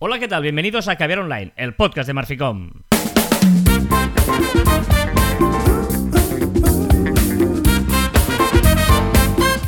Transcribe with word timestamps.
Hola, 0.00 0.20
¿qué 0.20 0.28
tal? 0.28 0.42
Bienvenidos 0.42 0.86
a 0.86 0.94
Caviar 0.94 1.18
Online, 1.18 1.52
el 1.56 1.74
podcast 1.74 2.06
de 2.06 2.14
Marficom. 2.14 2.70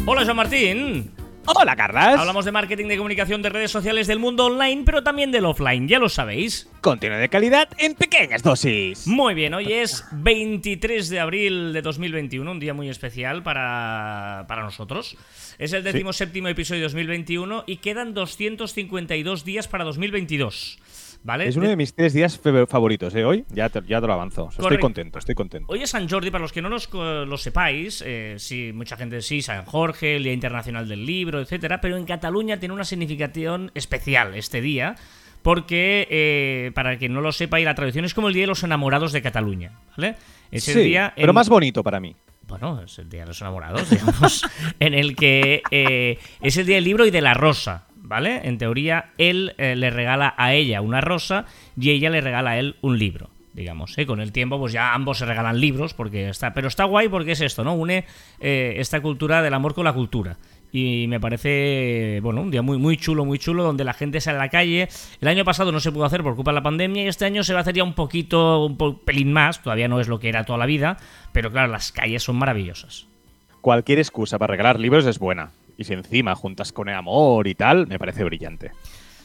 Hola, 0.07 0.25
Joan 0.25 0.37
Martín. 0.37 1.11
Hola, 1.53 1.75
Carlas. 1.75 2.19
Hablamos 2.19 2.45
de 2.45 2.53
marketing 2.53 2.87
de 2.87 2.97
comunicación 2.97 3.43
de 3.43 3.49
redes 3.49 3.73
sociales 3.73 4.07
del 4.07 4.21
mundo 4.21 4.47
online, 4.47 4.83
pero 4.87 5.03
también 5.03 5.33
del 5.33 5.45
offline, 5.45 5.89
ya 5.89 5.99
lo 5.99 6.09
sabéis. 6.09 6.69
Contenido 6.81 7.21
de 7.21 7.29
calidad 7.29 7.69
en 7.79 7.95
pequeñas 7.95 8.43
dosis. 8.43 9.07
Muy 9.09 9.35
bien, 9.35 9.55
hoy 9.55 9.73
es 9.73 10.05
23 10.13 11.09
de 11.09 11.19
abril 11.19 11.73
de 11.73 11.83
2021, 11.83 12.49
un 12.49 12.61
día 12.61 12.73
muy 12.73 12.89
especial 12.89 13.43
para, 13.43 14.45
para 14.47 14.63
nosotros. 14.63 15.17
Es 15.59 15.73
el 15.73 15.83
decimoséptimo 15.83 16.47
episodio 16.47 16.83
de 16.83 16.85
2021 16.85 17.65
y 17.67 17.79
quedan 17.79 18.15
252 18.15 19.45
días 19.45 19.67
para 19.67 19.83
2022. 19.85 20.79
¿Vale? 21.23 21.47
Es 21.47 21.57
uno 21.57 21.69
de 21.69 21.77
mis 21.77 21.93
tres 21.95 22.15
días 22.15 22.41
favoritos, 22.69 23.15
¿eh? 23.15 23.25
Hoy 23.27 23.45
ya 23.51 23.69
te, 23.69 23.83
ya 23.87 24.01
te 24.01 24.07
lo 24.07 24.13
avanzo. 24.15 24.45
O 24.45 24.51
sea, 24.51 24.63
estoy 24.63 24.79
contento, 24.79 25.19
estoy 25.19 25.35
contento. 25.35 25.71
Hoy 25.71 25.83
es 25.83 25.91
San 25.91 26.09
Jordi, 26.09 26.31
para 26.31 26.41
los 26.43 26.51
que 26.53 26.63
no 26.63 26.71
nos, 26.71 26.89
co- 26.89 27.27
lo 27.27 27.37
sepáis, 27.37 28.03
eh, 28.07 28.37
sí, 28.39 28.73
mucha 28.75 28.97
gente 28.97 29.21
sí, 29.21 29.43
San 29.43 29.67
Jorge, 29.67 30.17
el 30.17 30.23
Día 30.25 30.33
Internacional 30.33 30.89
del 30.89 31.05
Libro, 31.05 31.41
etcétera, 31.43 31.81
pero 31.83 31.99
en 31.99 32.07
Cataluña 32.07 32.59
tiene 32.59 32.75
una 32.75 32.85
significación 32.85 33.71
especial 33.75 34.35
este 34.35 34.63
día, 34.63 34.97
porque, 35.43 36.07
eh, 36.11 36.71
para 36.75 36.97
quien 36.99 37.13
no 37.13 37.21
lo 37.21 37.33
sepa, 37.33 37.61
y 37.61 37.65
la 37.65 37.75
tradición 37.75 38.05
es 38.07 38.15
como 38.15 38.29
el 38.29 38.35
Día 38.35 38.45
de 38.45 38.49
los 38.49 38.63
Enamorados 38.63 39.13
de 39.13 39.21
Cataluña, 39.21 39.73
¿vale? 39.97 40.17
Es 40.51 40.69
el 40.69 40.75
Sí, 40.75 40.81
día 40.85 41.13
pero 41.15 41.31
en- 41.31 41.35
más 41.35 41.49
bonito 41.51 41.83
para 41.83 42.01
mí. 42.01 42.17
Bueno, 42.49 42.83
es 42.83 42.99
el 42.99 43.09
Día 43.09 43.21
de 43.21 43.27
los 43.29 43.41
Enamorados, 43.43 43.89
digamos, 43.91 44.43
en 44.81 44.95
el 44.95 45.15
que 45.17 45.63
eh, 45.71 46.19
es 46.41 46.57
el 46.57 46.67
Día 46.67 46.77
del 46.77 46.85
Libro 46.85 47.07
y 47.07 47.11
de 47.11 47.21
la 47.21 47.35
Rosa, 47.35 47.87
¿vale? 48.11 48.41
En 48.43 48.59
teoría, 48.59 49.13
él 49.19 49.55
eh, 49.57 49.77
le 49.77 49.89
regala 49.89 50.35
a 50.37 50.53
ella 50.53 50.81
una 50.81 51.01
rosa 51.01 51.47
y 51.79 51.91
ella 51.91 52.11
le 52.11 52.21
regala 52.21 52.51
a 52.51 52.59
él 52.59 52.75
un 52.81 52.99
libro, 52.99 53.31
digamos, 53.55 53.97
¿eh? 53.99 54.05
Con 54.05 54.21
el 54.21 54.33
tiempo, 54.33 54.59
pues 54.59 54.73
ya 54.73 54.95
ambos 54.95 55.19
se 55.19 55.27
regalan 55.27 55.61
libros, 55.61 55.95
porque 55.95 56.29
está... 56.29 56.53
Pero 56.53 56.67
está 56.67 56.83
guay 56.85 57.09
porque 57.09 57.33
es 57.33 57.41
esto, 57.41 57.63
¿no? 57.63 57.73
Une 57.75 58.05
eh, 58.41 58.75
esta 58.79 59.01
cultura 59.01 59.43
del 59.43 59.55
amor 59.55 59.75
con 59.75 59.85
la 59.85 59.93
cultura. 59.93 60.39
Y 60.73 61.07
me 61.07 61.21
parece, 61.21 62.19
bueno, 62.21 62.43
un 62.43 62.51
día 62.51 62.63
muy, 62.63 62.79
muy 62.79 62.97
chulo, 62.97 63.25
muy 63.25 63.39
chulo, 63.39 63.63
donde 63.63 63.85
la 63.85 63.93
gente 63.93 64.21
sale 64.21 64.39
a 64.39 64.43
la 64.43 64.49
calle. 64.49 64.89
El 65.21 65.29
año 65.29 65.45
pasado 65.45 65.71
no 65.71 65.79
se 65.79 65.93
pudo 65.93 66.05
hacer 66.05 66.25
por 66.25 66.35
culpa 66.35 66.51
de 66.51 66.57
la 66.57 66.65
pandemia 66.65 67.05
y 67.05 67.07
este 67.07 67.27
año 67.27 67.45
se 67.45 67.53
va 67.53 67.61
a 67.61 67.63
hacer 67.63 67.77
ya 67.77 67.85
un 67.85 67.95
poquito, 67.95 68.67
un 68.67 68.77
pelín 69.05 69.33
más. 69.33 69.63
Todavía 69.63 69.87
no 69.87 70.01
es 70.01 70.09
lo 70.09 70.19
que 70.19 70.29
era 70.29 70.43
toda 70.43 70.59
la 70.59 70.67
vida, 70.67 70.97
pero 71.31 71.53
claro, 71.53 71.71
las 71.71 71.93
calles 71.93 72.25
son 72.25 72.37
maravillosas. 72.37 73.07
Cualquier 73.61 74.01
excusa 74.01 74.37
para 74.37 74.53
regalar 74.53 74.81
libros 74.81 75.07
es 75.07 75.21
buena. 75.21 75.51
Y 75.81 75.85
si 75.85 75.95
encima 75.95 76.35
juntas 76.35 76.73
con 76.73 76.91
el 76.91 76.95
amor 76.95 77.49
y 77.49 77.55
tal, 77.55 77.87
me 77.87 77.99
parece 77.99 78.23
brillante. 78.23 78.73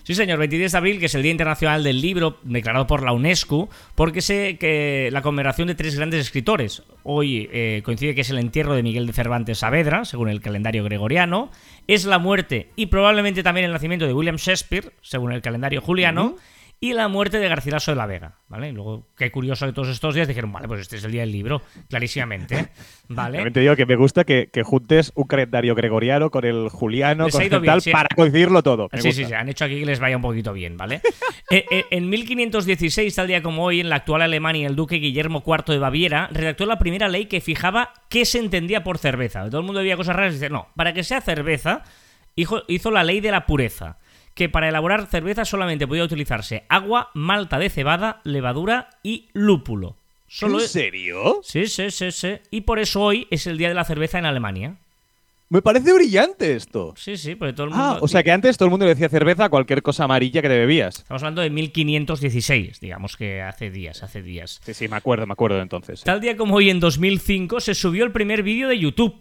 Sí, 0.04 0.16
señor, 0.16 0.40
23 0.40 0.72
de 0.72 0.78
abril, 0.78 1.00
que 1.00 1.08
es 1.08 1.16
el 1.16 1.22
Día 1.22 1.34
Internacional 1.34 1.84
del 1.84 2.00
Libro, 2.00 2.38
declarado 2.44 2.88
por 2.88 3.04
la 3.04 3.12
UNESCO, 3.12 3.68
porque 3.94 4.22
sé 4.22 4.58
que 4.58 5.10
la 5.12 5.22
conmemoración 5.22 5.68
de 5.68 5.76
tres 5.76 5.98
grandes 5.98 6.22
escritores. 6.22 6.84
Hoy 7.04 7.50
eh, 7.52 7.82
coincide 7.84 8.16
que 8.16 8.22
es 8.22 8.30
el 8.30 8.38
entierro 8.38 8.74
de 8.74 8.84
Miguel 8.84 9.06
de 9.06 9.12
Cervantes 9.12 9.58
Saavedra, 9.58 10.06
según 10.06 10.30
el 10.30 10.40
calendario 10.40 10.86
gregoriano, 10.86 11.52
es 11.88 12.06
la 12.06 12.20
muerte 12.20 12.70
y 12.78 12.86
probablemente 12.86 13.44
también 13.44 13.66
el 13.66 13.74
nacimiento 13.74 14.08
de 14.08 14.14
William 14.14 14.38
Shakespeare, 14.38 14.94
según 15.02 15.34
el 15.34 15.42
calendario 15.42 15.82
juliano, 15.82 16.38
y 16.80 16.94
la 16.94 17.08
muerte 17.08 17.40
de 17.40 17.48
Garcilaso 17.50 17.92
de 17.92 17.96
la 17.98 18.06
Vega, 18.06 18.36
¿vale? 18.48 18.70
Y 18.70 18.72
luego, 18.72 19.08
qué 19.18 19.32
curioso 19.32 19.66
que 19.66 19.74
todos 19.74 19.88
estos 19.88 20.14
días 20.14 20.28
dijeron, 20.28 20.52
vale, 20.52 20.68
pues 20.68 20.82
este 20.82 20.98
es 20.98 21.04
el 21.04 21.12
día 21.12 21.22
del 21.22 21.32
libro, 21.32 21.62
clarísimamente, 21.90 22.70
¿vale? 23.08 23.38
También 23.38 23.54
te 23.54 23.60
digo 23.62 23.76
que 23.76 23.86
me 23.86 23.96
gusta 23.96 24.24
que, 24.24 24.50
que 24.52 24.64
juntes 24.64 25.12
un 25.16 25.26
calendario 25.26 25.74
gregoriano 25.74 26.30
con 26.30 26.46
el 26.46 26.70
juliano, 26.70 27.26
Les 27.26 27.34
con 27.34 27.42
el 27.44 27.50
bien, 27.50 27.64
tal, 27.64 27.82
sí. 27.82 27.92
para 27.92 28.10
coincidirlo 28.16 28.62
todo. 28.62 28.90
Me 28.92 29.02
Sí, 29.02 29.08
gusta. 29.08 29.22
sí, 29.24 29.28
sí, 29.30 29.34
han 29.34 29.50
hecho 29.50 29.66
aquí 29.66 29.80
que 29.80 29.86
les 29.86 30.00
vaya 30.00 30.16
un 30.18 30.22
poquito 30.22 30.54
bien, 30.54 30.78
¿vale? 30.78 31.02
Eh, 31.52 31.64
eh, 31.70 31.86
en 31.92 32.10
1516, 32.10 33.14
tal 33.14 33.28
día 33.28 33.44
como 33.44 33.64
hoy, 33.66 33.80
en 33.80 33.88
la 33.90 33.98
actual 33.98 34.24
Alemania, 34.24 34.66
el 34.68 34.76
duque 34.76 34.96
Guillermo 34.96 35.44
IV 35.46 35.66
de 35.74 35.78
Baviera 35.78 36.28
redactó 36.32 36.66
la 36.66 36.80
primera 36.80 37.08
ley 37.08 37.28
que 37.28 37.40
fijaba 37.40 37.94
qué 38.10 38.26
se 38.26 38.40
entendía 38.40 38.84
por 38.84 38.98
cerveza. 38.98 39.48
Todo 39.48 39.60
el 39.60 39.66
mundo 39.68 39.82
veía 39.82 39.96
cosas 39.96 40.16
raras 40.16 40.32
y 40.34 40.38
dice, 40.38 40.50
no, 40.50 40.70
para 40.76 40.92
que 40.94 41.04
sea 41.04 41.22
cerveza, 41.22 41.84
hizo 42.36 42.90
la 42.90 43.04
ley 43.04 43.22
de 43.22 43.30
la 43.30 43.46
pureza, 43.46 44.00
que 44.36 44.48
para 44.50 44.70
elaborar 44.70 45.08
cerveza 45.08 45.46
solamente 45.46 45.88
podía 45.88 46.04
utilizarse 46.04 46.66
agua, 46.70 47.10
malta 47.16 47.58
de 47.58 47.70
cebada, 47.72 48.22
levadura 48.24 48.90
y 49.02 49.30
lúpulo. 49.34 49.96
Solo 50.28 50.60
¿En 50.60 50.66
es- 50.66 50.72
serio? 50.72 51.40
Sí, 51.42 51.66
sí, 51.68 51.90
sí, 51.90 52.12
sí. 52.12 52.34
Y 52.52 52.62
por 52.62 52.78
eso 52.80 53.02
hoy 53.02 53.28
es 53.32 53.48
el 53.48 53.58
día 53.58 53.70
de 53.70 53.76
la 53.76 53.86
cerveza 53.86 54.20
en 54.20 54.26
Alemania. 54.26 54.76
Me 55.48 55.62
parece 55.62 55.94
brillante 55.94 56.56
esto. 56.56 56.96
Sí, 56.98 57.18
sí, 57.18 57.36
porque 57.36 57.54
todo 57.54 57.66
el 57.66 57.70
mundo... 57.70 57.86
Ah, 57.86 58.00
o 58.02 58.08
sea 58.08 58.24
que 58.24 58.32
antes 58.32 58.58
todo 58.58 58.66
el 58.66 58.72
mundo 58.72 58.86
le 58.86 58.96
decía 58.96 59.08
cerveza 59.10 59.46
a 59.46 59.50
cualquier 59.50 59.84
cosa 59.84 60.04
amarilla 60.06 60.42
que 60.42 60.50
te 60.50 60.58
bebías. 60.58 60.98
Estamos 60.98 61.22
hablando 61.22 61.44
de 61.44 61.52
1516, 61.52 62.80
digamos 62.80 63.16
que 63.16 63.42
hace 63.44 63.70
días, 63.70 64.02
hace 64.04 64.24
días. 64.24 64.60
Sí, 64.66 64.74
sí, 64.74 64.88
me 64.88 64.96
acuerdo, 64.98 65.28
me 65.28 65.34
acuerdo 65.34 65.58
de 65.58 65.62
entonces. 65.62 66.02
Tal 66.04 66.20
día 66.20 66.36
como 66.36 66.56
hoy, 66.56 66.72
en 66.72 66.80
2005, 66.80 67.60
se 67.60 67.76
subió 67.76 68.04
el 68.06 68.12
primer 68.12 68.42
vídeo 68.42 68.68
de 68.68 68.80
YouTube. 68.80 69.16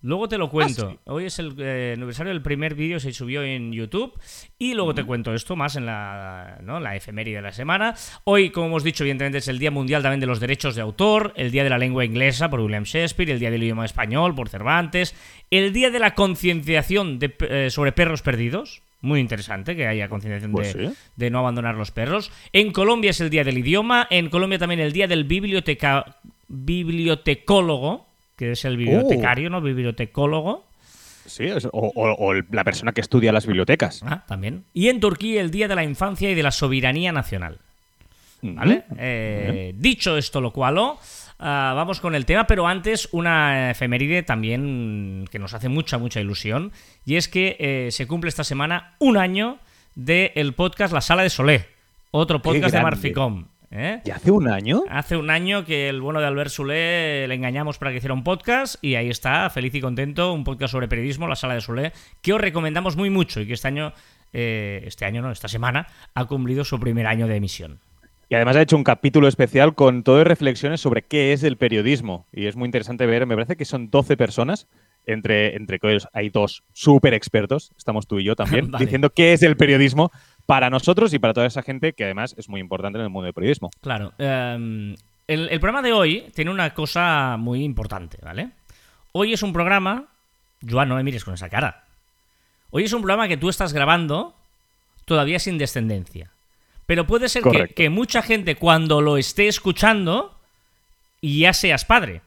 Luego 0.00 0.28
te 0.28 0.38
lo 0.38 0.48
cuento. 0.48 0.88
Ah, 0.88 0.92
sí. 0.92 0.98
Hoy 1.06 1.24
es 1.24 1.38
el 1.40 1.54
eh, 1.58 1.94
aniversario 1.96 2.32
del 2.32 2.40
primer 2.40 2.76
vídeo, 2.76 3.00
se 3.00 3.12
subió 3.12 3.42
en 3.42 3.72
YouTube. 3.72 4.12
Y 4.58 4.74
luego 4.74 4.94
te 4.94 5.02
cuento 5.04 5.34
esto 5.34 5.56
más 5.56 5.74
en 5.74 5.86
la, 5.86 6.58
¿no? 6.62 6.78
la 6.78 6.94
efeméride 6.94 7.36
de 7.36 7.42
la 7.42 7.52
semana. 7.52 7.96
Hoy, 8.24 8.50
como 8.50 8.68
hemos 8.68 8.84
dicho, 8.84 9.02
evidentemente 9.02 9.38
es 9.38 9.48
el 9.48 9.58
Día 9.58 9.70
Mundial 9.72 10.02
también 10.02 10.20
de 10.20 10.26
los 10.26 10.38
Derechos 10.38 10.76
de 10.76 10.82
Autor, 10.82 11.32
el 11.36 11.50
Día 11.50 11.64
de 11.64 11.70
la 11.70 11.78
Lengua 11.78 12.04
Inglesa 12.04 12.48
por 12.48 12.60
William 12.60 12.84
Shakespeare, 12.84 13.30
el 13.30 13.40
Día 13.40 13.50
del 13.50 13.62
Idioma 13.62 13.84
Español 13.84 14.34
por 14.34 14.48
Cervantes, 14.48 15.14
el 15.50 15.72
Día 15.72 15.90
de 15.90 15.98
la 15.98 16.14
Concienciación 16.14 17.18
de 17.18 17.34
eh, 17.40 17.70
sobre 17.70 17.92
Perros 17.92 18.22
Perdidos. 18.22 18.82
Muy 19.00 19.20
interesante 19.20 19.76
que 19.76 19.86
haya 19.86 20.08
concienciación 20.08 20.50
Pues 20.50 20.74
de, 20.74 20.88
sí. 20.88 20.94
de 21.14 21.30
no 21.30 21.38
abandonar 21.38 21.76
los 21.76 21.92
perros. 21.92 22.32
En 22.52 22.72
Colombia 22.72 23.10
es 23.10 23.20
el 23.20 23.30
Día 23.30 23.44
del 23.44 23.58
Idioma. 23.58 24.08
En 24.10 24.28
Colombia 24.28 24.58
también 24.58 24.80
el 24.80 24.92
Día 24.92 25.06
del 25.06 25.22
biblioteca... 25.22 26.16
bibliotecólogo, 26.48 28.07
que 28.38 28.52
es 28.52 28.64
el 28.64 28.78
bibliotecario, 28.78 29.50
¿no? 29.50 29.60
Bibliotecólogo. 29.60 30.64
Sí, 31.26 31.44
o, 31.50 31.58
o- 31.72 32.12
o 32.14 32.32
el- 32.32 32.46
la 32.50 32.64
persona 32.64 32.92
que 32.92 33.02
estudia 33.02 33.32
las 33.32 33.44
bibliotecas. 33.46 34.02
Ah, 34.06 34.24
también. 34.26 34.64
Y 34.72 34.88
en 34.88 34.98
Turquía 35.00 35.42
el 35.42 35.50
Día 35.50 35.68
de 35.68 35.74
la 35.74 35.84
Infancia 35.84 36.30
y 36.30 36.34
de 36.34 36.42
la 36.42 36.50
Soberanía 36.52 37.12
Nacional. 37.12 37.58
¿Vale? 38.40 38.84
Eh, 38.96 39.74
dicho 39.76 40.16
esto, 40.16 40.40
lo 40.40 40.52
cual, 40.52 40.78
oh, 40.78 40.98
ah, 41.40 41.72
vamos 41.74 42.00
con 42.00 42.14
el 42.14 42.24
tema, 42.24 42.46
pero 42.46 42.68
antes 42.68 43.08
una 43.10 43.72
efeméride 43.72 44.22
también 44.22 45.24
que 45.30 45.40
nos 45.40 45.54
hace 45.54 45.68
mucha, 45.68 45.98
mucha 45.98 46.20
ilusión. 46.20 46.70
Y 47.04 47.16
es 47.16 47.26
que 47.28 47.56
eh, 47.58 47.88
se 47.90 48.06
cumple 48.06 48.28
esta 48.28 48.44
semana 48.44 48.94
un 49.00 49.16
año 49.16 49.58
del 49.96 50.52
podcast 50.54 50.94
La 50.94 51.00
Sala 51.00 51.24
de 51.24 51.30
Solé, 51.30 51.66
otro 52.12 52.40
podcast 52.40 52.72
de. 52.72 52.80
Marficom. 52.80 53.46
¿Eh? 53.70 54.00
¿Y 54.04 54.10
hace 54.10 54.30
un 54.30 54.48
año? 54.48 54.82
Hace 54.88 55.16
un 55.16 55.30
año 55.30 55.64
que 55.64 55.88
el 55.88 56.00
bueno 56.00 56.20
de 56.20 56.26
Albert 56.26 56.50
Solé 56.50 57.26
le 57.28 57.34
engañamos 57.34 57.78
para 57.78 57.90
que 57.90 57.98
hiciera 57.98 58.14
un 58.14 58.24
podcast 58.24 58.76
y 58.82 58.94
ahí 58.94 59.08
está, 59.08 59.48
feliz 59.50 59.74
y 59.74 59.80
contento, 59.80 60.32
un 60.32 60.44
podcast 60.44 60.72
sobre 60.72 60.88
periodismo, 60.88 61.28
La 61.28 61.36
Sala 61.36 61.54
de 61.54 61.60
Solé, 61.60 61.92
que 62.22 62.32
os 62.32 62.40
recomendamos 62.40 62.96
muy 62.96 63.10
mucho 63.10 63.40
y 63.40 63.46
que 63.46 63.54
este 63.54 63.68
año, 63.68 63.92
eh, 64.32 64.82
este 64.84 65.04
año 65.04 65.22
no, 65.22 65.30
esta 65.30 65.48
semana, 65.48 65.86
ha 66.14 66.24
cumplido 66.26 66.64
su 66.64 66.78
primer 66.80 67.06
año 67.06 67.26
de 67.26 67.36
emisión. 67.36 67.80
Y 68.30 68.34
además 68.34 68.56
ha 68.56 68.62
hecho 68.62 68.76
un 68.76 68.84
capítulo 68.84 69.26
especial 69.26 69.74
con 69.74 70.02
todo 70.02 70.18
de 70.18 70.24
reflexiones 70.24 70.82
sobre 70.82 71.02
qué 71.02 71.32
es 71.32 71.42
el 71.42 71.56
periodismo. 71.56 72.26
Y 72.30 72.46
es 72.46 72.56
muy 72.56 72.66
interesante 72.66 73.06
ver, 73.06 73.26
me 73.26 73.34
parece 73.34 73.56
que 73.56 73.64
son 73.64 73.88
12 73.88 74.18
personas, 74.18 74.66
entre, 75.06 75.56
entre 75.56 75.78
que 75.78 75.98
hay 76.12 76.28
dos 76.28 76.62
súper 76.72 77.14
expertos, 77.14 77.72
estamos 77.76 78.06
tú 78.06 78.20
y 78.20 78.24
yo 78.24 78.36
también, 78.36 78.70
Vale. 78.70 78.84
diciendo 78.84 79.10
qué 79.10 79.32
es 79.32 79.42
el 79.42 79.56
periodismo 79.56 80.12
para 80.48 80.70
nosotros 80.70 81.12
y 81.12 81.18
para 81.18 81.34
toda 81.34 81.46
esa 81.46 81.62
gente 81.62 81.92
que 81.92 82.04
además 82.04 82.34
es 82.38 82.48
muy 82.48 82.58
importante 82.58 82.98
en 82.98 83.04
el 83.04 83.10
mundo 83.10 83.26
del 83.26 83.34
periodismo. 83.34 83.68
Claro. 83.82 84.14
eh, 84.16 84.94
el, 85.26 85.48
el 85.50 85.60
programa 85.60 85.82
de 85.82 85.92
hoy 85.92 86.32
tiene 86.34 86.50
una 86.50 86.72
cosa 86.72 87.36
muy 87.38 87.62
importante, 87.62 88.16
¿vale? 88.22 88.48
Hoy 89.12 89.34
es 89.34 89.42
un 89.42 89.52
programa. 89.52 90.06
Joan, 90.66 90.88
no 90.88 90.94
me 90.94 91.02
mires 91.04 91.22
con 91.22 91.34
esa 91.34 91.50
cara. 91.50 91.84
Hoy 92.70 92.84
es 92.84 92.92
un 92.94 93.02
programa 93.02 93.28
que 93.28 93.36
tú 93.36 93.50
estás 93.50 93.74
grabando 93.74 94.34
todavía 95.04 95.38
sin 95.38 95.58
descendencia. 95.58 96.30
Pero 96.86 97.06
puede 97.06 97.28
ser 97.28 97.42
que, 97.42 97.68
que 97.68 97.90
mucha 97.90 98.22
gente 98.22 98.54
cuando 98.56 99.02
lo 99.02 99.18
esté 99.18 99.48
escuchando 99.48 100.34
ya 101.20 101.52
seas 101.52 101.84
padre. 101.84 102.22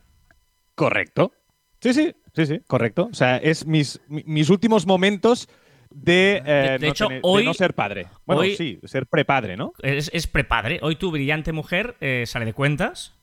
Correcto. 0.76 1.32
Sí, 1.80 1.96
sí, 1.96 2.14
sí, 2.36 2.46
sí, 2.46 2.60
correcto. 2.68 3.10
O 3.12 3.16
sea, 3.16 3.38
es 3.38 3.66
mis, 3.66 4.00
mi- 4.08 4.24
mis 4.28 4.52
últimos 4.52 4.86
momentos 4.86 5.50
de, 5.92 6.38
eh, 6.38 6.44
De- 6.44 6.78
de 6.80 6.86
no, 6.88 6.92
hecho, 6.92 7.08
tener- 7.08 7.22
de 7.22 7.28
hoy- 7.30 7.46
no 7.46 7.54
ser 7.54 7.74
padre. 7.74 8.08
Bueno, 8.26 8.42
hoy- 8.42 8.56
sí, 8.56 8.80
ser 8.86 9.06
prepadre, 9.08 9.58
¿no? 9.58 9.74
Es, 9.84 10.10
es 10.14 10.28
prepadre. 10.28 10.80
Hoy 10.82 10.96
tu 10.96 11.12
brillante 11.12 11.52
mujer 11.52 11.96
eh, 12.02 12.24
sale 12.26 12.46
de 12.46 12.54
cuentas. 12.54 13.14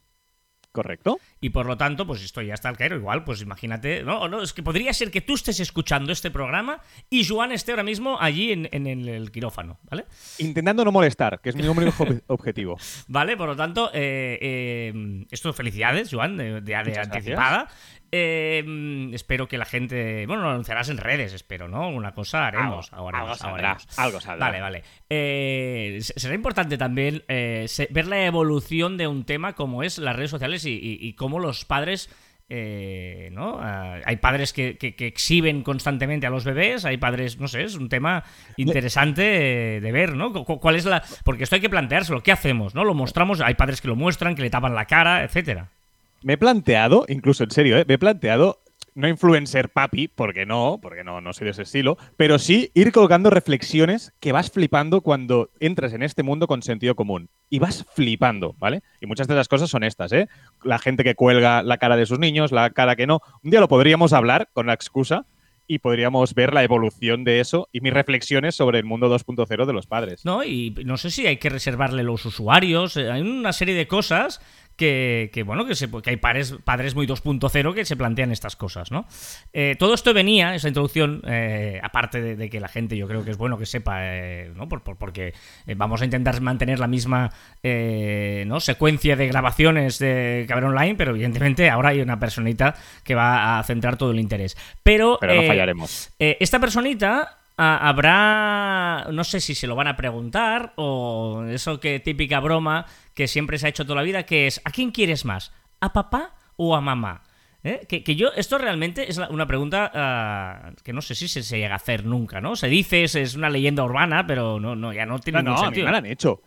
Correcto. 0.73 1.19
Y 1.41 1.51
por 1.51 1.67
lo 1.67 1.77
tanto, 1.77 2.07
pues 2.07 2.23
esto 2.25 2.43
ya 2.43 2.55
está 2.55 2.69
al 2.69 2.77
caer. 2.77 2.93
Igual, 2.93 3.25
pues 3.25 3.41
imagínate. 3.43 4.03
No, 4.03 4.29
no, 4.29 4.43
es 4.43 4.53
que 4.53 4.63
podría 4.63 4.93
ser 4.93 5.11
que 5.11 5.21
tú 5.21 5.35
estés 5.35 5.61
escuchando 5.61 6.11
este 6.13 6.31
programa 6.31 6.81
y 7.11 7.25
Joan 7.27 7.53
esté 7.53 7.73
ahora 7.73 7.85
mismo 7.85 8.19
allí 8.21 8.53
en, 8.53 8.69
en 8.73 8.87
el, 8.87 9.31
quirófano, 9.31 9.79
¿vale? 9.91 10.07
Intentando 10.39 10.85
no 10.85 10.91
molestar, 10.93 11.41
que 11.41 11.51
es 11.51 11.55
mi 11.57 11.67
único 11.69 12.05
ob- 12.05 12.23
objetivo. 12.27 12.77
Vale, 13.07 13.37
por 13.37 13.49
lo 13.49 13.57
tanto, 13.57 13.91
eh, 13.95 14.39
eh, 14.41 15.27
esto 15.31 15.53
felicidades, 15.53 16.09
Joan, 16.13 16.37
de, 16.37 16.75
anticipada. 17.01 17.69
Eh, 18.11 19.11
espero 19.13 19.49
que 19.49 19.59
la 19.59 19.67
gente. 19.67 20.25
Bueno, 20.27 20.43
lo 20.43 20.49
anunciarás 20.51 20.89
en 20.89 20.97
redes, 20.97 21.35
espero, 21.35 21.69
¿no? 21.69 21.91
Una 21.91 22.13
cosa 22.15 22.47
haremos. 22.47 22.91
Algo, 22.93 23.05
ahora 23.05 23.21
algo 23.21 23.35
saldrá, 23.35 23.77
algo 23.99 24.19
saldrá. 24.21 24.47
Vale, 24.47 24.61
vale. 24.63 24.83
Eh, 25.11 25.99
se- 26.01 26.19
será 26.19 26.35
importante 26.35 26.79
también 26.79 27.23
eh, 27.29 27.67
ver 27.91 28.07
la 28.07 28.25
evolución 28.25 28.97
de 28.97 29.07
un 29.09 29.25
tema 29.25 29.53
como 29.55 29.83
es 29.83 29.99
las 29.99 30.17
redes 30.17 30.31
sociales 30.31 30.65
y, 30.65 30.71
y- 30.73 30.99
y 31.07 31.13
cómo 31.13 31.28
los 31.39 31.65
padres. 31.67 32.09
eh, 32.51 33.29
¿no? 33.33 33.59
Ah, 33.61 33.99
hay 34.07 34.17
padres 34.17 34.55
que, 34.55 34.79
que- 34.79 34.97
que 34.97 35.07
exhiben 35.07 35.63
constantemente 35.63 36.27
a 36.27 36.31
los 36.31 36.45
bebés, 36.45 36.87
hay 36.87 36.97
padres, 36.97 37.39
no 37.39 37.47
sé, 37.47 37.63
es 37.65 37.75
un 37.75 37.91
tema 37.91 38.25
interesante 38.57 39.77
eh, 39.77 39.81
de 39.83 39.93
ver, 39.93 40.15
¿no? 40.17 40.33
Cu- 40.33 40.45
cu- 40.45 40.59
¿Cuál 40.59 40.77
es 40.77 40.87
la...? 40.87 41.03
Porque 41.25 41.45
esto 41.45 41.57
hay 41.57 41.61
que 41.61 41.69
planteárselo, 41.69 42.23
¿qué 42.23 42.33
hacemos? 42.33 42.75
¿No? 42.75 42.85
Lo 42.85 42.95
mostramos, 42.95 43.43
hay 43.43 43.53
padres 43.55 43.83
que 43.83 43.89
lo 43.89 43.97
muestran, 43.97 44.35
que 44.35 44.41
le 44.41 44.49
tapan 44.49 44.75
la 44.75 44.87
cara, 44.87 45.25
etcétera. 45.25 45.69
Me 46.23 46.33
he 46.33 46.39
planteado, 46.39 47.05
incluso 47.09 47.45
en 47.45 47.51
serio, 47.51 47.77
¿eh? 47.79 47.85
me 47.87 47.95
he 47.95 47.99
planteado 47.99 48.61
no 48.99 49.09
influencer 49.09 49.69
papi, 49.69 50.09
porque 50.09 50.45
no, 50.45 50.81
porque 50.83 51.05
no, 51.05 51.21
no 51.21 51.33
soy 51.33 51.45
de 51.45 51.51
ese 51.53 51.63
estilo, 51.63 51.97
pero 52.17 52.39
sí 52.39 52.71
ir 52.75 52.91
colgando 52.91 53.31
reflexiones 53.31 54.13
que 54.19 54.33
vas 54.33 54.51
flipando 54.51 55.01
cuando 55.03 55.51
entras 55.61 55.93
en 55.93 56.03
este 56.03 56.23
mundo 56.25 56.49
con 56.49 56.63
sentido 56.63 56.97
común. 56.97 57.29
Y 57.49 57.61
vas 57.61 57.87
flipando, 57.95 58.55
¿vale? 58.59 58.83
Y 59.01 59.07
muchas 59.07 59.29
de 59.29 59.35
esas 59.35 59.49
cosas 59.49 59.71
son 59.71 59.85
estas, 59.85 60.13
¿eh? 60.13 60.29
La 60.65 60.79
gente 60.79 61.05
que 61.05 61.15
cuelga 61.15 61.63
la 61.63 61.79
cara 61.79 61.97
de 61.97 62.07
sus 62.07 62.19
niños, 62.19 62.51
la 62.51 62.71
cara 62.71 62.97
que 62.97 63.07
no. 63.07 63.21
Un 63.45 63.51
día 63.53 63.61
lo 63.61 63.69
podríamos 63.69 64.13
hablar 64.13 64.49
con 64.53 64.67
la 64.67 64.75
excusa 64.75 65.27
y 65.69 65.79
podríamos 65.79 66.35
ver 66.35 66.53
la 66.53 66.65
evolución 66.65 67.25
de 67.25 67.41
eso 67.41 67.69
y 67.73 67.81
mis 67.83 67.93
reflexiones 67.93 68.55
sobre 68.55 68.79
el 68.79 68.85
mundo 68.85 69.15
2.0 69.15 69.67
de 69.67 69.73
los 69.73 69.87
padres. 69.87 70.25
¿no? 70.25 70.43
Y 70.43 70.71
no 70.85 70.97
sé 70.97 71.11
si 71.11 71.27
hay 71.27 71.37
que 71.37 71.51
reservarle 71.51 72.03
los 72.03 72.25
usuarios. 72.25 72.97
eh, 72.97 73.11
Hay 73.13 73.21
una 73.21 73.53
serie 73.53 73.75
de 73.75 73.87
cosas 73.87 74.41
que, 74.79 75.31
que, 75.35 75.43
bueno, 75.43 75.67
que, 75.67 75.75
se, 75.75 75.91
que 75.91 76.11
hay 76.11 76.17
padres, 76.17 76.55
padres 76.65 76.95
muy 76.95 77.07
2.0 77.07 77.75
que 77.75 77.85
se 77.85 77.97
plantean 77.97 78.33
estas 78.33 78.57
cosas, 78.57 78.91
¿no? 78.91 79.07
Eh, 79.53 79.77
todo 79.79 79.93
esto 79.93 80.15
venía, 80.15 80.55
esa 80.55 80.69
introducción, 80.69 81.21
eh, 81.27 81.81
aparte 81.83 82.23
de, 82.23 82.37
de 82.37 82.49
que 82.49 82.61
la 82.61 82.69
gente 82.69 82.97
yo 82.97 83.07
creo 83.09 83.25
que 83.25 83.33
es 83.33 83.37
bueno 83.37 83.59
que 83.59 83.67
sepa, 83.67 83.99
eh, 84.03 84.53
¿no? 84.55 84.69
Por- 84.69 84.83
por- 84.83 84.97
porque 84.97 85.35
vamos 85.77 86.01
a 86.01 86.05
intentar 86.07 86.41
mantener 86.41 86.79
la 86.79 86.87
misma 86.87 87.31
¿no? 88.47 88.61
secuencia 88.61 89.17
de 89.17 89.27
grabaciones 89.27 89.99
de 89.99 90.47
Caber 90.49 90.65
Online, 90.65 90.95
pero 90.95 91.11
evidentemente 91.11 91.69
ahora 91.69 91.91
hay 91.91 92.01
una 92.01 92.19
personita 92.21 92.75
que 93.05 93.15
va 93.15 93.59
a 93.59 93.63
centrar 93.65 93.97
todo 93.97 94.13
el 94.13 94.21
interés. 94.21 94.57
Pero, 94.83 95.19
Pero 95.21 95.35
no 95.35 95.43
fallaremos. 95.43 96.11
esta 96.19 96.61
personita 96.61 97.38
ah, 97.59 97.89
habrá, 97.89 99.09
no 99.13 99.25
sé 99.25 99.41
si 99.41 99.55
se 99.55 99.67
lo 99.67 99.77
van 99.77 99.89
a 99.89 99.97
preguntar 99.97 100.73
o 100.77 101.45
eso 101.49 101.81
que 101.81 102.01
típica 102.01 102.41
broma 102.41 102.87
que 103.15 103.29
siempre 103.29 103.59
se 103.59 103.67
ha 103.67 103.69
hecho 103.71 103.85
toda 103.85 103.97
la 103.97 104.03
vida, 104.03 104.23
que 104.25 104.47
es 104.47 104.61
¿a 104.65 104.71
quién 104.71 104.91
quieres 104.91 105.25
más? 105.25 105.53
¿A 105.81 105.93
papá 105.93 106.35
o 106.57 106.75
a 106.75 106.81
mamá? 106.81 107.23
¿Eh? 107.65 107.87
Que, 107.89 108.05
que 108.05 108.15
yo, 108.15 108.29
esto 108.37 108.57
realmente 108.57 109.11
es 109.11 109.19
una 109.19 109.47
pregunta 109.47 109.91
ah, 109.93 110.71
que 110.85 110.93
no 110.93 111.03
sé 111.03 111.15
si 111.17 111.27
se, 111.29 111.43
se 111.43 111.59
llega 111.59 111.75
a 111.75 111.77
hacer 111.77 112.05
nunca, 112.07 112.41
¿no? 112.41 112.55
Se 112.57 112.69
dice, 112.69 113.03
es, 113.05 113.15
es 113.17 113.35
una 113.35 113.51
leyenda 113.51 113.83
urbana, 113.85 114.27
pero 114.27 114.61
no, 114.61 114.77
no, 114.77 114.93
ya 114.93 115.05
no 115.07 115.19
tiene 115.19 115.43
No, 115.43 115.51
no, 115.55 115.63
a 115.65 115.71
mí 115.71 115.83
me 115.83 115.91
la 115.91 115.99
han 115.99 116.07
hecho. 116.07 116.41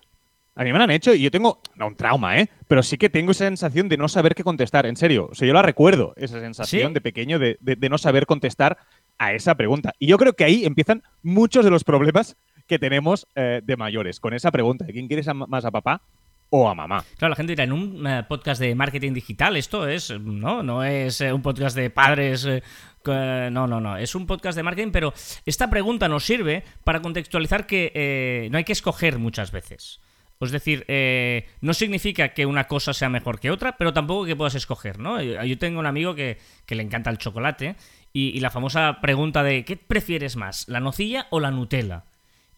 A 0.54 0.64
mí 0.66 0.72
me 0.74 0.78
la 0.80 0.84
han 0.84 0.92
hecho 0.92 1.14
y 1.14 1.22
yo 1.22 1.32
tengo, 1.32 1.62
no 1.76 1.88
un 1.88 1.96
trauma, 1.96 2.38
¿eh? 2.38 2.50
Pero 2.68 2.84
sí 2.84 2.98
que 2.98 3.10
tengo 3.10 3.32
esa 3.32 3.46
sensación 3.46 3.88
de 3.88 3.96
no 3.98 4.10
saber 4.10 4.36
qué 4.36 4.44
contestar, 4.44 4.86
en 4.86 4.98
serio. 4.98 5.30
O 5.32 5.36
sea, 5.36 5.48
yo 5.48 5.54
la 5.54 5.62
recuerdo, 5.62 6.14
esa 6.18 6.42
sensación 6.42 6.90
¿Sí? 6.90 6.94
de 6.94 7.00
pequeño 7.02 7.40
de, 7.40 7.58
de- 7.62 7.78
de 7.78 7.90
no 7.90 7.98
saber 7.98 8.26
contestar 8.26 8.78
a 9.22 9.34
esa 9.34 9.54
pregunta. 9.54 9.94
Y 10.00 10.08
yo 10.08 10.18
creo 10.18 10.34
que 10.34 10.44
ahí 10.44 10.66
empiezan 10.66 11.04
muchos 11.22 11.64
de 11.64 11.70
los 11.70 11.84
problemas 11.84 12.38
que 12.66 12.80
tenemos 12.80 13.28
eh, 13.36 13.62
de 13.64 13.78
mayores, 13.78 14.20
con 14.20 14.34
esa 14.34 14.50
pregunta 14.50 14.84
de 14.84 14.94
quién 14.94 15.08
quieres 15.08 15.28
más 15.48 15.64
a 15.64 15.70
papá 15.70 16.02
o 16.50 16.68
a 16.68 16.74
mamá. 16.74 17.06
Claro, 17.18 17.30
la 17.30 17.36
gente 17.36 17.52
dirá, 17.52 17.64
en 17.64 17.72
un 17.72 18.08
eh, 18.08 18.24
podcast 18.28 18.60
de 18.60 18.74
marketing 18.74 19.14
digital 19.14 19.58
esto 19.58 19.88
es, 19.88 20.10
no, 20.20 20.64
no 20.64 20.84
es 20.84 21.22
eh, 21.22 21.32
un 21.32 21.44
podcast 21.44 21.76
de 21.76 21.92
padres, 21.92 22.48
no, 23.06 23.68
no, 23.68 23.80
no, 23.80 23.96
es 23.96 24.16
un 24.16 24.26
podcast 24.26 24.56
de 24.56 24.64
marketing, 24.64 24.92
pero 24.92 25.14
esta 25.46 25.70
pregunta 25.70 26.08
nos 26.08 26.26
sirve 26.26 26.64
para 26.84 27.00
contextualizar 27.04 27.68
que 27.68 28.50
no 28.52 28.58
hay 28.58 28.64
que 28.64 28.74
escoger 28.74 29.20
muchas 29.20 29.52
veces. 29.52 30.02
Es 30.40 30.50
decir, 30.50 30.88
no 31.62 31.76
significa 31.76 32.30
que 32.30 32.48
una 32.48 32.64
cosa 32.64 32.94
sea 32.94 33.10
mejor 33.10 33.40
que 33.40 33.52
otra, 33.52 33.78
pero 33.78 33.94
tampoco 33.94 34.26
que 34.26 34.36
puedas 34.36 34.56
escoger, 34.56 34.98
¿no? 34.98 35.22
Yo 35.22 35.58
tengo 35.60 35.80
un 35.80 35.86
amigo 35.86 36.16
que 36.16 36.40
le 36.68 36.82
encanta 36.82 37.12
el 37.12 37.20
chocolate 37.20 37.76
y, 38.14 38.30
y 38.30 38.40
la 38.40 38.50
famosa 38.50 39.00
pregunta 39.02 39.44
de 39.44 39.66
¿qué 39.66 39.78
prefieres 39.78 40.36
más, 40.36 40.68
la 40.68 40.80
nocilla 40.80 41.28
o 41.30 41.40
la 41.40 41.52
Nutella? 41.52 42.06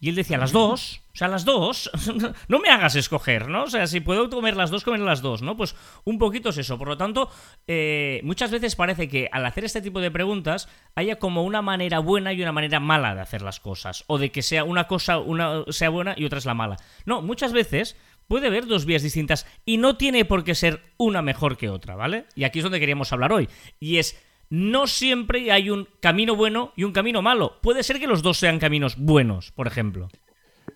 Y 0.04 0.10
él 0.10 0.16
decía, 0.16 0.36
las 0.36 0.52
dos, 0.52 1.00
o 1.14 1.16
sea, 1.16 1.28
las 1.28 1.46
dos, 1.46 1.90
no 2.48 2.58
me 2.58 2.68
hagas 2.68 2.94
escoger, 2.94 3.48
¿no? 3.48 3.62
O 3.62 3.70
sea, 3.70 3.86
si 3.86 4.00
puedo 4.00 4.28
comer 4.28 4.54
las 4.54 4.70
dos, 4.70 4.84
comer 4.84 5.00
las 5.00 5.22
dos, 5.22 5.40
¿no? 5.40 5.56
Pues 5.56 5.74
un 6.04 6.18
poquito 6.18 6.50
es 6.50 6.58
eso. 6.58 6.76
Por 6.76 6.88
lo 6.88 6.98
tanto, 6.98 7.30
eh, 7.66 8.20
muchas 8.22 8.50
veces 8.50 8.76
parece 8.76 9.08
que 9.08 9.30
al 9.32 9.46
hacer 9.46 9.64
este 9.64 9.80
tipo 9.80 10.02
de 10.02 10.10
preguntas 10.10 10.68
haya 10.94 11.16
como 11.18 11.42
una 11.42 11.62
manera 11.62 12.00
buena 12.00 12.34
y 12.34 12.42
una 12.42 12.52
manera 12.52 12.80
mala 12.80 13.14
de 13.14 13.22
hacer 13.22 13.40
las 13.40 13.60
cosas. 13.60 14.04
O 14.06 14.18
de 14.18 14.30
que 14.30 14.42
sea 14.42 14.64
una 14.64 14.86
cosa 14.88 15.16
una 15.16 15.64
sea 15.70 15.88
buena 15.88 16.14
y 16.18 16.26
otra 16.26 16.38
es 16.38 16.44
la 16.44 16.52
mala. 16.52 16.76
No, 17.06 17.22
muchas 17.22 17.54
veces 17.54 17.96
puede 18.28 18.48
haber 18.48 18.66
dos 18.66 18.84
vías 18.84 19.02
distintas 19.02 19.46
y 19.64 19.78
no 19.78 19.96
tiene 19.96 20.26
por 20.26 20.44
qué 20.44 20.54
ser 20.54 20.82
una 20.98 21.22
mejor 21.22 21.56
que 21.56 21.70
otra, 21.70 21.94
¿vale? 21.94 22.26
Y 22.34 22.44
aquí 22.44 22.58
es 22.58 22.62
donde 22.62 22.78
queríamos 22.80 23.10
hablar 23.14 23.32
hoy. 23.32 23.48
Y 23.80 23.96
es 23.96 24.22
no 24.54 24.86
siempre 24.86 25.50
hay 25.50 25.68
un 25.70 25.88
camino 26.00 26.36
bueno 26.36 26.72
y 26.76 26.84
un 26.84 26.92
camino 26.92 27.22
malo. 27.22 27.58
Puede 27.62 27.82
ser 27.82 27.98
que 27.98 28.06
los 28.06 28.22
dos 28.22 28.38
sean 28.38 28.58
caminos 28.60 28.96
buenos, 28.96 29.50
por 29.52 29.66
ejemplo. 29.66 30.08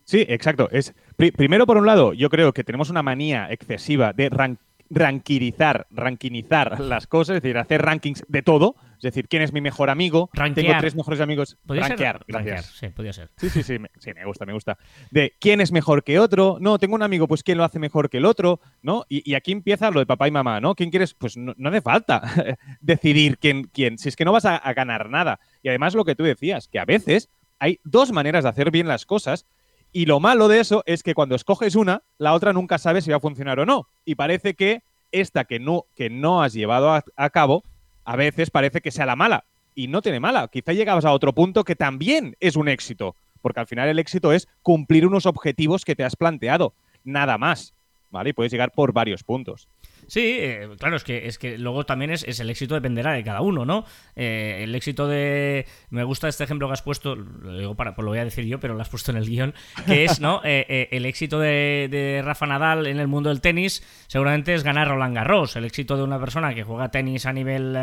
Sí, 0.04 0.24
exacto. 0.28 0.68
Es, 0.72 0.94
pri- 1.16 1.30
primero, 1.30 1.64
por 1.66 1.76
un 1.76 1.86
lado, 1.86 2.12
yo 2.12 2.28
creo 2.28 2.52
que 2.52 2.64
tenemos 2.64 2.90
una 2.90 3.02
manía 3.02 3.46
excesiva 3.50 4.12
de 4.12 4.30
ran- 4.30 4.58
ranquirizar, 4.90 5.86
ranquinizar 5.90 6.80
las 6.80 7.06
cosas, 7.06 7.36
es 7.36 7.42
decir, 7.42 7.58
hacer 7.58 7.82
rankings 7.82 8.24
de 8.28 8.42
todo. 8.42 8.76
Es 8.96 9.02
decir, 9.02 9.28
quién 9.28 9.42
es 9.42 9.52
mi 9.52 9.60
mejor 9.60 9.90
amigo. 9.90 10.28
Tengo 10.54 10.72
tres 10.80 10.96
mejores 10.96 11.20
amigos. 11.20 11.56
¿Podría 11.66 11.86
Rankear, 11.86 12.24
ser? 12.26 12.34
Rankear, 12.34 12.62
sí, 12.64 12.88
podría 12.88 13.12
ser. 13.12 13.30
Sí, 13.36 13.48
sí, 13.48 13.62
sí, 13.62 13.78
me, 13.78 13.90
sí, 13.98 14.12
me 14.12 14.24
gusta, 14.24 14.44
me 14.44 14.52
gusta. 14.52 14.76
De 15.12 15.34
quién 15.38 15.60
es 15.60 15.70
mejor 15.70 16.02
que 16.02 16.18
otro. 16.18 16.58
No, 16.60 16.78
tengo 16.78 16.96
un 16.96 17.02
amigo, 17.02 17.28
pues 17.28 17.44
quién 17.44 17.58
lo 17.58 17.64
hace 17.64 17.78
mejor 17.78 18.10
que 18.10 18.16
el 18.16 18.24
otro, 18.24 18.60
¿no? 18.82 19.04
Y, 19.08 19.30
y 19.30 19.34
aquí 19.34 19.52
empieza 19.52 19.92
lo 19.92 20.00
de 20.00 20.06
papá 20.06 20.26
y 20.26 20.32
mamá, 20.32 20.60
¿no? 20.60 20.74
¿Quién 20.74 20.90
quieres? 20.90 21.14
Pues 21.14 21.36
no, 21.36 21.54
no 21.56 21.68
hace 21.68 21.80
falta 21.80 22.22
decidir 22.80 23.38
quién, 23.38 23.64
quién. 23.72 23.98
Si 23.98 24.08
es 24.08 24.16
que 24.16 24.24
no 24.24 24.32
vas 24.32 24.46
a, 24.46 24.56
a 24.56 24.74
ganar 24.74 25.08
nada. 25.10 25.38
Y 25.62 25.68
además 25.68 25.94
lo 25.94 26.04
que 26.04 26.16
tú 26.16 26.24
decías, 26.24 26.66
que 26.66 26.80
a 26.80 26.84
veces 26.84 27.30
hay 27.60 27.78
dos 27.84 28.10
maneras 28.10 28.44
de 28.44 28.50
hacer 28.50 28.70
bien 28.70 28.88
las 28.88 29.06
cosas. 29.06 29.46
Y 29.92 30.06
lo 30.06 30.20
malo 30.20 30.48
de 30.48 30.60
eso 30.60 30.82
es 30.86 31.02
que 31.02 31.14
cuando 31.14 31.34
escoges 31.34 31.74
una, 31.74 32.02
la 32.18 32.34
otra 32.34 32.52
nunca 32.52 32.78
sabe 32.78 33.00
si 33.00 33.10
va 33.10 33.16
a 33.16 33.20
funcionar 33.20 33.58
o 33.60 33.66
no. 33.66 33.88
Y 34.04 34.14
parece 34.16 34.54
que 34.54 34.82
esta 35.12 35.44
que 35.44 35.58
no, 35.58 35.86
que 35.94 36.10
no 36.10 36.42
has 36.42 36.52
llevado 36.52 36.92
a, 36.92 37.04
a 37.16 37.30
cabo, 37.30 37.64
a 38.04 38.16
veces 38.16 38.50
parece 38.50 38.80
que 38.80 38.90
sea 38.90 39.06
la 39.06 39.16
mala. 39.16 39.44
Y 39.74 39.88
no 39.88 40.02
tiene 40.02 40.20
mala. 40.20 40.48
Quizá 40.48 40.72
llegabas 40.72 41.04
a 41.04 41.12
otro 41.12 41.34
punto 41.34 41.64
que 41.64 41.76
también 41.76 42.36
es 42.40 42.56
un 42.56 42.68
éxito. 42.68 43.16
Porque 43.40 43.60
al 43.60 43.66
final 43.66 43.88
el 43.88 43.98
éxito 43.98 44.32
es 44.32 44.48
cumplir 44.62 45.06
unos 45.06 45.26
objetivos 45.26 45.84
que 45.84 45.94
te 45.94 46.04
has 46.04 46.16
planteado. 46.16 46.74
Nada 47.04 47.38
más. 47.38 47.74
¿Vale? 48.10 48.30
Y 48.30 48.32
puedes 48.32 48.50
llegar 48.50 48.72
por 48.72 48.92
varios 48.92 49.22
puntos. 49.22 49.68
Sí, 50.08 50.38
eh, 50.40 50.70
claro, 50.78 50.96
es 50.96 51.04
que, 51.04 51.26
es 51.26 51.38
que 51.38 51.58
luego 51.58 51.84
también 51.84 52.10
es, 52.10 52.24
es 52.24 52.40
el 52.40 52.48
éxito 52.48 52.74
dependerá 52.74 53.12
de 53.12 53.22
cada 53.22 53.42
uno, 53.42 53.66
¿no? 53.66 53.84
Eh, 54.16 54.60
el 54.62 54.74
éxito 54.74 55.06
de... 55.06 55.66
Me 55.90 56.02
gusta 56.02 56.28
este 56.28 56.44
ejemplo 56.44 56.66
que 56.66 56.72
has 56.72 56.82
puesto, 56.82 57.14
lo, 57.14 57.58
digo 57.58 57.74
para, 57.74 57.94
pues 57.94 58.04
lo 58.04 58.12
voy 58.12 58.18
a 58.18 58.24
decir 58.24 58.46
yo, 58.46 58.58
pero 58.58 58.72
lo 58.72 58.80
has 58.80 58.88
puesto 58.88 59.10
en 59.10 59.18
el 59.18 59.26
guion, 59.26 59.54
que 59.86 60.04
es, 60.04 60.20
¿no? 60.20 60.40
Eh, 60.48 60.64
eh, 60.68 60.88
el 60.92 61.04
éxito 61.04 61.38
de, 61.40 61.88
de 61.90 62.22
Rafa 62.24 62.46
Nadal 62.46 62.86
en 62.86 62.98
el 62.98 63.06
mundo 63.06 63.28
del 63.28 63.42
tenis 63.42 63.82
seguramente 64.06 64.54
es 64.54 64.64
ganar 64.64 64.88
Roland 64.88 65.14
Garros. 65.14 65.56
El 65.56 65.66
éxito 65.66 65.96
de 65.98 66.04
una 66.04 66.18
persona 66.18 66.54
que 66.54 66.62
juega 66.62 66.90
tenis 66.90 67.26
a 67.26 67.34
nivel, 67.34 67.76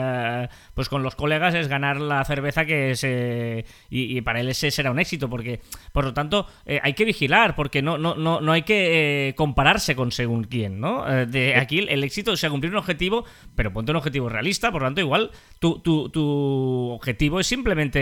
pues 0.73 0.89
con 0.89 1.03
los 1.03 1.15
colegas 1.15 1.53
es 1.53 1.67
ganar 1.67 2.01
la 2.01 2.25
cerveza 2.25 2.65
que 2.65 2.95
se... 2.95 3.65
Y, 3.89 4.17
y 4.17 4.21
para 4.21 4.39
él 4.39 4.49
ese 4.49 4.71
será 4.71 4.89
un 4.89 4.99
éxito, 4.99 5.29
porque, 5.29 5.61
por 5.91 6.05
lo 6.05 6.13
tanto, 6.13 6.47
hay 6.65 6.93
que 6.93 7.05
vigilar, 7.05 7.55
porque 7.55 7.83
no, 7.83 7.99
no, 7.99 8.15
no, 8.15 8.41
no 8.41 8.51
hay 8.51 8.63
que 8.63 9.35
compararse 9.37 9.95
con 9.95 10.11
según 10.11 10.45
quién, 10.45 10.79
¿no? 10.79 11.05
De 11.27 11.55
aquí 11.55 11.85
el 11.87 12.03
éxito 12.03 12.14
sea 12.35 12.49
cumplir 12.49 12.71
un 12.71 12.77
objetivo, 12.77 13.25
pero 13.55 13.71
ponte 13.73 13.91
un 13.91 13.97
objetivo 13.97 14.29
realista, 14.29 14.71
por 14.71 14.81
lo 14.81 14.87
tanto, 14.87 15.01
igual 15.01 15.31
tu, 15.59 15.79
tu, 15.79 16.09
tu 16.09 16.89
objetivo 16.91 17.39
es 17.39 17.47
simplemente 17.47 17.99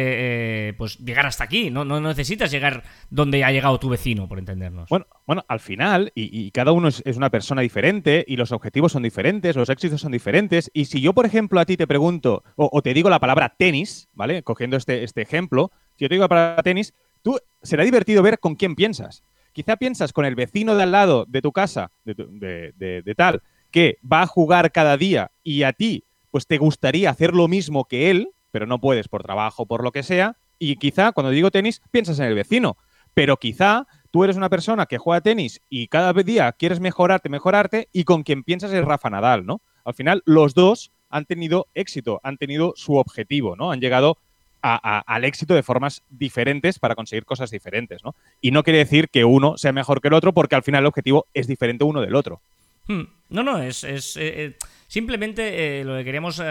eh, 0.69 0.73
pues 0.77 0.97
llegar 0.99 1.25
hasta 1.25 1.43
aquí, 1.43 1.69
¿no? 1.71 1.85
no 1.85 1.99
necesitas 2.01 2.51
llegar 2.51 2.83
donde 3.09 3.43
ha 3.43 3.51
llegado 3.51 3.79
tu 3.79 3.89
vecino, 3.89 4.27
por 4.27 4.39
entendernos. 4.39 4.89
Bueno, 4.89 5.05
bueno 5.25 5.45
al 5.47 5.59
final, 5.59 6.11
y, 6.15 6.45
y 6.47 6.51
cada 6.51 6.71
uno 6.71 6.87
es, 6.87 7.01
es 7.05 7.17
una 7.17 7.29
persona 7.29 7.61
diferente, 7.61 8.23
y 8.27 8.35
los 8.35 8.51
objetivos 8.51 8.91
son 8.91 9.03
diferentes, 9.03 9.55
los 9.55 9.69
éxitos 9.69 10.01
son 10.01 10.11
diferentes, 10.11 10.69
y 10.73 10.85
si 10.85 11.01
yo, 11.01 11.13
por 11.13 11.25
ejemplo, 11.25 11.59
a 11.59 11.65
ti 11.65 11.77
te 11.77 11.87
pregunto, 11.87 12.43
o, 12.55 12.69
o 12.71 12.81
te 12.81 12.93
digo 12.93 13.09
la 13.09 13.19
palabra 13.19 13.55
tenis, 13.57 14.09
¿vale? 14.13 14.43
Cogiendo 14.43 14.77
este, 14.77 15.03
este 15.03 15.21
ejemplo, 15.21 15.71
si 15.95 16.05
yo 16.05 16.09
te 16.09 16.15
digo 16.15 16.23
la 16.23 16.29
palabra 16.29 16.63
tenis, 16.63 16.93
tú 17.21 17.37
será 17.61 17.83
divertido 17.83 18.21
ver 18.23 18.39
con 18.39 18.55
quién 18.55 18.75
piensas. 18.75 19.23
Quizá 19.53 19.77
piensas 19.77 20.13
con 20.13 20.25
el 20.25 20.33
vecino 20.33 20.75
de 20.75 20.81
al 20.83 20.91
lado 20.91 21.25
de 21.27 21.41
tu 21.41 21.51
casa, 21.51 21.91
de, 22.05 22.15
tu- 22.15 22.27
de- 22.39 22.73
de- 22.75 23.03
de 23.03 23.15
tal, 23.15 23.43
que 23.73 23.97
va 24.09 24.21
a 24.21 24.27
jugar 24.27 24.71
cada 24.71 24.95
día 24.95 25.31
y 25.43 25.63
a 25.63 25.73
ti, 25.73 26.05
pues 26.31 26.47
te 26.47 26.59
gustaría 26.59 27.09
hacer 27.09 27.33
lo 27.33 27.49
mismo 27.49 27.85
que 27.85 28.11
él, 28.11 28.29
pero 28.51 28.67
no 28.67 28.79
puedes 28.79 29.09
por 29.09 29.23
trabajo, 29.23 29.65
por 29.65 29.83
lo 29.83 29.91
que 29.91 30.03
sea, 30.03 30.37
y 30.59 30.77
quizá 30.77 31.11
cuando 31.11 31.31
digo 31.31 31.51
tenis 31.51 31.81
piensas 31.91 32.19
en 32.19 32.25
el 32.25 32.35
vecino, 32.35 32.77
pero 33.15 33.37
quizá 33.37 33.87
tú 34.11 34.23
eres 34.23 34.37
una 34.37 34.49
persona 34.49 34.85
que 34.85 34.99
juega 34.99 35.21
tenis 35.21 35.59
y 35.69 35.87
cada 35.87 36.13
día 36.13 36.51
quieres 36.51 36.79
mejorarte, 36.79 37.29
mejorarte, 37.29 37.89
y 37.91 38.03
con 38.03 38.21
quien 38.21 38.43
piensas 38.43 38.71
es 38.71 38.85
Rafa 38.85 39.09
Nadal, 39.09 39.45
¿no? 39.45 39.59
Al 39.83 39.95
final, 39.95 40.21
los 40.25 40.53
dos 40.53 40.91
han 41.09 41.25
tenido 41.25 41.67
éxito, 41.73 42.21
han 42.23 42.37
tenido 42.37 42.73
su 42.75 42.95
objetivo, 42.95 43.55
¿no? 43.55 43.71
Han 43.71 43.81
llegado 43.81 44.17
al 44.61 45.25
éxito 45.25 45.55
de 45.55 45.63
formas 45.63 46.03
diferentes 46.09 46.79
para 46.79 46.95
conseguir 46.95 47.25
cosas 47.25 47.51
diferentes, 47.51 48.01
¿no? 48.03 48.15
Y 48.39 48.51
no 48.51 48.63
quiere 48.63 48.79
decir 48.79 49.09
que 49.09 49.25
uno 49.25 49.57
sea 49.57 49.73
mejor 49.73 49.99
que 49.99 50.07
el 50.07 50.13
otro, 50.13 50.33
porque 50.33 50.55
al 50.55 50.63
final 50.63 50.83
el 50.83 50.87
objetivo 50.87 51.25
es 51.33 51.47
diferente 51.47 51.83
uno 51.83 51.99
del 51.99 52.15
otro. 52.15 52.39
Hmm. 52.87 53.03
No, 53.29 53.43
no, 53.43 53.59
es, 53.59 53.83
es 53.83 54.15
eh, 54.17 54.45
eh, 54.45 54.57
simplemente 54.87 55.79
eh, 55.79 55.83
lo 55.83 55.97
que 55.97 56.03
queríamos 56.03 56.41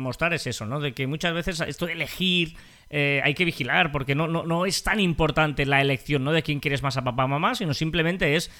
mostrar 0.00 0.32
es 0.34 0.46
eso, 0.46 0.66
¿no? 0.66 0.80
De 0.80 0.92
que 0.92 1.06
muchas 1.06 1.34
veces 1.34 1.60
esto 1.60 1.86
de 1.86 1.92
elegir 1.92 2.56
eh, 2.94 3.22
hay 3.24 3.32
que 3.32 3.46
vigilar, 3.46 3.90
porque 3.90 4.14
no, 4.14 4.28
no, 4.28 4.42
no, 4.42 4.66
es 4.66 4.82
tan 4.82 5.00
importante 5.00 5.64
la 5.64 5.80
elección, 5.80 6.24
¿no? 6.24 6.32
De 6.32 6.42
quién 6.42 6.60
quieres 6.60 6.82
más 6.82 6.98
a 6.98 7.02
papá 7.02 7.24
o 7.24 7.28
mamá, 7.28 7.54
sino 7.54 7.72
simplemente 7.72 8.36
es 8.36 8.50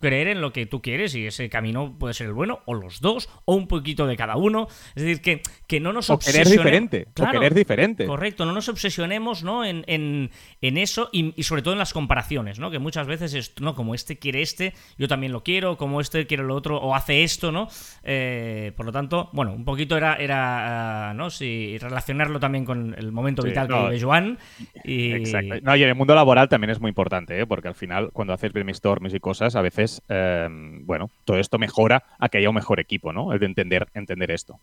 creer 0.00 0.28
en 0.28 0.40
lo 0.40 0.52
que 0.52 0.66
tú 0.66 0.82
quieres 0.82 1.14
y 1.14 1.26
ese 1.26 1.48
camino 1.48 1.96
puede 1.98 2.14
ser 2.14 2.28
el 2.28 2.32
bueno, 2.32 2.60
o 2.66 2.74
los 2.74 3.00
dos, 3.00 3.28
o 3.44 3.54
un 3.54 3.66
poquito 3.66 4.06
de 4.06 4.16
cada 4.16 4.36
uno. 4.36 4.68
Es 4.94 5.02
decir, 5.02 5.20
que, 5.22 5.42
que 5.66 5.80
no 5.80 5.92
nos 5.92 6.10
obsesionemos. 6.10 6.52
diferente, 6.52 7.06
o 7.18 7.30
querer 7.30 7.54
diferente. 7.54 8.06
Correcto, 8.06 8.44
no 8.44 8.52
nos 8.52 8.68
obsesionemos, 8.68 9.42
¿no? 9.42 9.64
En, 9.64 9.84
en, 9.86 10.30
en 10.60 10.78
eso 10.78 11.08
y, 11.12 11.42
sobre 11.42 11.62
todo 11.62 11.72
en 11.72 11.78
las 11.78 11.92
comparaciones, 11.92 12.58
¿no? 12.58 12.70
Que 12.70 12.78
muchas 12.78 13.06
veces 13.06 13.34
es, 13.34 13.54
¿no? 13.60 13.74
Como 13.74 13.94
este 13.94 14.18
quiere 14.18 14.42
este, 14.42 14.74
yo 14.98 15.08
también 15.08 15.32
lo 15.32 15.42
quiero, 15.42 15.76
como 15.76 16.00
este 16.00 16.26
quiere 16.26 16.42
lo 16.42 16.54
otro, 16.54 16.78
o 16.78 16.94
hace 16.94 17.22
esto, 17.22 17.52
¿no? 17.52 17.68
Eh, 18.02 18.72
por 18.76 18.86
lo 18.86 18.92
tanto, 18.92 19.30
bueno, 19.32 19.52
un 19.52 19.64
poquito 19.64 19.96
era, 19.96 20.16
era 20.16 21.10
ah, 21.10 21.14
¿no? 21.14 21.30
Si 21.30 21.78
relacionarlo 21.78 22.40
también 22.40 22.64
con 22.64 22.94
el 22.98 23.12
momento 23.12 23.42
vital 23.42 23.68
que 23.68 23.94
de 23.94 24.00
Joan. 24.00 24.38
Y... 24.84 25.12
Exacto. 25.12 25.54
No, 25.62 25.76
y 25.76 25.82
en 25.82 25.88
el 25.88 25.94
mundo 25.94 26.14
laboral 26.14 26.48
también 26.48 26.70
es 26.70 26.80
muy 26.80 26.90
importante, 26.90 27.40
¿eh? 27.40 27.46
porque 27.46 27.68
al 27.68 27.74
final, 27.74 28.10
cuando 28.12 28.32
haces 28.32 28.52
brainstorms 28.52 29.14
y 29.14 29.20
cosas, 29.20 29.56
a 29.56 29.62
veces, 29.62 29.69
em, 30.08 30.84
bueno, 30.86 31.10
todo 31.24 31.38
esto 31.38 31.58
mejora 31.58 32.02
a 32.18 32.28
que 32.28 32.38
haya 32.38 32.48
un 32.48 32.54
mejor 32.54 32.80
equipo, 32.80 33.12
¿no? 33.12 33.32
El 33.32 33.38
de 33.38 33.46
entender, 33.46 33.88
entender 33.94 34.30
esto. 34.30 34.58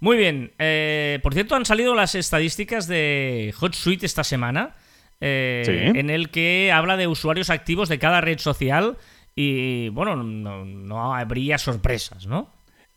Muy 0.00 0.16
bien. 0.16 0.52
Eh, 0.58 1.20
por 1.22 1.34
cierto, 1.34 1.54
han 1.54 1.64
salido 1.64 1.94
las 1.94 2.14
estadísticas 2.14 2.86
de 2.86 3.54
HotSuite 3.58 4.06
esta 4.06 4.24
semana, 4.24 4.74
eh, 5.20 5.92
en 5.94 6.10
el 6.10 6.30
que 6.30 6.72
habla 6.72 6.96
de 6.96 7.06
usuarios 7.06 7.50
activos 7.50 7.88
de 7.88 7.98
cada 7.98 8.20
red 8.20 8.38
social 8.38 8.96
y, 9.34 9.88
bueno, 9.90 10.16
no 10.16 11.14
habría 11.14 11.58
sorpresas, 11.58 12.26
¿no? 12.26 12.50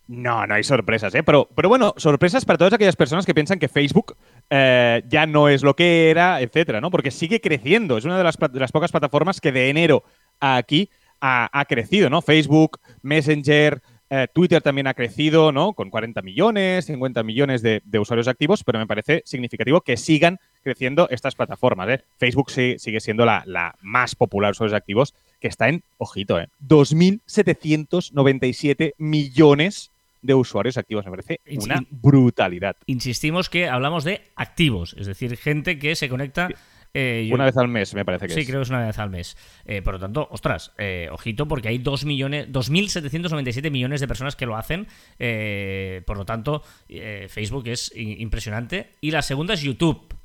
No, 0.07 0.47
no 0.47 0.53
hay 0.53 0.63
sorpresas, 0.63 1.13
¿eh? 1.15 1.23
Pero, 1.23 1.49
pero 1.53 1.67
bueno, 1.67 1.93
sorpresas 1.97 2.45
para 2.45 2.57
todas 2.57 2.73
aquellas 2.73 2.95
personas 2.95 3.25
que 3.25 3.33
piensan 3.33 3.59
que 3.59 3.67
Facebook 3.67 4.15
eh, 4.49 5.03
ya 5.09 5.25
no 5.25 5.49
es 5.49 5.63
lo 5.63 5.75
que 5.75 6.09
era, 6.09 6.39
etcétera, 6.39 6.79
¿no? 6.79 6.89
Porque 6.89 7.11
sigue 7.11 7.41
creciendo. 7.41 7.97
Es 7.97 8.05
una 8.05 8.17
de 8.17 8.23
las, 8.23 8.37
pocas 8.71 8.91
plataformas 8.91 9.41
que 9.41 9.51
de 9.51 9.69
enero 9.69 10.03
a 10.39 10.55
aquí 10.55 10.89
ha, 11.21 11.65
crecido, 11.67 12.09
¿no? 12.09 12.21
Facebook, 12.21 12.79
Messenger, 13.01 13.81
eh, 14.09 14.27
Twitter 14.33 14.61
también 14.61 14.87
ha 14.87 14.93
crecido, 14.93 15.51
¿no? 15.51 15.73
Con 15.73 15.89
40 15.89 16.21
millones, 16.21 16.85
50 16.85 17.23
millones 17.23 17.61
de, 17.61 17.81
usuarios 17.99 18.27
activos, 18.27 18.63
pero 18.63 18.79
me 18.79 18.87
parece 18.87 19.21
significativo 19.25 19.81
que 19.81 19.97
sigan 19.97 20.39
creciendo 20.63 21.09
estas 21.09 21.35
plataformas, 21.35 21.89
¿eh? 21.89 22.03
Facebook 22.17 22.51
sigue 22.51 22.99
siendo 22.99 23.25
la, 23.25 23.43
la 23.45 23.75
más 23.81 24.15
popular 24.15 24.49
de 24.49 24.53
usuarios 24.53 24.77
activos, 24.77 25.13
que 25.39 25.47
está 25.47 25.69
en, 25.69 25.83
ojito, 25.97 26.39
¿eh? 26.39 26.49
2.797 26.67 28.93
millones 28.97 29.91
de 30.21 30.33
usuarios 30.33 30.77
activos. 30.77 31.05
Me 31.05 31.11
parece 31.11 31.39
una 31.57 31.85
brutalidad. 31.89 32.75
Insistimos 32.85 33.49
que 33.49 33.67
hablamos 33.67 34.03
de 34.03 34.21
activos, 34.35 34.95
es 34.97 35.07
decir, 35.07 35.37
gente 35.37 35.79
que 35.79 35.95
se 35.95 36.09
conecta. 36.09 36.49
Eh, 36.99 37.29
una 37.31 37.45
vez 37.45 37.55
al 37.57 37.67
mes, 37.67 37.93
me 37.93 38.03
parece 38.03 38.25
que 38.25 38.33
sí, 38.33 38.43
creo 38.43 38.59
que 38.59 38.63
es 38.63 38.69
una 38.69 38.83
vez 38.83 38.97
al 38.97 39.11
mes. 39.11 39.37
Eh, 39.65 39.83
por 39.83 39.93
lo 39.93 39.99
tanto, 39.99 40.27
ostras, 40.31 40.71
eh, 40.79 41.09
ojito, 41.11 41.47
porque 41.47 41.67
hay 41.67 41.77
2 41.77 42.05
millones, 42.05 42.47
2.797 42.51 43.69
millones 43.69 44.01
de 44.01 44.07
personas 44.07 44.35
que 44.35 44.47
lo 44.47 44.57
hacen. 44.57 44.87
por 46.05 46.17
lo 46.17 46.25
tanto, 46.25 46.63
Facebook 47.29 47.67
es 47.67 47.91
impresionante. 47.95 48.93
Y 48.99 49.11
la 49.11 49.21
segunda 49.21 49.53
es 49.53 49.61
YouTube. 49.61 50.15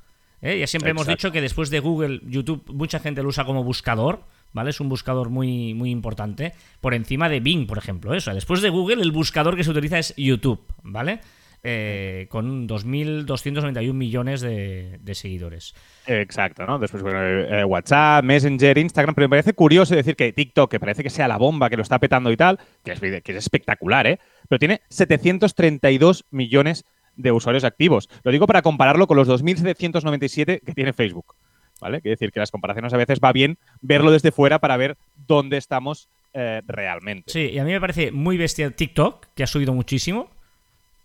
Ya 0.41 0.65
siempre 0.65 0.91
hemos 0.91 1.05
dicho 1.05 1.31
que 1.31 1.41
después 1.41 1.69
de 1.69 1.79
Google, 1.79 2.21
YouTube, 2.25 2.63
mucha 2.73 2.99
gente 2.99 3.21
lo 3.21 3.29
usa 3.29 3.45
como 3.45 3.63
buscador. 3.63 4.25
¿vale? 4.51 4.71
Es 4.71 4.79
un 4.79 4.89
buscador 4.89 5.29
muy, 5.29 5.73
muy 5.73 5.91
importante, 5.91 6.53
por 6.79 6.93
encima 6.93 7.29
de 7.29 7.39
Bing, 7.39 7.67
por 7.67 7.77
ejemplo. 7.77 8.13
Eso. 8.13 8.33
Después 8.33 8.61
de 8.61 8.69
Google, 8.69 9.01
el 9.01 9.11
buscador 9.11 9.55
que 9.55 9.63
se 9.63 9.71
utiliza 9.71 9.99
es 9.99 10.13
YouTube, 10.15 10.61
¿vale? 10.83 11.21
Eh, 11.65 12.27
con 12.29 12.67
2.291 12.67 13.93
millones 13.93 14.41
de, 14.41 14.99
seguidores. 15.13 15.73
Exacto, 16.05 16.65
¿no? 16.65 16.77
Después, 16.77 17.01
bueno, 17.01 17.21
eh, 17.21 17.63
WhatsApp, 17.63 18.25
Messenger, 18.25 18.77
Instagram, 18.77 19.15
pero 19.15 19.25
me 19.25 19.29
parece 19.29 19.53
curioso 19.53 19.95
decir 19.95 20.17
que 20.17 20.33
TikTok, 20.33 20.69
que 20.69 20.79
parece 20.81 21.03
que 21.03 21.09
sea 21.09 21.29
la 21.29 21.37
bomba, 21.37 21.69
que 21.69 21.77
lo 21.77 21.83
está 21.83 21.99
petando 21.99 22.31
y 22.31 22.35
tal, 22.37 22.59
que 22.83 22.91
es, 22.91 22.99
que 22.99 23.31
es 23.31 23.37
espectacular, 23.37 24.07
¿eh? 24.07 24.19
Pero 24.49 24.59
tiene 24.59 24.81
732 24.89 26.25
millones 26.31 26.83
de 27.15 27.31
usuarios 27.31 27.63
activos. 27.63 28.09
Lo 28.23 28.31
digo 28.31 28.45
para 28.45 28.61
compararlo 28.61 29.07
con 29.07 29.15
los 29.15 29.29
2.797 29.29 30.61
que 30.61 30.73
tiene 30.73 30.91
Facebook. 30.91 31.35
¿vale? 31.79 32.01
Quiere 32.01 32.15
decir 32.15 32.31
que 32.31 32.39
las 32.39 32.51
comparaciones 32.51 32.93
a 32.93 32.97
veces 32.97 33.19
va 33.23 33.31
bien 33.31 33.57
verlo 33.81 34.11
desde 34.11 34.31
fuera 34.31 34.59
para 34.59 34.77
ver 34.77 34.97
dónde 35.27 35.57
estamos 35.57 36.09
eh, 36.33 36.61
realmente. 36.65 37.31
Sí, 37.31 37.51
y 37.53 37.59
a 37.59 37.63
mí 37.63 37.71
me 37.71 37.81
parece 37.81 38.11
muy 38.11 38.37
bestia 38.37 38.71
TikTok, 38.71 39.27
que 39.35 39.43
ha 39.43 39.47
subido 39.47 39.73
muchísimo. 39.73 40.29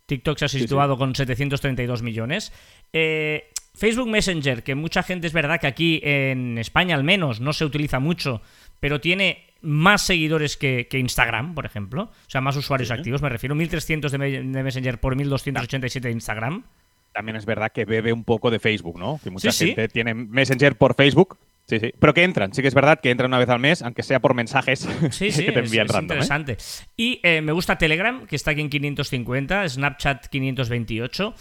TikTok 0.09 0.39
se 0.39 0.47
ha 0.47 0.49
situado 0.49 0.97
con 0.97 1.15
732 1.15 2.03
millones. 2.03 2.51
Eh, 2.95 3.51
Facebook 3.75 4.09
Messenger, 4.09 4.63
que 4.63 4.75
mucha 4.75 5.03
gente 5.03 5.27
es 5.27 5.35
verdad 5.35 5.61
que 5.61 5.67
aquí 5.67 6.01
en 6.03 6.57
España 6.57 6.97
al 6.97 7.05
menos 7.05 7.41
no 7.41 7.53
se 7.53 7.67
utiliza 7.67 8.01
mucho, 8.01 8.41
pero 8.81 9.01
tiene 9.01 9.45
más 9.61 10.03
seguidores 10.03 10.57
que, 10.57 10.89
Instagram, 10.91 11.55
por 11.55 11.67
ejemplo. 11.67 12.05
O 12.05 12.31
sea, 12.31 12.41
más 12.41 12.57
usuarios 12.57 12.91
activos, 12.91 13.21
me 13.21 13.29
refiero. 13.29 13.55
1.300 13.55 14.11
de, 14.11 14.43
de 14.43 14.63
Messenger 14.63 14.99
por 14.99 15.15
1.287 15.15 16.01
de 16.01 16.11
Instagram 16.11 16.65
también 17.13 17.37
es 17.37 17.47
verdad 17.47 17.73
que 17.73 17.85
bebe 17.85 18.13
un 18.13 18.23
poco 18.23 18.49
de 18.49 18.61
Facebook, 18.61 18.97
¿no? 18.97 19.19
Que 19.23 19.31
mucha 19.31 19.51
gente 19.51 19.89
tiene 19.89 20.15
Messenger 20.15 20.77
por 20.77 20.95
Facebook. 20.95 21.37
Sí, 21.69 21.79
sí. 21.81 21.93
Pero 21.99 22.15
que 22.15 22.25
entran, 22.25 22.55
sí 22.55 22.63
que 22.63 22.69
es 22.69 22.75
verdad 22.75 22.99
que 22.99 23.11
entran 23.11 23.31
una 23.31 23.39
vez 23.39 23.49
al 23.51 23.59
mes, 23.59 23.83
aunque 23.83 24.03
sea 24.03 24.21
por 24.21 24.33
mensajes 24.33 24.89
sí, 25.11 25.31
sí, 25.31 25.45
que 25.45 25.53
te 25.53 25.59
envían 25.59 25.87
es, 25.87 25.95
¿eh? 25.95 25.99
interesante. 25.99 26.57
Y 26.97 27.21
eh, 27.23 27.43
me 27.43 27.53
gusta 27.53 27.77
Telegram, 27.77 28.27
que 28.27 28.37
está 28.37 28.53
aquí 28.53 28.63
en 28.63 28.71
550, 28.71 29.69
Snapchat 29.69 30.27
528, 30.29 31.35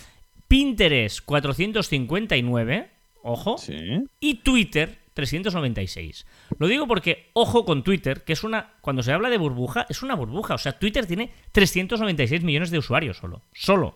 Pinterest 0.49 1.21
459, 1.23 2.89
ojo, 3.23 3.57
sí. 3.57 4.03
y 4.19 4.35
Twitter 4.35 4.97
396. 5.13 6.25
Lo 6.59 6.67
digo 6.67 6.87
porque, 6.87 7.29
ojo 7.31 7.63
con 7.63 7.83
Twitter, 7.83 8.23
que 8.23 8.33
es 8.33 8.43
una. 8.43 8.73
Cuando 8.81 9.03
se 9.03 9.13
habla 9.13 9.29
de 9.29 9.37
burbuja, 9.37 9.85
es 9.89 10.03
una 10.03 10.13
burbuja. 10.13 10.55
O 10.55 10.57
sea, 10.59 10.77
Twitter 10.77 11.07
tiene 11.07 11.31
396 11.53 12.43
millones 12.43 12.69
de 12.69 12.77
usuarios 12.77 13.17
solo. 13.17 13.41
Solo. 13.53 13.95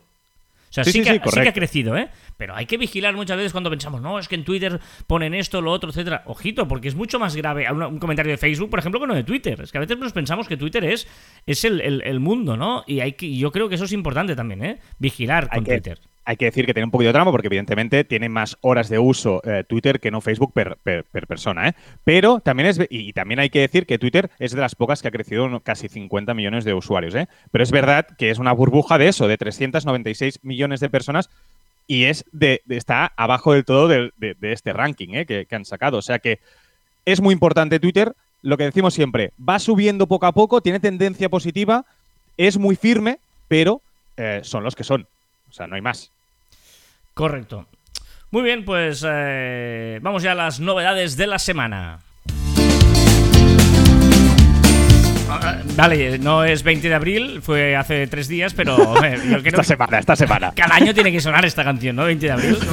O 0.72 0.74
sea, 0.74 0.86
sí, 0.86 1.02
que, 1.04 1.10
ha 1.10 1.54
crecido, 1.54 1.98
¿eh? 1.98 2.08
Pero 2.38 2.56
hay 2.56 2.66
que 2.66 2.78
vigilar 2.78 3.14
muchas 3.14 3.36
veces 3.36 3.52
cuando 3.52 3.70
pensamos, 3.70 4.02
no, 4.02 4.18
es 4.18 4.30
que 4.30 4.36
en 4.36 4.46
Twitter 4.46 4.80
ponen 5.06 5.34
esto, 5.34 5.60
lo 5.60 5.70
otro, 5.70 5.90
etcétera. 5.90 6.24
Ojito, 6.28 6.66
porque 6.66 6.88
es 6.88 6.96
mucho 6.96 7.20
más 7.20 7.36
grave 7.36 7.70
un, 7.70 8.00
comentario 8.00 8.32
de 8.32 8.38
Facebook, 8.38 8.70
por 8.70 8.80
ejemplo, 8.80 9.02
que 9.02 9.08
no 9.08 9.14
de 9.14 9.26
Twitter. 9.26 9.60
Es 9.60 9.70
que 9.74 9.80
a 9.80 9.82
veces 9.82 9.98
nos 9.98 10.14
pensamos 10.14 10.48
que 10.48 10.56
Twitter 10.56 10.86
es, 10.86 11.10
es 11.46 11.66
el, 11.66 12.20
mundo, 12.22 12.56
¿no? 12.56 12.86
Y 12.88 13.02
hay 13.02 13.14
que, 13.14 13.36
yo 13.36 13.52
creo 13.52 13.68
que 13.68 13.76
eso 13.76 13.84
es 13.84 13.92
importante 13.92 14.34
también, 14.34 14.64
¿eh? 14.64 14.80
Vigilar 14.98 15.50
con 15.50 15.66
Twitter 15.66 16.00
hay 16.24 16.38
que 16.38 16.46
decir 16.46 16.66
que 16.66 16.74
tiene 16.74 16.86
un 16.86 16.92
poquito 16.92 17.08
de 17.08 17.14
tramo 17.14 17.32
porque 17.32 17.48
evidentemente 17.48 18.04
tiene 18.04 18.30
más 18.30 18.58
horas 18.62 18.90
de 18.90 19.00
uso 19.00 19.42
eh, 19.44 19.64
Twitter 19.68 20.00
que 20.00 20.12
no 20.12 20.22
Facebook 20.22 20.54
per, 20.54 20.78
persona. 21.28 21.70
¿eh? 21.70 21.74
Pero 22.04 22.40
también 22.40 22.70
es 22.70 22.80
y 22.90 23.14
también 23.14 23.40
hay 23.40 23.50
que 23.50 23.62
decir 23.62 23.86
que 23.86 24.00
Twitter 24.00 24.30
es 24.40 24.52
de 24.52 24.62
las 24.62 24.76
pocas 24.76 25.02
que 25.02 25.08
ha 25.08 25.12
crecido 25.12 25.60
casi 25.62 25.90
50 25.90 26.34
millones 26.34 26.64
de 26.64 26.74
usuarios. 26.74 27.16
¿eh? 27.16 27.28
Pero 27.52 27.64
es 27.64 27.72
verdad 27.72 28.08
que 28.18 28.30
es 28.30 28.40
una 28.40 28.52
burbuja 28.52 28.98
de 28.98 29.08
eso, 29.08 29.28
de 29.28 29.38
396 29.38 30.40
millones 30.44 30.80
de 30.80 30.90
personas 30.90 31.30
y 31.92 32.06
es 32.06 32.24
de, 32.32 32.62
está 32.70 33.12
abajo 33.18 33.52
del 33.52 33.66
todo 33.66 33.90
de, 33.90 34.14
este 34.44 34.72
ranking 34.72 35.10
¿eh? 35.10 35.26
que, 35.26 35.46
han 35.52 35.66
sacado. 35.66 35.98
O 35.98 36.02
sea 36.02 36.20
que 36.20 36.40
es 37.04 37.20
muy 37.20 37.34
importante 37.34 37.82
Twitter. 37.82 38.16
Lo 38.44 38.56
que 38.56 38.64
decimos 38.64 38.94
siempre, 38.94 39.34
va 39.38 39.60
subiendo 39.60 40.08
poco 40.08 40.26
a 40.26 40.32
poco, 40.32 40.62
tiene 40.62 40.80
tendencia 40.80 41.28
positiva, 41.28 41.86
es 42.38 42.58
muy 42.58 42.78
firme, 42.78 43.20
pero 43.50 43.82
eh, 44.16 44.40
son 44.44 44.64
los 44.64 44.74
que 44.74 44.86
son. 44.86 45.06
O 45.52 45.54
sea, 45.54 45.68
no 45.68 45.76
hay 45.76 45.82
más. 45.82 46.12
Correcto. 47.14 47.68
Muy 48.32 48.42
bien, 48.42 48.64
pues 48.64 49.06
eh, 49.06 50.00
vamos 50.02 50.24
ya 50.24 50.32
a 50.32 50.36
las 50.36 50.62
novedades 50.62 51.18
de 51.18 51.28
la 51.28 51.38
semana. 51.38 52.00
Ah, 55.30 55.58
vale, 55.76 56.18
no 56.20 56.46
es 56.46 56.64
20 56.64 56.88
de 56.88 56.96
abril, 56.96 57.42
fue 57.42 57.76
hace 57.76 58.08
tres 58.08 58.30
días, 58.30 58.54
pero 58.54 58.96
esta 59.44 59.64
semana, 59.64 60.00
esta 60.00 60.16
semana. 60.16 60.54
Cada 60.56 60.76
año 60.76 60.94
tiene 60.94 61.12
que 61.12 61.20
sonar 61.20 61.46
esta 61.46 61.66
canción, 61.66 61.98
¿no? 61.98 62.06
20 62.06 62.26
de 62.26 62.32
abril. 62.32 62.58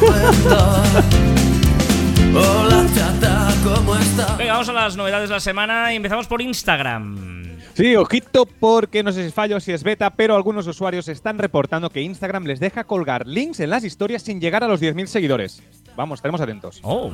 Venga, 4.39 4.53
vamos 4.53 4.69
a 4.69 4.73
las 4.73 4.97
novedades 4.97 5.29
de 5.29 5.35
la 5.35 5.41
semana 5.41 5.93
y 5.93 5.97
empezamos 5.97 6.29
por 6.29 6.41
Instagram. 6.41 7.38
Sí, 7.79 7.95
ojito 7.95 8.45
porque 8.45 9.05
no 9.05 9.13
sé 9.13 9.21
si 9.21 9.29
es 9.29 9.35
fallo, 9.35 9.61
si 9.61 9.71
es 9.71 9.85
beta, 9.85 10.11
pero 10.11 10.35
algunos 10.35 10.67
usuarios 10.67 11.07
están 11.07 11.39
reportando 11.39 11.91
que 11.91 12.03
Instagram 12.03 12.45
les 12.45 12.59
deja 12.59 12.83
colgar 12.83 13.25
links 13.29 13.61
en 13.61 13.71
las 13.71 13.85
historias 13.85 14.23
sin 14.23 14.41
llegar 14.41 14.65
a 14.65 14.67
los 14.67 14.83
10.000 14.83 15.07
seguidores. 15.07 15.63
Vamos, 15.95 16.19
estaremos 16.19 16.41
atentos. 16.41 16.81
Oh. 16.83 17.13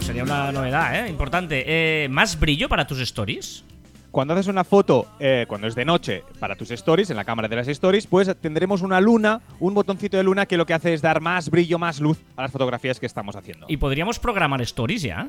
sería 0.00 0.22
una 0.22 0.50
novedad, 0.50 0.98
¿eh? 1.04 1.10
Importante. 1.10 1.62
Eh, 1.66 2.08
¿Más 2.08 2.40
brillo 2.40 2.70
para 2.70 2.86
tus 2.86 3.00
stories? 3.00 3.64
cuando 4.10 4.34
haces 4.34 4.48
una 4.48 4.64
foto, 4.64 5.06
eh, 5.20 5.44
cuando 5.46 5.66
es 5.66 5.74
de 5.74 5.84
noche, 5.84 6.24
para 6.38 6.56
tus 6.56 6.70
stories, 6.70 7.10
en 7.10 7.16
la 7.16 7.24
cámara 7.24 7.48
de 7.48 7.56
las 7.56 7.68
stories, 7.68 8.06
pues 8.06 8.34
tendremos 8.40 8.82
una 8.82 9.00
luna, 9.00 9.40
un 9.60 9.74
botoncito 9.74 10.16
de 10.16 10.24
luna 10.24 10.46
que 10.46 10.56
lo 10.56 10.66
que 10.66 10.74
hace 10.74 10.94
es 10.94 11.02
dar 11.02 11.20
más 11.20 11.50
brillo, 11.50 11.78
más 11.78 12.00
luz 12.00 12.18
a 12.34 12.42
las 12.42 12.50
fotografías 12.50 12.98
que 12.98 13.06
estamos 13.06 13.36
haciendo. 13.36 13.66
¿Y 13.68 13.76
podríamos 13.76 14.18
programar 14.18 14.62
stories 14.62 15.02
ya? 15.02 15.28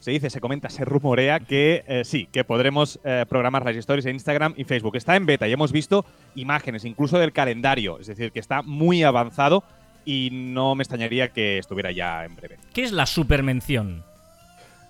Se 0.00 0.10
dice, 0.10 0.30
se 0.30 0.40
comenta, 0.40 0.70
se 0.70 0.84
rumorea 0.84 1.40
que 1.40 1.84
eh, 1.86 2.04
sí, 2.04 2.28
que 2.30 2.44
podremos 2.44 3.00
eh, 3.04 3.24
programar 3.28 3.64
las 3.64 3.76
stories 3.76 4.06
en 4.06 4.14
Instagram 4.14 4.54
y 4.56 4.64
Facebook. 4.64 4.96
Está 4.96 5.16
en 5.16 5.26
beta 5.26 5.48
y 5.48 5.52
hemos 5.52 5.72
visto 5.72 6.04
imágenes, 6.34 6.84
incluso 6.84 7.18
del 7.18 7.32
calendario, 7.32 7.98
es 7.98 8.06
decir, 8.06 8.32
que 8.32 8.40
está 8.40 8.62
muy 8.62 9.02
avanzado 9.02 9.64
y 10.04 10.30
no 10.32 10.74
me 10.74 10.82
extrañaría 10.82 11.28
que 11.28 11.58
estuviera 11.58 11.90
ya 11.92 12.24
en 12.24 12.36
breve. 12.36 12.58
¿Qué 12.72 12.84
es 12.84 12.92
la 12.92 13.06
supermención? 13.06 14.04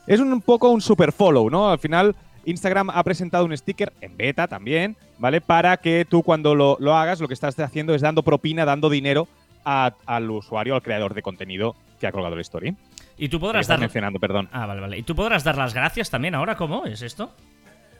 Es 0.07 0.21
un 0.21 0.41
poco 0.41 0.71
un 0.71 0.81
super 0.81 1.13
follow, 1.13 1.51
¿no? 1.51 1.71
Al 1.71 1.79
final, 1.79 2.15
Instagram 2.45 2.91
ha 2.91 3.03
presentado 3.03 3.45
un 3.45 3.57
sticker 3.57 3.93
en 4.01 4.17
beta 4.17 4.47
también, 4.47 4.97
¿vale? 5.19 5.41
Para 5.41 5.77
que 5.79 6.07
tú 6.09 6.23
cuando 6.23 6.55
lo, 6.55 6.97
hagas, 6.97 7.21
lo 7.21 7.29
que 7.29 7.35
estás 7.35 7.59
haciendo 7.59 7.95
es 7.95 8.01
dando 8.01 8.23
propina, 8.23 8.65
dando 8.65 8.89
dinero 8.89 9.29
al 9.65 10.31
usuario, 10.31 10.75
al 10.75 10.83
creador 10.83 11.13
de 11.13 11.21
contenido 11.21 11.77
que 12.01 12.07
ha 12.07 12.13
colgado 12.13 12.37
la 12.37 12.41
story. 12.41 12.75
Y 13.19 13.29
tú 13.29 13.41
podrás 13.41 13.67
dar. 13.67 13.81
mencionando, 13.81 14.19
perdón. 14.19 14.49
Ah, 14.53 14.67
vale, 14.67 14.81
vale. 14.81 14.99
Y 14.99 15.03
tú 15.03 15.15
podrás 15.15 15.45
dar 15.45 15.57
las 15.59 15.75
gracias 15.75 16.09
también 16.09 16.35
ahora, 16.35 16.57
¿cómo 16.57 16.87
es 16.87 17.03
esto? 17.03 17.33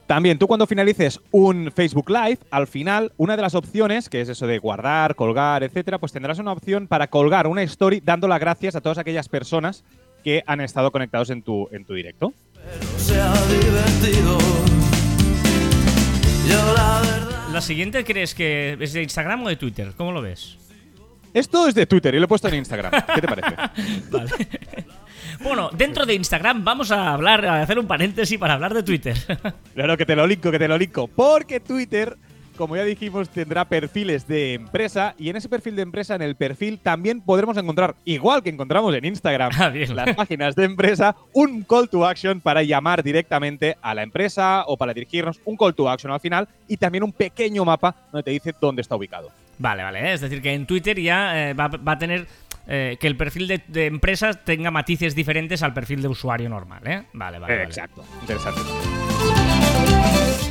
También, 0.07 0.39
tú 0.39 0.47
cuando 0.47 0.65
finalices 0.65 1.21
un 1.29 1.71
Facebook 1.71 2.09
Live, 2.09 2.39
al 2.49 2.65
final, 2.65 3.11
una 3.17 3.35
de 3.35 3.43
las 3.43 3.53
opciones, 3.53 4.09
que 4.09 4.21
es 4.21 4.29
eso 4.29 4.47
de 4.47 4.57
guardar, 4.57 5.13
colgar, 5.13 5.61
etcétera, 5.61 5.99
pues 5.99 6.11
tendrás 6.11 6.39
una 6.39 6.51
opción 6.51 6.87
para 6.87 7.07
colgar 7.07 7.45
una 7.45 7.61
story 7.61 8.01
dando 8.03 8.27
las 8.27 8.39
gracias 8.39 8.75
a 8.75 8.81
todas 8.81 8.97
aquellas 8.97 9.29
personas 9.29 9.83
que 10.23 10.43
han 10.47 10.61
estado 10.61 10.89
conectados 10.91 11.29
en 11.29 11.43
tu, 11.43 11.67
en 11.71 11.85
tu 11.85 11.93
directo. 11.93 12.33
la 17.53 17.61
siguiente 17.61 18.03
crees 18.03 18.33
que 18.33 18.77
es 18.79 18.93
de 18.93 19.03
Instagram 19.03 19.43
o 19.43 19.49
de 19.49 19.57
Twitter? 19.57 19.91
¿Cómo 19.95 20.11
lo 20.11 20.23
ves? 20.23 20.57
Esto 21.33 21.67
es 21.67 21.75
de 21.75 21.85
Twitter 21.85 22.15
y 22.15 22.17
lo 22.17 22.25
he 22.25 22.27
puesto 22.27 22.47
en 22.47 22.55
Instagram. 22.55 22.91
¿Qué 23.13 23.21
te 23.21 23.27
parece? 23.27 23.55
vale. 24.11 24.31
Bueno, 25.41 25.69
dentro 25.71 26.05
de 26.05 26.15
Instagram 26.15 26.65
vamos 26.65 26.91
a 26.91 27.13
hablar, 27.13 27.45
a 27.45 27.61
hacer 27.61 27.79
un 27.79 27.87
paréntesis 27.87 28.37
para 28.37 28.55
hablar 28.55 28.73
de 28.73 28.83
Twitter. 28.83 29.15
claro 29.73 29.97
que 29.97 30.05
te 30.05 30.15
lo 30.15 30.27
linko, 30.27 30.51
que 30.51 30.59
te 30.59 30.67
lo 30.67 30.77
linko. 30.77 31.07
Porque 31.07 31.61
Twitter, 31.61 32.17
como 32.57 32.75
ya 32.75 32.83
dijimos, 32.83 33.29
tendrá 33.29 33.63
perfiles 33.63 34.27
de 34.27 34.55
empresa 34.55 35.15
y 35.17 35.29
en 35.29 35.37
ese 35.37 35.47
perfil 35.47 35.77
de 35.77 35.83
empresa, 35.83 36.15
en 36.15 36.23
el 36.23 36.35
perfil, 36.35 36.77
también 36.79 37.21
podremos 37.21 37.55
encontrar, 37.55 37.95
igual 38.03 38.43
que 38.43 38.49
encontramos 38.49 38.93
en 38.93 39.05
Instagram, 39.05 39.51
ah, 39.57 39.71
las 39.93 40.13
páginas 40.13 40.55
de 40.55 40.65
empresa, 40.65 41.15
un 41.33 41.63
call 41.63 41.89
to 41.89 42.05
action 42.05 42.41
para 42.41 42.61
llamar 42.61 43.01
directamente 43.01 43.77
a 43.81 43.95
la 43.95 44.03
empresa 44.03 44.65
o 44.67 44.75
para 44.75 44.93
dirigirnos, 44.93 45.39
un 45.45 45.55
call 45.55 45.73
to 45.73 45.89
action 45.89 46.11
al 46.11 46.19
final 46.19 46.49
y 46.67 46.75
también 46.75 47.05
un 47.05 47.13
pequeño 47.13 47.63
mapa 47.63 47.95
donde 48.11 48.23
te 48.23 48.31
dice 48.31 48.53
dónde 48.59 48.81
está 48.81 48.97
ubicado. 48.97 49.31
Vale, 49.59 49.83
vale. 49.83 50.13
Es 50.13 50.21
decir, 50.21 50.41
que 50.41 50.53
en 50.53 50.65
Twitter 50.65 50.99
ya 50.99 51.49
eh, 51.49 51.53
va, 51.53 51.69
a 51.85 51.99
tener 51.99 52.27
eh, 52.71 52.97
que 52.99 53.07
el 53.07 53.17
perfil 53.17 53.47
de, 53.47 53.85
empresas 53.87 54.45
tenga 54.45 54.69
matices 54.69 55.15
diferentes 55.15 55.63
al 55.63 55.73
perfil 55.73 56.03
de 56.03 56.07
usuario 56.07 56.49
normal, 56.49 56.81
¿eh? 56.85 57.03
Vale, 57.13 57.39
vale. 57.39 57.63
Exacto. 57.63 58.05
Interesante. 58.21 58.61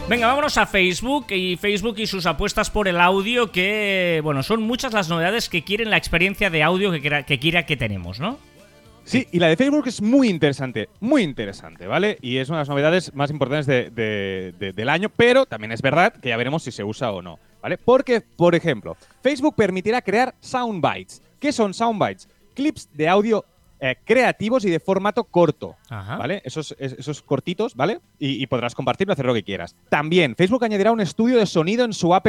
Venga, 0.08 0.26
vámonos 0.26 0.58
a 0.58 0.66
Facebook 0.66 1.26
y 1.30 1.56
Facebook 1.56 1.94
y 1.98 2.08
sus 2.08 2.26
apuestas 2.26 2.70
por 2.70 2.88
el 2.88 3.00
audio 3.00 3.52
que, 3.52 4.20
bueno, 4.24 4.42
son 4.42 4.62
muchas 4.62 4.92
las 4.92 5.08
novedades 5.08 5.48
que 5.48 5.62
quieren 5.62 5.90
la 5.90 5.96
experiencia 5.96 6.50
de 6.50 6.64
audio 6.64 6.90
que 6.90 7.00
quiera 7.00 7.22
que, 7.22 7.38
quiera 7.38 7.66
que 7.66 7.76
tenemos, 7.76 8.18
¿no? 8.18 8.40
Sí, 9.04 9.28
y 9.30 9.38
la 9.38 9.46
de 9.46 9.56
Facebook 9.56 9.86
es 9.86 10.02
muy 10.02 10.28
interesante, 10.28 10.88
muy 10.98 11.22
interesante, 11.22 11.86
¿vale? 11.86 12.18
Y 12.20 12.38
es 12.38 12.48
una 12.48 12.58
de 12.58 12.62
las 12.62 12.68
novedades 12.68 13.14
más 13.14 13.30
importantes 13.30 13.94
del 13.94 14.88
año, 14.88 15.08
pero 15.08 15.46
también 15.46 15.70
es 15.70 15.82
verdad 15.82 16.12
que 16.14 16.30
ya 16.30 16.36
veremos 16.36 16.64
si 16.64 16.72
se 16.72 16.82
usa 16.82 17.12
o 17.12 17.22
no, 17.22 17.38
¿vale? 17.62 17.78
Porque, 17.78 18.20
por 18.20 18.56
ejemplo, 18.56 18.96
Facebook 19.22 19.54
permitirá 19.54 20.02
crear 20.02 20.34
soundbites. 20.40 21.22
¿Qué 21.38 21.52
son 21.52 21.74
soundbites? 21.74 22.28
Clips 22.54 22.88
de 22.92 23.08
audio 23.08 23.44
eh, 23.80 23.94
creativos 24.04 24.64
y 24.64 24.70
de 24.70 24.80
formato 24.80 25.22
corto, 25.22 25.76
¿vale? 25.88 26.42
Esos, 26.44 26.74
esos 26.80 27.22
cortitos, 27.22 27.76
¿vale? 27.76 28.00
Y, 28.18 28.42
y, 28.42 28.46
podrás 28.48 28.74
compartirlo, 28.74 29.12
hacer 29.12 29.24
lo 29.24 29.34
que 29.34 29.44
quieras. 29.44 29.76
También, 29.88 30.34
Facebook 30.34 30.64
añadirá 30.64 30.90
un 30.90 31.00
estudio 31.00 31.38
de 31.38 31.46
sonido 31.46 31.84
en 31.84 31.92
su 31.92 32.12
app 32.12 32.26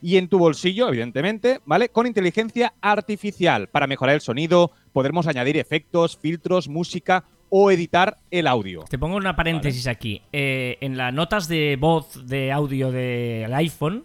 y 0.00 0.16
en 0.16 0.28
tu 0.28 0.38
bolsillo, 0.38 0.88
evidentemente, 0.88 1.60
¿vale? 1.66 1.90
Con 1.90 2.06
inteligencia 2.06 2.72
artificial 2.80 3.68
para 3.68 3.86
mejorar 3.86 4.14
el 4.14 4.22
sonido, 4.22 4.70
podremos 4.94 5.26
añadir 5.26 5.58
efectos, 5.58 6.16
filtros, 6.16 6.66
música 6.66 7.24
o 7.50 7.70
editar 7.70 8.16
el 8.30 8.46
audio. 8.46 8.84
Te 8.88 8.98
pongo 8.98 9.16
una 9.16 9.36
paréntesis 9.36 9.86
aquí. 9.86 10.22
Eh, 10.32 10.78
en 10.80 10.96
las 10.96 11.12
notas 11.12 11.46
de 11.46 11.76
voz 11.78 12.26
de 12.26 12.52
audio 12.52 12.90
del 12.90 13.52
iPhone 13.52 14.04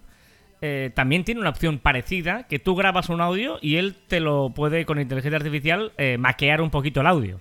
eh, 0.61 0.91
también 0.93 1.23
tiene 1.23 1.41
una 1.41 1.49
opción 1.49 1.79
parecida, 1.79 2.47
que 2.47 2.59
tú 2.59 2.75
grabas 2.75 3.09
un 3.09 3.21
audio 3.21 3.57
y 3.61 3.77
él 3.77 3.95
te 4.07 4.19
lo 4.19 4.51
puede 4.51 4.85
con 4.85 4.99
inteligencia 4.99 5.37
artificial 5.37 5.91
eh, 5.97 6.17
maquear 6.17 6.61
un 6.61 6.69
poquito 6.69 7.01
el 7.01 7.07
audio. 7.07 7.39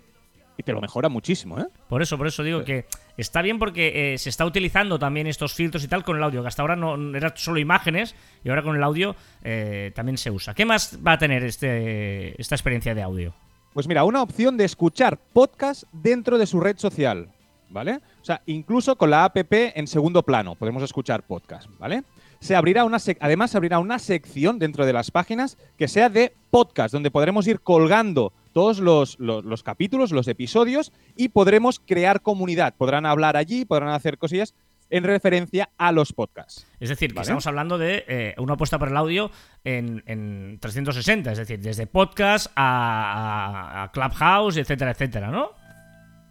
Y 0.60 0.62
te 0.62 0.74
lo 0.74 0.80
mejora 0.82 1.08
muchísimo, 1.08 1.58
¿eh? 1.58 1.66
Por 1.88 2.02
eso, 2.02 2.18
por 2.18 2.26
eso 2.26 2.42
digo 2.42 2.64
que 2.64 2.84
está 3.16 3.40
bien 3.40 3.58
porque 3.58 4.12
eh, 4.12 4.18
se 4.18 4.28
está 4.28 4.44
utilizando 4.44 4.98
también 4.98 5.26
estos 5.26 5.54
filtros 5.54 5.82
y 5.84 5.88
tal 5.88 6.04
con 6.04 6.18
el 6.18 6.22
audio, 6.22 6.42
que 6.42 6.48
hasta 6.48 6.60
ahora 6.60 6.76
no 6.76 7.16
era 7.16 7.32
solo 7.34 7.58
imágenes 7.58 8.14
y 8.44 8.50
ahora 8.50 8.62
con 8.62 8.76
el 8.76 8.82
audio 8.82 9.16
eh, 9.42 9.90
también 9.94 10.18
se 10.18 10.30
usa. 10.30 10.52
¿Qué 10.52 10.66
más 10.66 10.98
va 11.06 11.12
a 11.12 11.18
tener 11.18 11.44
este, 11.44 12.38
esta 12.38 12.56
experiencia 12.56 12.94
de 12.94 13.00
audio? 13.00 13.32
Pues 13.72 13.88
mira, 13.88 14.04
una 14.04 14.20
opción 14.20 14.58
de 14.58 14.64
escuchar 14.64 15.18
podcast 15.32 15.84
dentro 15.92 16.36
de 16.36 16.46
su 16.46 16.60
red 16.60 16.76
social, 16.76 17.30
¿vale? 17.70 18.00
O 18.20 18.24
sea, 18.24 18.42
incluso 18.44 18.96
con 18.96 19.08
la 19.08 19.24
app 19.24 19.36
en 19.50 19.86
segundo 19.86 20.22
plano 20.22 20.56
podemos 20.56 20.82
escuchar 20.82 21.22
podcast, 21.22 21.70
¿vale? 21.78 22.02
Se 22.40 22.56
abrirá 22.56 22.84
una 22.84 22.96
además 23.20 23.50
se 23.50 23.56
abrirá 23.58 23.78
una 23.78 23.98
sección 23.98 24.58
dentro 24.58 24.86
de 24.86 24.94
las 24.94 25.10
páginas 25.10 25.58
que 25.76 25.88
sea 25.88 26.08
de 26.08 26.32
podcast, 26.50 26.92
donde 26.92 27.10
podremos 27.10 27.46
ir 27.46 27.60
colgando 27.60 28.32
todos 28.52 28.80
los, 28.80 29.18
capítulos, 29.62 30.10
los 30.10 30.26
episodios 30.26 30.90
y 31.16 31.28
podremos 31.28 31.80
crear 31.80 32.22
comunidad. 32.22 32.74
Podrán 32.76 33.04
hablar 33.04 33.36
allí, 33.36 33.66
podrán 33.66 33.90
hacer 33.90 34.16
cosillas 34.16 34.54
en 34.88 35.04
referencia 35.04 35.68
a 35.76 35.92
los 35.92 36.14
podcasts. 36.14 36.66
Es 36.80 36.88
decir, 36.88 37.12
que 37.12 37.20
estamos 37.20 37.46
hablando 37.46 37.76
de 37.76 38.04
eh, 38.08 38.34
una 38.38 38.54
apuesta 38.54 38.78
por 38.78 38.88
el 38.88 38.96
audio 38.96 39.30
en, 39.62 40.58
360, 40.60 41.32
es 41.32 41.38
decir, 41.38 41.60
desde 41.60 41.86
podcast 41.86 42.50
a, 42.56 43.84
a, 43.84 43.92
Clubhouse, 43.92 44.56
etcétera, 44.56 44.92
etcétera, 44.92 45.30
¿no? 45.30 45.50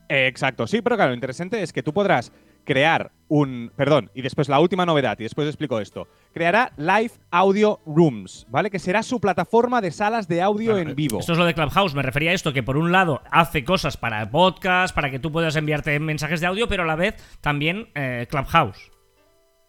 exacto, 0.10 0.65
sí, 0.65 0.82
pero 0.82 0.95
claro, 0.95 1.12
lo 1.12 1.15
interesante 1.15 1.62
es 1.62 1.72
que 1.72 1.84
tú 1.84 1.93
podrás 1.93 2.32
crear 2.69 3.12
un. 3.29 3.71
Perdón, 3.75 4.12
y 4.13 4.21
después 4.21 4.47
la 4.47 4.60
última 4.60 4.86
novedad, 4.86 5.17
y 5.19 5.23
después 5.23 5.47
explico 5.47 5.79
esto. 5.79 6.08
Creará 6.36 6.71
Live 6.77 7.13
Audio 7.32 7.79
Rooms, 7.84 8.45
¿vale? 8.51 8.69
Que 8.69 8.77
será 8.77 9.01
su 9.01 9.19
plataforma 9.19 9.82
de 9.82 9.89
salas 9.89 10.27
de 10.27 10.43
audio 10.43 10.77
en 10.77 10.95
vivo. 10.95 11.17
Esto 11.19 11.32
es 11.32 11.39
lo 11.39 11.45
de 11.45 11.55
Clubhouse. 11.55 11.95
Me 11.95 12.03
refería 12.03 12.29
a 12.29 12.36
esto, 12.36 12.53
que 12.53 12.62
por 12.62 12.77
un 12.77 12.91
lado 12.91 13.23
hace 13.32 13.63
cosas 13.63 13.97
para 13.97 14.29
podcast, 14.29 14.93
para 14.93 15.10
que 15.10 15.17
tú 15.17 15.32
puedas 15.32 15.55
enviarte 15.55 15.99
mensajes 15.99 16.41
de 16.41 16.45
audio, 16.45 16.67
pero 16.67 16.84
a 16.84 16.86
la 16.86 16.95
vez 16.95 17.15
también 17.41 17.89
eh, 17.95 18.27
Clubhouse. 18.29 18.91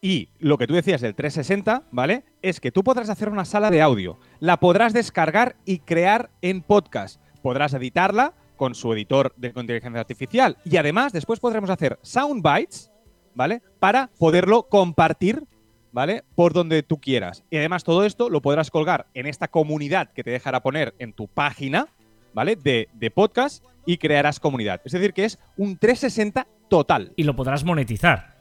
Y 0.02 0.28
lo 0.38 0.58
que 0.58 0.66
tú 0.66 0.74
decías 0.74 1.00
del 1.00 1.14
360, 1.14 1.84
¿vale? 1.92 2.24
Es 2.42 2.60
que 2.60 2.70
tú 2.70 2.84
podrás 2.84 3.08
hacer 3.08 3.30
una 3.30 3.46
sala 3.46 3.70
de 3.70 3.80
audio, 3.80 4.18
la 4.40 4.60
podrás 4.60 4.92
descargar 4.92 5.56
y 5.64 5.78
crear 5.78 6.28
en 6.42 6.60
podcast. 6.60 7.18
Podrás 7.40 7.72
editarla 7.72 8.34
con 8.56 8.74
su 8.74 8.92
editor 8.92 9.32
de 9.38 9.54
inteligencia 9.56 10.00
artificial 10.00 10.58
y 10.66 10.76
además 10.76 11.14
después 11.14 11.40
podremos 11.40 11.70
hacer 11.70 11.98
soundbites 12.02 12.89
¿vale? 13.34 13.62
Para 13.78 14.08
poderlo 14.18 14.64
compartir, 14.64 15.44
¿vale? 15.92 16.24
Por 16.34 16.52
donde 16.52 16.82
tú 16.82 17.00
quieras. 17.00 17.44
Y 17.50 17.56
además 17.56 17.84
todo 17.84 18.04
esto 18.04 18.30
lo 18.30 18.42
podrás 18.42 18.70
colgar 18.70 19.06
en 19.14 19.26
esta 19.26 19.48
comunidad 19.48 20.12
que 20.12 20.24
te 20.24 20.30
dejará 20.30 20.60
poner 20.62 20.94
en 20.98 21.12
tu 21.12 21.28
página, 21.28 21.88
¿vale? 22.32 22.56
De, 22.56 22.88
de 22.92 23.10
podcast 23.10 23.64
y 23.86 23.98
crearás 23.98 24.40
comunidad. 24.40 24.80
Es 24.84 24.92
decir, 24.92 25.12
que 25.12 25.24
es 25.24 25.38
un 25.56 25.76
360 25.76 26.46
total. 26.68 27.12
Y 27.16 27.24
lo 27.24 27.36
podrás 27.36 27.64
monetizar. 27.64 28.36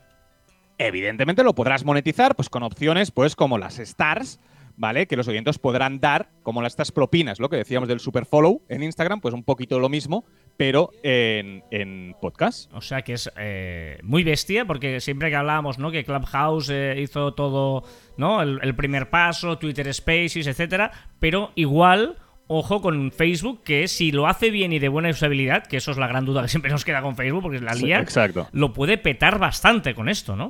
Evidentemente 0.78 1.44
lo 1.44 1.54
podrás 1.56 1.84
monetizar 1.84 2.36
pues 2.36 2.50
con 2.50 2.64
opciones 2.64 3.12
pues 3.12 3.36
como 3.36 3.58
las 3.58 3.80
stars, 3.80 4.40
¿vale? 4.80 5.08
Que 5.08 5.18
los 5.18 5.28
oyentes 5.28 5.60
podrán 5.60 6.00
dar, 6.00 6.30
como 6.42 6.66
estas 6.66 6.92
propinas, 6.92 7.40
lo 7.40 7.50
que 7.50 7.58
decíamos 7.58 7.90
del 7.90 8.00
super 8.00 8.26
follow 8.26 8.62
en 8.70 8.82
Instagram, 8.82 9.20
pues 9.20 9.34
un 9.34 9.44
poquito 9.44 9.78
lo 9.78 9.90
mismo, 9.90 10.26
pero 10.56 10.92
en, 11.04 12.16
podcast. 12.22 12.74
O 12.74 12.82
sea 12.82 13.02
que 13.02 13.14
es 13.14 13.30
eh, 13.38 14.00
muy 14.04 14.24
bestia, 14.24 14.66
porque 14.66 15.02
siempre 15.02 15.30
que 15.30 15.36
hablábamos, 15.36 15.80
¿no? 15.80 15.92
Que 15.92 16.06
Clubhouse 16.06 16.70
eh, 16.70 16.96
hizo 17.02 17.34
todo, 17.34 17.84
¿no? 18.18 18.42
El, 18.42 18.76
primer 18.76 19.10
paso, 19.10 19.58
Twitter 19.58 19.94
Spaces, 19.94 20.48
etcétera, 20.48 20.92
pero 21.20 21.52
igual. 21.56 22.18
Ojo 22.52 22.82
con 22.82 23.12
Facebook, 23.12 23.62
que 23.64 23.88
si 23.88 24.12
lo 24.12 24.26
hace 24.26 24.50
bien 24.50 24.74
y 24.74 24.80
de 24.80 24.88
buena 24.88 25.10
usabilidad, 25.10 25.68
que 25.68 25.78
eso 25.78 25.92
es 25.92 25.98
la 25.98 26.08
gran 26.08 26.26
duda 26.26 26.42
que 26.42 26.48
siempre 26.48 26.72
nos 26.72 26.84
queda 26.84 27.04
con 27.04 27.16
Facebook, 27.16 27.44
porque 27.44 27.58
es 27.58 27.62
la 27.62 27.76
lía, 27.76 28.00
exacto. 28.00 28.48
lo 28.54 28.74
puede 28.74 28.98
petar 28.98 29.38
bastante 29.38 29.94
con 29.94 30.10
esto, 30.10 30.36
¿no? 30.36 30.46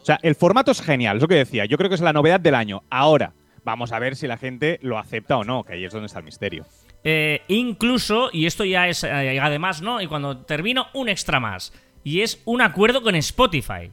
O 0.00 0.04
sea, 0.04 0.20
el 0.22 0.36
formato 0.36 0.70
es 0.70 0.80
genial, 0.80 1.16
es 1.16 1.22
lo 1.22 1.26
que 1.26 1.34
decía. 1.34 1.64
Yo 1.64 1.76
creo 1.78 1.88
que 1.88 1.96
es 1.96 2.00
la 2.00 2.12
novedad 2.12 2.38
del 2.38 2.54
año. 2.54 2.84
Ahora, 2.90 3.32
Vamos 3.66 3.90
a 3.90 3.98
ver 3.98 4.14
si 4.14 4.28
la 4.28 4.36
gente 4.36 4.78
lo 4.80 4.96
acepta 4.96 5.36
o 5.36 5.42
no, 5.42 5.64
que 5.64 5.72
ahí 5.72 5.84
es 5.84 5.92
donde 5.92 6.06
está 6.06 6.20
el 6.20 6.24
misterio. 6.24 6.64
Eh, 7.02 7.42
incluso, 7.48 8.30
y 8.32 8.46
esto 8.46 8.64
ya 8.64 8.86
es 8.86 9.02
además, 9.02 9.82
¿no? 9.82 10.00
Y 10.00 10.06
cuando 10.06 10.44
termino, 10.44 10.86
un 10.94 11.08
extra 11.08 11.40
más. 11.40 11.72
Y 12.04 12.20
es 12.20 12.40
un 12.44 12.62
acuerdo 12.62 13.02
con 13.02 13.16
Spotify. 13.16 13.90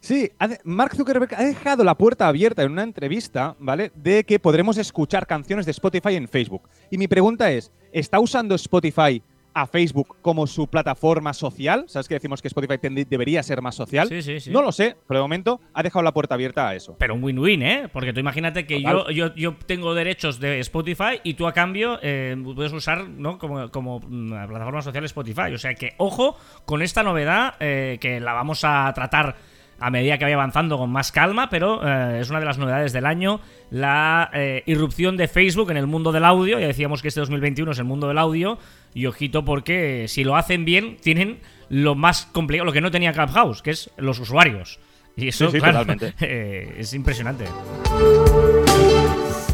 Sí, 0.00 0.30
Mark 0.64 0.94
Zuckerberg 0.94 1.34
ha 1.34 1.44
dejado 1.44 1.82
la 1.82 1.94
puerta 1.94 2.28
abierta 2.28 2.62
en 2.62 2.72
una 2.72 2.82
entrevista, 2.82 3.56
¿vale? 3.58 3.90
De 3.94 4.22
que 4.24 4.38
podremos 4.38 4.76
escuchar 4.76 5.26
canciones 5.26 5.64
de 5.64 5.72
Spotify 5.72 6.16
en 6.16 6.28
Facebook. 6.28 6.68
Y 6.90 6.98
mi 6.98 7.08
pregunta 7.08 7.50
es, 7.50 7.72
¿está 7.92 8.20
usando 8.20 8.54
Spotify 8.54 9.22
a 9.56 9.66
Facebook 9.66 10.18
como 10.20 10.46
su 10.46 10.68
plataforma 10.68 11.32
social. 11.32 11.86
¿Sabes 11.88 12.08
que 12.08 12.14
decimos 12.14 12.42
que 12.42 12.48
Spotify 12.48 12.76
debería 13.08 13.42
ser 13.42 13.62
más 13.62 13.74
social? 13.74 14.06
Sí, 14.06 14.20
sí, 14.20 14.38
sí. 14.38 14.50
No 14.50 14.60
lo 14.60 14.70
sé, 14.70 14.96
pero 15.08 15.20
de 15.20 15.22
momento 15.22 15.62
ha 15.72 15.82
dejado 15.82 16.02
la 16.02 16.12
puerta 16.12 16.34
abierta 16.34 16.68
a 16.68 16.74
eso. 16.74 16.94
Pero 16.98 17.14
un 17.14 17.24
win-win, 17.24 17.62
¿eh? 17.62 17.88
Porque 17.90 18.12
tú 18.12 18.20
imagínate 18.20 18.66
que 18.66 18.82
yo, 18.82 19.08
yo, 19.08 19.34
yo, 19.34 19.56
tengo 19.64 19.94
derechos 19.94 20.40
de 20.40 20.60
Spotify 20.60 21.20
y 21.24 21.34
tú 21.34 21.46
a 21.46 21.54
cambio 21.54 21.98
eh, 22.02 22.36
puedes 22.54 22.74
usar 22.74 23.08
¿no? 23.08 23.38
como, 23.38 23.70
como 23.70 24.00
mm, 24.00 24.46
plataforma 24.46 24.82
social 24.82 25.06
Spotify. 25.06 25.54
O 25.54 25.58
sea 25.58 25.74
que, 25.74 25.94
ojo 25.96 26.36
con 26.66 26.82
esta 26.82 27.02
novedad 27.02 27.54
eh, 27.58 27.96
que 27.98 28.20
la 28.20 28.34
vamos 28.34 28.62
a 28.62 28.92
tratar 28.94 29.36
a 29.78 29.90
medida 29.90 30.18
que 30.18 30.24
vaya 30.24 30.36
avanzando 30.36 30.78
con 30.78 30.90
más 30.90 31.12
calma, 31.12 31.48
pero 31.50 31.80
eh, 31.86 32.20
es 32.20 32.30
una 32.30 32.40
de 32.40 32.46
las 32.46 32.58
novedades 32.58 32.92
del 32.92 33.06
año, 33.06 33.40
la 33.70 34.30
irrupción 34.66 35.16
de 35.16 35.28
Facebook 35.28 35.70
en 35.70 35.76
el 35.76 35.86
mundo 35.86 36.12
del 36.12 36.24
audio. 36.24 36.58
Ya 36.58 36.66
decíamos 36.66 37.02
que 37.02 37.08
este 37.08 37.20
2021 37.20 37.72
es 37.72 37.78
el 37.78 37.84
mundo 37.84 38.08
del 38.08 38.18
audio 38.18 38.58
y 38.94 39.06
ojito 39.06 39.44
porque 39.44 40.06
si 40.08 40.24
lo 40.24 40.36
hacen 40.36 40.64
bien, 40.64 40.96
tienen 41.02 41.40
lo 41.68 41.94
más 41.94 42.26
complicado, 42.26 42.66
lo 42.66 42.72
que 42.72 42.80
no 42.80 42.90
tenía 42.90 43.12
Clubhouse, 43.12 43.62
que 43.62 43.70
es 43.70 43.90
los 43.96 44.18
usuarios. 44.18 44.78
Y 45.16 45.28
eso, 45.28 45.50
eh, 46.20 46.74
es 46.78 46.92
impresionante. 46.92 47.46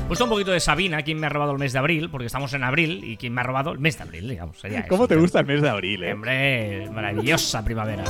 Puesto 0.08 0.24
un 0.24 0.30
poquito 0.30 0.50
de 0.50 0.60
Sabina, 0.60 1.02
quien 1.02 1.18
me 1.18 1.26
ha 1.26 1.30
robado 1.30 1.52
el 1.52 1.58
mes 1.58 1.72
de 1.72 1.78
abril, 1.78 2.10
porque 2.10 2.26
estamos 2.26 2.52
en 2.52 2.64
abril 2.64 3.02
y 3.04 3.16
quien 3.16 3.32
me 3.32 3.40
ha 3.40 3.44
robado 3.44 3.72
el 3.72 3.78
mes 3.78 3.96
de 3.96 4.02
abril, 4.02 4.28
digamos. 4.28 4.60
¿Cómo 4.88 5.08
te 5.08 5.16
gusta 5.16 5.40
el 5.40 5.46
mes 5.46 5.62
de 5.62 5.68
abril, 5.68 6.02
eh? 6.04 6.12
Hombre, 6.12 6.90
maravillosa 6.90 7.64
primavera. 7.64 8.04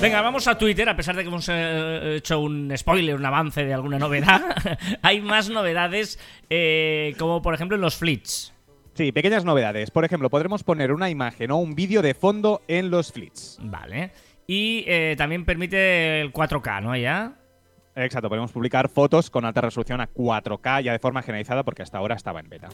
Venga, 0.00 0.20
vamos 0.20 0.46
a 0.48 0.58
Twitter, 0.58 0.88
a 0.88 0.96
pesar 0.96 1.16
de 1.16 1.22
que 1.22 1.28
hemos 1.28 1.48
eh, 1.50 2.16
hecho 2.16 2.40
un 2.40 2.72
spoiler, 2.76 3.14
un 3.14 3.24
avance 3.24 3.64
de 3.64 3.72
alguna 3.72 3.98
novedad. 3.98 4.42
hay 5.02 5.20
más 5.20 5.48
novedades, 5.48 6.18
como 7.18 7.40
por 7.40 7.54
ejemplo 7.54 7.76
en 7.76 7.80
los 7.80 7.96
flits. 7.96 8.54
Sí, 8.94 9.10
pequeñas 9.10 9.44
novedades. 9.44 9.90
Por 9.90 10.04
ejemplo, 10.04 10.30
podremos 10.30 10.62
poner 10.62 10.92
una 10.92 11.10
imagen 11.10 11.50
o 11.50 11.56
un 11.56 11.74
vídeo 11.74 12.00
de 12.00 12.14
fondo 12.14 12.62
en 12.68 12.90
los 12.90 13.12
flits. 13.12 13.58
Vale. 13.60 14.12
Y 14.46 14.84
eh, 14.86 15.14
también 15.18 15.44
permite 15.44 16.20
el 16.20 16.32
4K, 16.32 16.82
¿no? 16.82 16.96
Ya. 16.96 17.34
Exacto, 17.96 18.28
podemos 18.28 18.52
publicar 18.52 18.88
fotos 18.88 19.30
con 19.30 19.44
alta 19.44 19.60
resolución 19.60 20.00
a 20.00 20.08
4K 20.08 20.82
ya 20.82 20.92
de 20.92 20.98
forma 20.98 21.22
generalizada 21.22 21.62
porque 21.64 21.82
hasta 21.82 21.98
ahora 21.98 22.14
estaba 22.14 22.40
en 22.40 22.48
beta. 22.48 22.68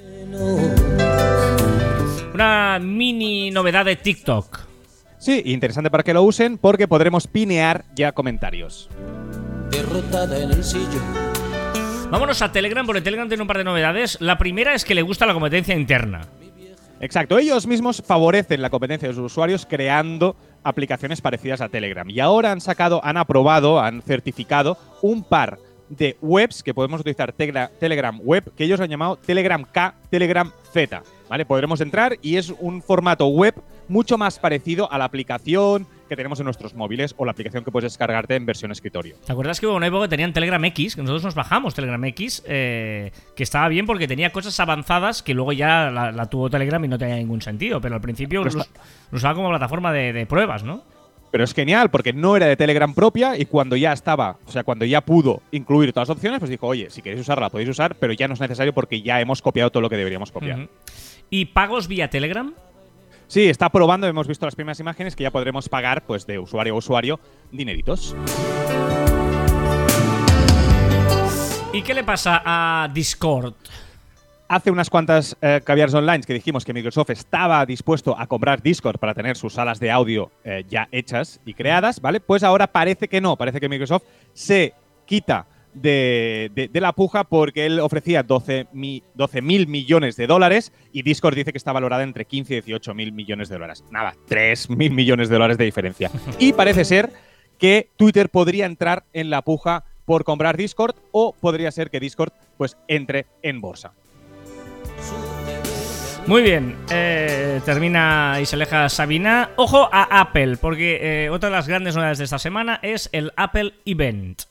Una 2.34 2.78
mini 2.80 3.50
novedad 3.50 3.84
de 3.84 3.96
TikTok. 3.96 4.69
Sí, 5.20 5.42
interesante 5.44 5.90
para 5.90 6.02
que 6.02 6.14
lo 6.14 6.22
usen 6.22 6.56
porque 6.56 6.88
podremos 6.88 7.26
pinear 7.26 7.84
ya 7.94 8.12
comentarios. 8.12 8.88
Derrotada 9.70 10.42
en 10.42 10.50
el 10.50 10.64
sillón 10.64 11.30
Vámonos 12.10 12.40
a 12.40 12.50
Telegram, 12.50 12.86
porque 12.86 13.02
Telegram 13.02 13.28
tiene 13.28 13.42
un 13.42 13.46
par 13.46 13.58
de 13.58 13.64
novedades. 13.64 14.18
La 14.20 14.38
primera 14.38 14.74
es 14.74 14.86
que 14.86 14.94
le 14.94 15.02
gusta 15.02 15.26
la 15.26 15.34
competencia 15.34 15.76
interna. 15.76 16.22
Exacto, 17.00 17.38
ellos 17.38 17.66
mismos 17.66 18.02
favorecen 18.04 18.62
la 18.62 18.70
competencia 18.70 19.08
de 19.08 19.14
sus 19.14 19.26
usuarios 19.30 19.66
creando 19.66 20.36
aplicaciones 20.64 21.20
parecidas 21.20 21.60
a 21.60 21.68
Telegram. 21.68 22.08
Y 22.08 22.18
ahora 22.20 22.50
han 22.50 22.62
sacado, 22.62 23.04
han 23.04 23.18
aprobado, 23.18 23.78
han 23.78 24.00
certificado 24.00 24.78
un 25.02 25.22
par 25.22 25.58
de 25.90 26.16
webs 26.22 26.62
que 26.62 26.72
podemos 26.72 27.00
utilizar 27.02 27.34
Telegram 27.34 28.18
Web, 28.22 28.54
que 28.56 28.64
ellos 28.64 28.80
han 28.80 28.88
llamado 28.88 29.16
Telegram 29.16 29.62
K, 29.70 29.94
Telegram 30.08 30.50
Z. 30.72 31.02
¿Vale? 31.28 31.44
Podremos 31.44 31.80
entrar 31.82 32.16
y 32.22 32.36
es 32.36 32.52
un 32.58 32.82
formato 32.82 33.26
web 33.26 33.54
mucho 33.90 34.16
más 34.16 34.38
parecido 34.38 34.90
a 34.90 34.98
la 34.98 35.04
aplicación 35.04 35.86
que 36.08 36.16
tenemos 36.16 36.40
en 36.40 36.44
nuestros 36.44 36.74
móviles 36.74 37.14
o 37.18 37.24
la 37.24 37.32
aplicación 37.32 37.64
que 37.64 37.70
puedes 37.70 37.92
descargarte 37.92 38.34
en 38.34 38.46
versión 38.46 38.72
escritorio. 38.72 39.16
¿Te 39.24 39.32
acuerdas 39.32 39.60
que 39.60 39.66
hubo 39.66 39.76
una 39.76 39.86
época 39.86 40.04
que 40.04 40.08
tenían 40.08 40.32
Telegram 40.32 40.64
X? 40.64 40.96
Que 40.96 41.02
nosotros 41.02 41.24
nos 41.24 41.34
bajamos 41.34 41.74
Telegram 41.74 42.02
X, 42.06 42.42
eh, 42.46 43.12
que 43.36 43.42
estaba 43.42 43.68
bien 43.68 43.86
porque 43.86 44.08
tenía 44.08 44.30
cosas 44.30 44.58
avanzadas 44.58 45.22
que 45.22 45.34
luego 45.34 45.52
ya 45.52 45.90
la, 45.90 46.26
tuvo 46.26 46.48
Telegram 46.50 46.84
y 46.84 46.88
no 46.88 46.98
tenía 46.98 47.16
ningún 47.16 47.42
sentido, 47.42 47.80
pero 47.80 47.96
al 47.96 48.00
principio 48.00 48.42
lo, 48.44 48.50
usaba 49.12 49.34
como 49.34 49.48
plataforma 49.50 49.92
de, 49.92 50.26
pruebas, 50.26 50.64
¿no? 50.64 50.82
Pero 51.30 51.44
es 51.44 51.54
genial 51.54 51.90
porque 51.90 52.12
no 52.12 52.36
era 52.36 52.46
de 52.46 52.56
Telegram 52.56 52.92
propia 52.92 53.36
y 53.38 53.46
cuando 53.46 53.76
ya 53.76 53.92
estaba, 53.92 54.36
o 54.46 54.50
sea, 54.50 54.64
cuando 54.64 54.84
ya 54.84 55.00
pudo 55.00 55.42
incluir 55.52 55.92
todas 55.92 56.08
las 56.08 56.16
opciones, 56.16 56.40
pues 56.40 56.50
dijo, 56.50 56.66
oye, 56.66 56.90
si 56.90 57.02
queréis 57.02 57.22
usarla 57.22 57.50
podéis 57.50 57.68
usar, 57.68 57.94
pero 57.94 58.12
ya 58.12 58.26
no 58.26 58.34
es 58.34 58.40
necesario 58.40 58.72
porque 58.72 59.02
ya 59.02 59.20
hemos 59.20 59.42
copiado 59.42 59.70
todo 59.70 59.80
lo 59.80 59.88
que 59.88 59.96
deberíamos 59.96 60.32
copiar. 60.32 60.68
¿Y 61.28 61.44
pagos 61.46 61.86
vía 61.86 62.10
Telegram? 62.10 62.52
Sí, 63.30 63.48
está 63.48 63.68
probando, 63.68 64.08
hemos 64.08 64.26
visto 64.26 64.44
las 64.44 64.56
primeras 64.56 64.80
imágenes 64.80 65.14
que 65.14 65.22
ya 65.22 65.30
podremos 65.30 65.68
pagar 65.68 66.04
pues 66.04 66.26
de 66.26 66.40
usuario 66.40 66.74
a 66.74 66.76
usuario 66.76 67.20
dineritos. 67.52 68.16
¿Y 71.72 71.80
qué 71.82 71.94
le 71.94 72.02
pasa 72.02 72.42
a 72.44 72.88
Discord? 72.92 73.54
Hace 74.48 74.72
unas 74.72 74.90
cuantas 74.90 75.36
eh, 75.40 75.60
caviares 75.62 75.94
online 75.94 76.22
que 76.22 76.34
dijimos 76.34 76.64
que 76.64 76.74
Microsoft 76.74 77.10
estaba 77.10 77.64
dispuesto 77.64 78.18
a 78.18 78.26
comprar 78.26 78.62
Discord 78.62 78.98
para 78.98 79.14
tener 79.14 79.36
sus 79.36 79.52
salas 79.52 79.78
de 79.78 79.92
audio 79.92 80.32
eh, 80.42 80.64
ya 80.68 80.88
hechas 80.90 81.40
y 81.44 81.54
creadas, 81.54 82.00
¿vale? 82.00 82.18
Pues 82.18 82.42
ahora 82.42 82.66
parece 82.66 83.06
que 83.06 83.20
no, 83.20 83.36
parece 83.36 83.60
que 83.60 83.68
Microsoft 83.68 84.02
se 84.32 84.74
quita 85.06 85.46
de, 85.74 86.70
la 86.74 86.92
puja 86.92 87.24
porque 87.24 87.66
él 87.66 87.80
ofrecía 87.80 88.22
12 88.22 88.68
mil 88.72 89.66
millones 89.68 90.16
de 90.16 90.26
dólares 90.26 90.72
y 90.92 91.02
Discord 91.02 91.34
dice 91.34 91.52
que 91.52 91.58
está 91.58 91.72
valorada 91.72 92.02
entre 92.02 92.24
15 92.24 92.54
y 92.54 92.60
18 92.60 92.94
mil 92.94 93.12
millones 93.12 93.48
de 93.48 93.54
dólares. 93.54 93.84
Nada, 93.90 94.14
3 94.26 94.70
mil 94.70 94.92
millones 94.92 95.28
de 95.28 95.34
dólares 95.34 95.58
de 95.58 95.64
diferencia. 95.64 96.10
Y 96.38 96.52
parece 96.52 96.84
ser 96.84 97.12
que 97.58 97.90
Twitter 97.96 98.30
podría 98.30 98.66
entrar 98.66 99.04
en 99.12 99.30
la 99.30 99.42
puja 99.42 99.84
por 100.04 100.24
comprar 100.24 100.56
Discord 100.56 100.96
o 101.12 101.34
podría 101.34 101.70
ser 101.70 101.90
que 101.90 102.00
Discord 102.00 102.32
pues 102.56 102.76
entre 102.88 103.26
en 103.42 103.60
bolsa. 103.60 103.92
Muy 106.26 106.42
bien, 106.42 106.76
eh, 106.90 107.60
termina 107.64 108.38
y 108.40 108.46
se 108.46 108.56
aleja 108.56 108.88
Sabina. 108.88 109.50
Ojo 109.56 109.88
a 109.90 110.20
Apple, 110.20 110.58
porque 110.58 111.24
eh, 111.24 111.30
otra 111.30 111.48
de 111.48 111.56
las 111.56 111.66
grandes 111.66 111.94
novedades 111.94 112.18
de 112.18 112.24
esta 112.24 112.38
semana 112.38 112.78
es 112.82 113.08
el 113.12 113.32
Apple 113.36 113.72
Event. 113.84 114.42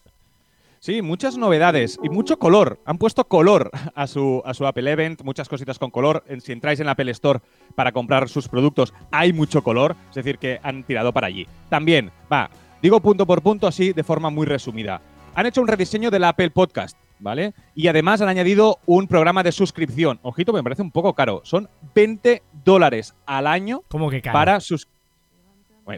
Sí, 0.80 1.02
muchas 1.02 1.38
novedades 1.38 2.00
y 2.02 2.10
mucho 2.10 2.40
color. 2.40 2.80
Han 2.86 2.98
puesto 2.98 3.26
color 3.26 3.70
a 3.96 4.08
su, 4.08 4.42
a 4.46 4.54
su 4.54 4.66
Apple 4.66 4.90
Event, 4.90 5.24
muchas 5.24 5.50
cositas 5.50 5.78
con 5.78 5.92
color. 5.92 6.24
Si 6.40 6.54
entráis 6.54 6.80
en 6.80 6.86
la 6.86 6.94
Apple 6.94 7.12
Store 7.12 7.42
para 7.76 7.92
comprar 7.92 8.30
sus 8.30 8.48
productos, 8.48 8.94
hay 9.12 9.34
mucho 9.34 9.62
color, 9.62 9.98
es 10.10 10.16
decir, 10.16 10.38
que 10.38 10.60
han 10.64 10.84
tirado 10.84 11.12
para 11.12 11.28
allí. 11.28 11.48
También, 11.68 12.12
va, 12.32 12.50
digo 12.82 13.02
punto 13.02 13.26
por 13.26 13.42
punto 13.42 13.68
así 13.68 13.92
de 13.92 14.06
forma 14.06 14.30
muy 14.30 14.46
resumida. 14.46 15.02
Han 15.36 15.48
hecho 15.48 15.62
un 15.62 15.68
rediseño 15.68 16.12
del 16.12 16.24
Apple 16.24 16.50
Podcast, 16.52 16.98
¿vale? 17.20 17.54
Y 17.76 17.88
además 17.88 18.22
han 18.22 18.30
añadido 18.30 18.80
un 18.86 19.08
programa 19.08 19.44
de 19.44 19.52
suscripción. 19.52 20.20
Ojito, 20.22 20.54
me 20.54 20.64
parece 20.64 20.82
un 20.82 20.92
poco 20.92 21.14
caro. 21.14 21.42
Son 21.44 21.70
20 21.94 22.42
dólares 22.64 23.16
al 23.26 23.48
año. 23.48 23.84
¿Cómo 23.90 24.10
que 24.10 24.22
caro? 24.22 24.34
Para 24.34 24.60
sus... 24.62 24.88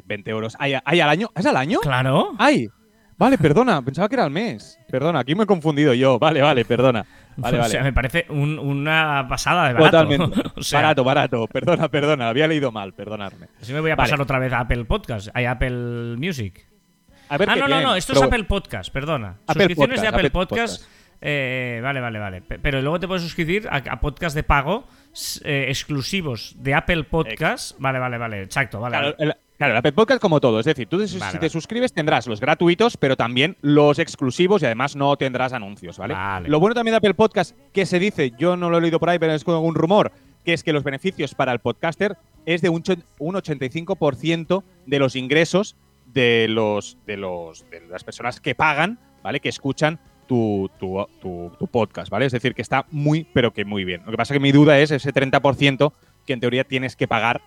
20 0.05 0.31
euros. 0.31 0.55
¿Hay, 0.57 0.73
¿Hay, 0.85 1.01
al 1.01 1.09
año? 1.09 1.29
¿Es 1.35 1.45
al 1.45 1.57
año? 1.57 1.79
Claro. 1.81 2.31
¡Ay! 2.37 2.69
Vale, 3.21 3.38
perdona, 3.38 3.84
pensaba 3.84 4.10
que 4.10 4.15
era 4.15 4.23
al 4.23 4.31
mes. 4.31 4.79
Perdona, 4.89 5.19
aquí 5.19 5.36
me 5.36 5.43
he 5.43 5.45
confundido 5.45 5.93
yo. 5.93 6.17
Vale, 6.17 6.41
vale, 6.41 6.65
perdona. 6.65 7.05
Vale, 7.38 7.60
o 7.60 7.63
sea, 7.65 7.84
me 7.84 7.93
parece 7.93 8.25
una 8.29 9.27
pasada 9.29 9.67
de 9.67 9.75
barato. 9.75 10.07
Totalmente. 10.07 10.41
barato, 10.73 11.03
barato. 11.03 11.47
Perdona, 11.47 11.88
perdona. 11.88 12.29
Había 12.29 12.47
leído 12.47 12.71
mal, 12.71 12.95
perdonadme. 12.95 13.45
Si 13.62 13.73
me 13.73 13.79
voy 13.79 13.91
a 13.91 13.95
pasar 13.95 14.19
otra 14.19 14.39
vez 14.39 14.51
a 14.53 14.62
Apple 14.62 14.86
Podcast, 14.86 15.29
hay 15.36 15.45
Apple 15.45 16.15
Music. 16.17 16.65
A 17.29 17.38
ver 17.38 17.47
ah, 17.51 17.55
no, 17.57 17.67
no, 17.67 17.81
no, 17.81 17.95
esto 17.95 18.13
es 18.13 18.21
Apple 18.23 18.45
Podcast, 18.45 18.91
perdona. 18.91 19.38
Suscripciones 19.47 20.01
de 20.01 20.07
Apple, 20.07 20.31
Podcast. 20.31 20.84
Eh, 21.21 21.79
vale, 21.84 22.01
vale, 22.01 22.17
vale. 22.17 22.41
Pero 22.41 22.81
luego 22.81 22.99
te 22.99 23.07
puedes 23.07 23.21
suscribir 23.21 23.69
a, 23.69 24.01
podcast 24.01 24.36
de 24.36 24.41
pago 24.41 24.88
eh, 25.43 25.65
exclusivos 25.69 26.55
de 26.57 26.73
Apple 26.73 27.03
Podcast. 27.03 27.75
Vale, 27.77 27.99
vale, 27.99 28.17
vale. 28.17 28.41
Exacto, 28.41 28.79
vale. 28.79 28.97
Claro, 28.97 29.15
el 29.19 29.36
Apple 29.69 29.91
Podcast 29.91 30.21
como 30.21 30.39
todo. 30.39 30.60
Es 30.60 30.65
decir, 30.65 30.88
tú 30.88 31.06
si 31.08 31.19
te 31.39 31.50
suscribes 31.50 31.93
tendrás 31.93 32.28
los 32.28 32.39
gratuitos, 32.39 32.97
pero 32.97 33.15
también 33.15 33.58
los 33.62 34.00
exclusivos 34.00 34.62
y 34.62 34.65
además 34.65 34.95
no 34.95 35.15
tendrás 35.17 35.54
anuncios, 35.54 35.97
¿vale? 35.97 36.15
Lo 36.47 36.60
bueno 36.60 36.74
también 36.74 36.93
de 36.93 36.97
Apple 36.97 37.13
Podcast, 37.13 37.56
que 37.74 37.86
se 37.86 38.00
dice, 38.00 38.32
yo 38.38 38.58
no 38.58 38.69
lo 38.69 38.78
he 38.78 38.82
leído 38.82 39.00
por 39.00 39.10
ahí, 39.10 39.19
pero 39.19 39.34
es 39.34 39.43
como 39.43 39.60
un 39.60 39.76
rumor, 39.76 40.12
que 40.43 40.54
es 40.54 40.63
que 40.63 40.74
los 40.74 40.84
beneficios 40.84 41.36
para 41.36 41.52
el 41.52 41.60
podcaster 41.60 42.17
es 42.45 42.62
de 42.62 42.69
un, 42.69 42.84
85% 42.84 44.63
de 44.86 45.00
los 45.00 45.15
ingresos 45.15 45.76
de 46.08 46.47
los, 46.50 46.97
de 47.06 47.17
los 47.17 47.69
de 47.69 47.82
las 47.88 48.04
personas 48.04 48.41
que 48.41 48.56
pagan, 48.56 49.00
¿vale? 49.24 49.39
Que 49.39 49.50
escuchan 49.50 50.00
tu, 50.28 50.69
tu, 50.80 51.06
tu, 51.21 51.67
podcast, 51.67 52.10
¿vale? 52.10 52.26
Es 52.26 52.32
decir, 52.32 52.54
que 52.54 52.62
está 52.62 52.86
muy, 52.89 53.28
pero 53.34 53.52
que 53.54 53.65
muy 53.65 53.84
bien. 53.84 54.02
Lo 54.06 54.12
que 54.12 54.17
pasa 54.17 54.34
es 54.34 54.38
que 54.38 54.41
mi 54.41 54.52
duda 54.52 54.80
es 54.80 54.91
ese 54.91 55.13
30% 55.13 55.93
que 56.26 56.34
en 56.34 56.39
teoría 56.39 56.63
tienes 56.63 56.95
que 56.95 57.08
pagar 57.08 57.41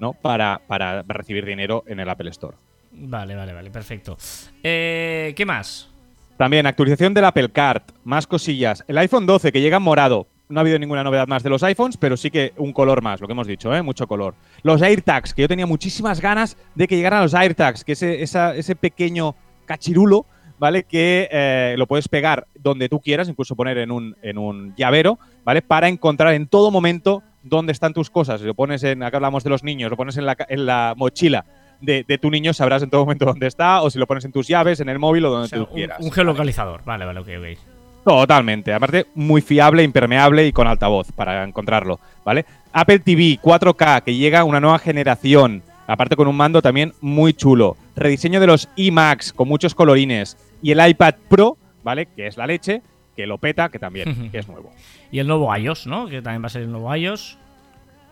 ¿no? 0.00 0.14
Para, 0.14 0.60
para 0.66 1.02
recibir 1.02 1.44
dinero 1.44 1.84
en 1.86 2.00
el 2.00 2.08
Apple 2.08 2.30
Store. 2.30 2.56
Vale, 2.92 3.36
vale, 3.36 3.52
vale, 3.52 3.70
perfecto. 3.70 4.16
Eh, 4.62 5.32
¿Qué 5.36 5.46
más? 5.46 5.88
También 6.36 6.66
actualización 6.66 7.12
del 7.14 7.24
Apple 7.26 7.50
Card, 7.50 7.82
más 8.04 8.26
cosillas. 8.26 8.82
El 8.88 8.98
iPhone 8.98 9.26
12 9.26 9.52
que 9.52 9.60
llega 9.60 9.76
en 9.76 9.82
morado. 9.82 10.26
no 10.48 10.58
ha 10.58 10.62
habido 10.62 10.78
ninguna 10.78 11.04
novedad 11.04 11.28
más 11.28 11.42
de 11.44 11.50
los 11.50 11.62
iPhones, 11.62 11.96
pero 11.96 12.16
sí 12.16 12.30
que 12.30 12.52
un 12.56 12.72
color 12.72 13.02
más, 13.02 13.20
lo 13.20 13.26
que 13.28 13.32
hemos 13.34 13.46
dicho, 13.46 13.72
¿eh? 13.74 13.82
mucho 13.82 14.06
color. 14.08 14.34
Los 14.62 14.82
AirTags, 14.82 15.32
que 15.34 15.42
yo 15.42 15.48
tenía 15.48 15.66
muchísimas 15.66 16.20
ganas 16.20 16.56
de 16.74 16.88
que 16.88 16.96
llegaran 16.96 17.22
los 17.22 17.34
AirTags, 17.34 17.84
que 17.84 17.92
ese, 17.92 18.22
esa- 18.22 18.56
ese 18.56 18.74
pequeño 18.74 19.36
cachirulo, 19.66 20.26
¿vale? 20.58 20.82
Que 20.84 21.28
eh, 21.30 21.74
lo 21.78 21.86
puedes 21.86 22.08
pegar 22.08 22.46
donde 22.58 22.88
tú 22.88 22.98
quieras, 23.00 23.28
incluso 23.28 23.54
poner 23.54 23.78
en 23.78 23.90
un, 23.92 24.16
en 24.22 24.38
un 24.38 24.74
llavero, 24.76 25.18
¿vale? 25.44 25.62
Para 25.62 25.88
encontrar 25.88 26.34
en 26.34 26.48
todo 26.48 26.70
momento 26.72 27.22
dónde 27.42 27.72
están 27.72 27.92
tus 27.92 28.10
cosas. 28.10 28.40
Si 28.40 28.46
lo 28.46 28.54
pones 28.54 28.82
en, 28.84 29.02
acá 29.02 29.16
hablamos 29.18 29.44
de 29.44 29.50
los 29.50 29.62
niños, 29.64 29.90
lo 29.90 29.96
pones 29.96 30.16
en 30.16 30.26
la, 30.26 30.36
en 30.48 30.66
la 30.66 30.94
mochila 30.96 31.44
de, 31.80 32.04
de 32.06 32.18
tu 32.18 32.30
niño, 32.30 32.52
sabrás 32.52 32.82
en 32.82 32.90
todo 32.90 33.02
momento 33.02 33.24
dónde 33.24 33.46
está, 33.46 33.82
o 33.82 33.90
si 33.90 33.98
lo 33.98 34.06
pones 34.06 34.24
en 34.24 34.32
tus 34.32 34.46
llaves, 34.46 34.80
en 34.80 34.88
el 34.88 34.98
móvil 34.98 35.24
o 35.24 35.30
donde 35.30 35.44
O 35.46 35.48
sea, 35.48 35.58
tú 35.58 35.64
un, 35.70 35.74
quieras. 35.74 35.98
un 36.00 36.10
geolocalizador. 36.12 36.82
Vale, 36.84 37.04
vale, 37.04 37.20
ok, 37.20 37.28
ok. 37.38 37.58
Totalmente. 38.04 38.72
Aparte, 38.72 39.06
muy 39.14 39.42
fiable, 39.42 39.82
impermeable 39.82 40.46
y 40.46 40.52
con 40.52 40.66
altavoz 40.66 41.12
para 41.12 41.44
encontrarlo, 41.44 42.00
¿vale? 42.24 42.46
Apple 42.72 43.00
TV 43.00 43.38
4K, 43.42 44.02
que 44.02 44.14
llega 44.14 44.44
una 44.44 44.60
nueva 44.60 44.78
generación. 44.78 45.62
Aparte 45.86 46.16
con 46.16 46.28
un 46.28 46.36
mando 46.36 46.62
también 46.62 46.94
muy 47.00 47.34
chulo. 47.34 47.76
Rediseño 47.96 48.40
de 48.40 48.46
los 48.46 48.68
iMacs 48.76 49.32
con 49.32 49.48
muchos 49.48 49.74
colorines. 49.74 50.36
Y 50.62 50.70
el 50.70 50.88
iPad 50.88 51.14
Pro, 51.28 51.58
¿vale? 51.82 52.06
Que 52.06 52.26
es 52.26 52.36
la 52.36 52.46
leche, 52.46 52.80
que 53.20 53.26
lo 53.26 53.38
peta, 53.38 53.68
que 53.68 53.78
también, 53.78 54.30
que 54.30 54.38
es 54.38 54.48
nuevo. 54.48 54.70
Y 55.12 55.18
el 55.18 55.26
nuevo 55.26 55.54
iOS, 55.54 55.86
¿no? 55.86 56.06
Que 56.08 56.22
también 56.22 56.42
va 56.42 56.46
a 56.46 56.50
ser 56.50 56.62
el 56.62 56.70
nuevo 56.70 56.94
iOS. 56.94 57.36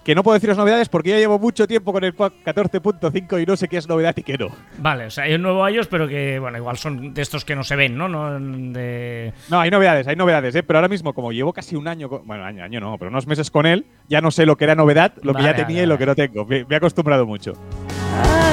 Que 0.05 0.14
no 0.14 0.23
puedo 0.23 0.35
deciros 0.35 0.57
novedades 0.57 0.88
porque 0.88 1.11
ya 1.11 1.16
llevo 1.18 1.38
mucho 1.38 1.66
tiempo 1.66 1.92
con 1.92 2.03
el 2.03 2.16
14.5 2.16 3.42
y 3.42 3.47
no 3.47 3.57
sé 3.57 3.68
qué 3.68 3.77
es 3.77 3.87
novedad 3.88 4.14
y 4.16 4.23
qué 4.23 4.38
no. 4.38 4.49
Vale, 4.79 5.07
o 5.07 5.11
sea, 5.11 5.25
hay 5.25 5.35
un 5.35 5.42
nuevo 5.42 5.68
iOS, 5.68 5.87
pero 5.88 6.09
que, 6.09 6.38
bueno, 6.38 6.57
igual 6.57 6.79
son 6.79 7.12
de 7.12 7.21
estos 7.21 7.44
que 7.44 7.55
no 7.55 7.62
se 7.62 7.77
ven, 7.77 7.97
¿no? 7.99 8.09
no 8.09 8.38
de... 8.73 9.35
No, 9.51 9.61
hay 9.61 9.71
novedades, 9.71 10.07
hay 10.07 10.16
novedades, 10.16 10.55
¿eh? 10.55 10.62
Pero 10.62 10.79
ahora 10.79 10.88
mismo, 10.88 11.12
como 11.12 11.31
llevo 11.33 11.53
casi 11.53 11.77
un 11.77 11.88
año, 11.88 12.09
con- 12.09 12.27
bueno, 12.27 12.44
año, 12.44 12.64
año 12.64 12.81
no, 12.81 12.97
pero 12.97 13.11
unos 13.11 13.27
meses 13.27 13.51
con 13.51 13.66
él, 13.66 13.85
ya 14.09 14.21
no 14.23 14.31
sé 14.31 14.47
lo 14.47 14.57
que 14.57 14.64
era 14.64 14.75
novedad, 14.75 15.12
lo 15.23 15.33
que 15.35 15.42
Vale, 15.42 15.49
ya 15.49 15.66
tenía 15.66 15.83
vale, 15.83 15.83
y 15.83 15.87
lo 15.87 15.94
vale. 15.94 15.99
que 15.99 16.07
no 16.07 16.14
tengo. 16.14 16.44
Me, 16.47 16.64
me 16.64 16.75
he 16.75 16.77
acostumbrado 16.79 17.27
mucho. 17.27 17.53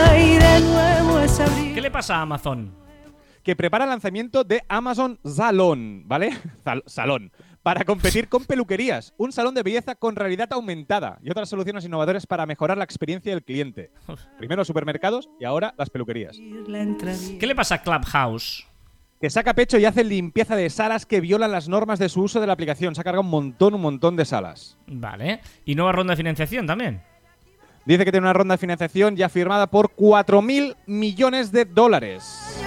Ay, 0.09 0.37
de 0.37 0.59
nuevo 0.61 1.19
es. 1.21 1.41
¿Qué 1.73 1.79
le 1.81 1.91
pasa 1.91 2.17
a 2.17 2.21
Amazon? 2.23 2.71
Que 3.45 3.55
prepara 3.55 3.85
el 3.85 3.91
lanzamiento 3.91 4.43
de 4.43 4.63
Amazon 4.67 5.19
Salon, 5.23 6.03
¿vale? 6.07 6.31
Sal- 6.65 6.83
salón. 6.87 7.31
Para 7.61 7.85
competir 7.85 8.27
con 8.27 8.43
peluquerías. 8.43 9.13
Un 9.17 9.31
salón 9.31 9.55
de 9.55 9.63
belleza 9.63 9.95
con 9.95 10.15
realidad 10.15 10.49
aumentada 10.51 11.19
y 11.23 11.29
otras 11.29 11.47
soluciones 11.47 11.85
innovadoras 11.85 12.25
para 12.27 12.45
mejorar 12.45 12.77
la 12.77 12.83
experiencia 12.83 13.31
del 13.31 13.43
cliente. 13.43 13.91
Primero 14.39 14.61
los 14.61 14.67
supermercados 14.67 15.29
y 15.39 15.45
ahora 15.45 15.73
las 15.77 15.89
peluquerías. 15.91 16.37
¿Qué 17.39 17.47
le 17.47 17.55
pasa 17.55 17.75
a 17.75 17.81
Clubhouse? 17.83 18.67
Que 19.21 19.29
saca 19.29 19.53
pecho 19.53 19.77
y 19.77 19.85
hace 19.85 20.03
limpieza 20.03 20.55
de 20.55 20.69
salas 20.69 21.05
que 21.05 21.21
violan 21.21 21.51
las 21.51 21.69
normas 21.69 21.99
de 21.99 22.09
su 22.09 22.23
uso 22.23 22.41
de 22.41 22.47
la 22.47 22.53
aplicación. 22.53 22.95
Se 22.95 23.01
ha 23.01 23.03
cargado 23.03 23.21
un 23.23 23.29
montón, 23.29 23.73
un 23.75 23.81
montón 23.81 24.15
de 24.15 24.25
salas. 24.25 24.77
Vale. 24.87 25.39
¿Y 25.65 25.75
nueva 25.75 25.91
ronda 25.91 26.13
de 26.13 26.17
financiación 26.17 26.65
también? 26.67 27.01
Dice 27.85 28.03
que 28.05 28.11
tiene 28.11 28.25
una 28.25 28.33
ronda 28.33 28.55
de 28.55 28.59
financiación 28.59 29.15
ya 29.15 29.29
firmada 29.29 29.67
por 29.67 29.91
4.000 29.95 30.75
millones 30.87 31.51
de 31.51 31.65
dólares. 31.65 32.59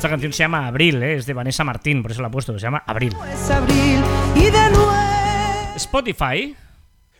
Esta 0.00 0.08
canción 0.08 0.32
se 0.32 0.38
llama 0.38 0.66
Abril, 0.66 1.02
¿eh? 1.02 1.16
es 1.16 1.26
de 1.26 1.34
Vanessa 1.34 1.62
Martín, 1.62 2.00
por 2.00 2.10
eso 2.10 2.22
la 2.22 2.28
he 2.28 2.30
puesto, 2.30 2.54
que 2.54 2.58
se 2.58 2.62
llama 2.62 2.82
Abril. 2.86 3.14
Es 3.34 3.50
abril 3.50 4.00
y 4.34 4.44
de 4.44 4.70
nuevo. 4.70 4.90
Spotify. 5.76 6.56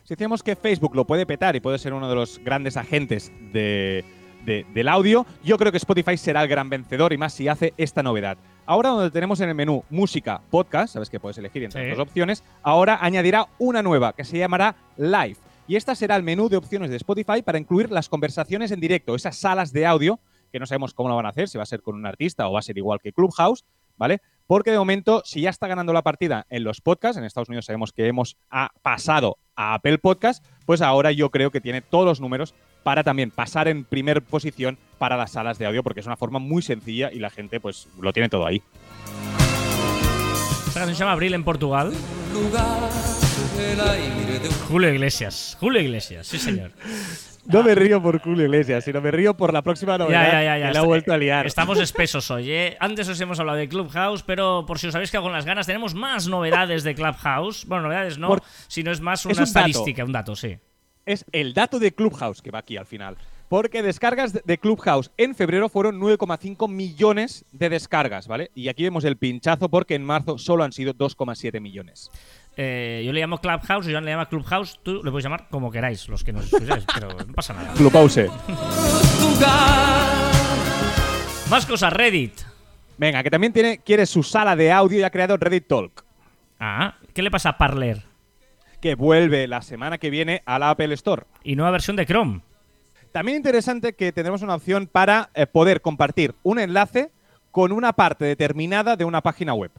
Si 0.02 0.14
decíamos 0.14 0.42
que 0.42 0.56
Facebook 0.56 0.96
lo 0.96 1.06
puede 1.06 1.26
petar 1.26 1.54
y 1.56 1.60
puede 1.60 1.78
ser 1.78 1.92
uno 1.92 2.08
de 2.08 2.14
los 2.14 2.38
grandes 2.42 2.78
agentes 2.78 3.30
de, 3.52 4.02
de- 4.46 4.64
del 4.72 4.88
audio, 4.88 5.26
yo 5.44 5.58
creo 5.58 5.70
que 5.72 5.76
Spotify 5.76 6.16
será 6.16 6.40
el 6.42 6.48
gran 6.48 6.70
vencedor 6.70 7.12
y 7.12 7.18
más 7.18 7.34
si 7.34 7.48
hace 7.48 7.74
esta 7.76 8.02
novedad. 8.02 8.38
Ahora 8.64 8.88
donde 8.88 9.10
tenemos 9.10 9.42
en 9.42 9.50
el 9.50 9.54
menú 9.54 9.84
música, 9.90 10.40
podcast, 10.48 10.94
sabes 10.94 11.10
que 11.10 11.20
puedes 11.20 11.36
elegir 11.36 11.62
entre 11.64 11.82
Sí. 11.82 11.88
las 11.90 11.98
dos 11.98 12.08
opciones, 12.08 12.42
ahora 12.62 12.98
añadirá 13.02 13.46
una 13.58 13.82
nueva 13.82 14.14
que 14.14 14.24
se 14.24 14.38
llamará 14.38 14.74
Live. 14.96 15.36
Y 15.68 15.76
esta 15.76 15.94
será 15.94 16.16
el 16.16 16.22
menú 16.22 16.48
de 16.48 16.56
opciones 16.56 16.88
de 16.88 16.96
Spotify 16.96 17.42
para 17.42 17.58
incluir 17.58 17.90
las 17.90 18.08
conversaciones 18.08 18.70
en 18.70 18.80
directo, 18.80 19.14
esas 19.14 19.36
salas 19.36 19.70
de 19.74 19.84
audio 19.84 20.18
que 20.50 20.58
no 20.58 20.66
sabemos 20.66 20.94
cómo 20.94 21.08
lo 21.08 21.16
van 21.16 21.26
a 21.26 21.30
hacer, 21.30 21.48
si 21.48 21.58
va 21.58 21.62
a 21.62 21.66
ser 21.66 21.82
con 21.82 21.94
un 21.94 22.06
artista 22.06 22.48
o 22.48 22.52
va 22.52 22.58
a 22.58 22.62
ser 22.62 22.76
igual 22.78 23.00
que 23.00 23.12
Clubhouse, 23.12 23.64
¿vale? 23.96 24.20
Porque 24.46 24.70
de 24.70 24.78
momento, 24.78 25.22
si 25.24 25.42
ya 25.42 25.50
está 25.50 25.68
ganando 25.68 25.92
la 25.92 26.02
partida 26.02 26.46
en 26.50 26.64
los 26.64 26.80
podcasts, 26.80 27.16
en 27.16 27.24
Estados 27.24 27.48
Unidos 27.48 27.66
sabemos 27.66 27.92
que 27.92 28.06
hemos 28.06 28.36
ha 28.50 28.72
pasado 28.82 29.38
a 29.54 29.74
Apple 29.74 29.98
Podcast, 29.98 30.44
pues 30.66 30.82
ahora 30.82 31.12
yo 31.12 31.30
creo 31.30 31.50
que 31.50 31.60
tiene 31.60 31.82
todos 31.82 32.06
los 32.06 32.20
números 32.20 32.54
para 32.82 33.04
también 33.04 33.30
pasar 33.30 33.68
en 33.68 33.84
primer 33.84 34.22
posición 34.22 34.78
para 34.98 35.16
las 35.16 35.32
salas 35.32 35.58
de 35.58 35.66
audio, 35.66 35.82
porque 35.82 36.00
es 36.00 36.06
una 36.06 36.16
forma 36.16 36.38
muy 36.38 36.62
sencilla 36.62 37.12
y 37.12 37.18
la 37.18 37.30
gente 37.30 37.60
pues 37.60 37.88
lo 38.00 38.12
tiene 38.12 38.28
todo 38.28 38.46
ahí. 38.46 38.62
Esta 40.66 40.80
canción 40.80 40.96
se 40.96 41.00
llama 41.00 41.12
Abril 41.12 41.34
en 41.34 41.44
Portugal. 41.44 41.92
Julio 44.68 44.92
Iglesias. 44.92 45.56
Julio 45.60 45.80
Iglesias, 45.80 46.26
sí 46.26 46.38
señor. 46.38 46.72
No 47.46 47.62
me 47.62 47.74
río 47.74 48.02
por 48.02 48.20
Julio 48.20 48.44
Iglesias, 48.44 48.84
sino 48.84 49.00
me 49.00 49.10
río 49.10 49.34
por 49.36 49.52
la 49.52 49.62
próxima 49.62 49.96
novedad 49.98 50.24
Ya, 50.24 50.32
ya, 50.32 50.42
ya, 50.42 50.58
ya. 50.58 50.68
que 50.68 50.74
la 50.74 50.80
ha 50.80 50.84
vuelto 50.84 51.12
a 51.12 51.18
liar. 51.18 51.46
Estamos 51.46 51.78
espesos 51.78 52.30
hoy, 52.30 52.50
¿eh? 52.50 52.76
Antes 52.80 53.08
os 53.08 53.20
hemos 53.20 53.40
hablado 53.40 53.58
de 53.58 53.68
Clubhouse, 53.68 54.22
pero 54.22 54.64
por 54.66 54.78
si 54.78 54.86
os 54.88 54.94
habéis 54.94 55.10
quedado 55.10 55.24
con 55.24 55.32
las 55.32 55.46
ganas, 55.46 55.66
tenemos 55.66 55.94
más 55.94 56.28
novedades 56.28 56.84
de 56.84 56.94
Clubhouse. 56.94 57.64
Bueno, 57.66 57.84
novedades 57.84 58.18
no, 58.18 58.28
Por- 58.28 58.42
sino 58.68 58.90
es 58.92 59.00
más 59.00 59.20
Es 59.20 59.26
una 59.26 59.34
dato. 59.34 59.42
estadística, 59.44 60.04
un 60.04 60.12
dato, 60.12 60.36
sí. 60.36 60.58
es 61.06 61.24
el 61.32 61.54
dato 61.54 61.78
de 61.78 61.92
Clubhouse 61.92 62.42
que 62.42 62.50
va 62.50 62.58
aquí 62.60 62.76
al 62.76 62.86
final. 62.86 63.16
Porque 63.48 63.82
descargas 63.82 64.32
de- 64.32 64.42
de 64.44 64.58
Clubhouse 64.58 65.10
en 65.16 65.34
febrero 65.34 65.68
fueron 65.68 65.98
9,5 65.98 66.68
millones 66.68 67.44
de 67.50 67.68
descargas, 67.68 68.28
¿vale? 68.28 68.52
Y 68.54 68.68
aquí 68.68 68.84
vemos 68.84 69.02
el 69.04 69.16
pinchazo 69.16 69.68
porque 69.68 69.96
en 69.96 70.04
marzo 70.04 70.38
solo 70.38 70.62
han 70.62 70.70
sido 70.72 70.92
2,7 70.94 71.58
millones. 71.60 72.10
Eh, 72.56 73.02
yo 73.06 73.12
le 73.12 73.20
llamo 73.20 73.38
Clubhouse, 73.38 73.86
Joan 73.90 74.04
le 74.04 74.10
llama 74.10 74.28
Clubhouse, 74.28 74.80
tú 74.82 75.00
le 75.02 75.10
puedes 75.10 75.24
llamar 75.24 75.48
como 75.50 75.70
queráis, 75.70 76.08
los 76.08 76.22
que 76.24 76.32
nos 76.32 76.44
escucháis, 76.52 76.84
pero 76.92 77.08
no 77.08 77.32
pasa 77.34 77.54
nada. 77.54 77.72
Clubhouse. 77.74 78.20
Más 81.48 81.66
cosas, 81.66 81.92
Reddit. 81.92 82.32
Venga, 82.98 83.22
que 83.22 83.30
también 83.30 83.52
tiene, 83.52 83.78
quiere 83.78 84.04
su 84.06 84.22
sala 84.22 84.54
de 84.56 84.70
audio 84.72 84.98
y 84.98 85.02
ha 85.02 85.10
creado 85.10 85.36
Reddit 85.36 85.66
Talk, 85.66 86.04
Ah, 86.62 86.96
¿qué 87.14 87.22
le 87.22 87.30
pasa 87.30 87.50
a 87.50 87.58
Parler? 87.58 88.02
que 88.80 88.94
vuelve 88.94 89.46
la 89.46 89.60
semana 89.60 89.98
que 89.98 90.08
viene 90.08 90.42
a 90.46 90.58
la 90.58 90.70
Apple 90.70 90.94
Store. 90.94 91.24
Y 91.44 91.54
nueva 91.54 91.70
versión 91.70 91.96
de 91.96 92.06
Chrome. 92.06 92.40
También 93.12 93.36
interesante 93.36 93.92
que 93.92 94.10
tendremos 94.10 94.40
una 94.40 94.54
opción 94.54 94.86
para 94.86 95.28
eh, 95.34 95.46
poder 95.46 95.82
compartir 95.82 96.34
un 96.42 96.58
enlace 96.58 97.10
con 97.50 97.72
una 97.72 97.92
parte 97.92 98.24
determinada 98.24 98.96
de 98.96 99.04
una 99.04 99.20
página 99.20 99.52
web. 99.52 99.70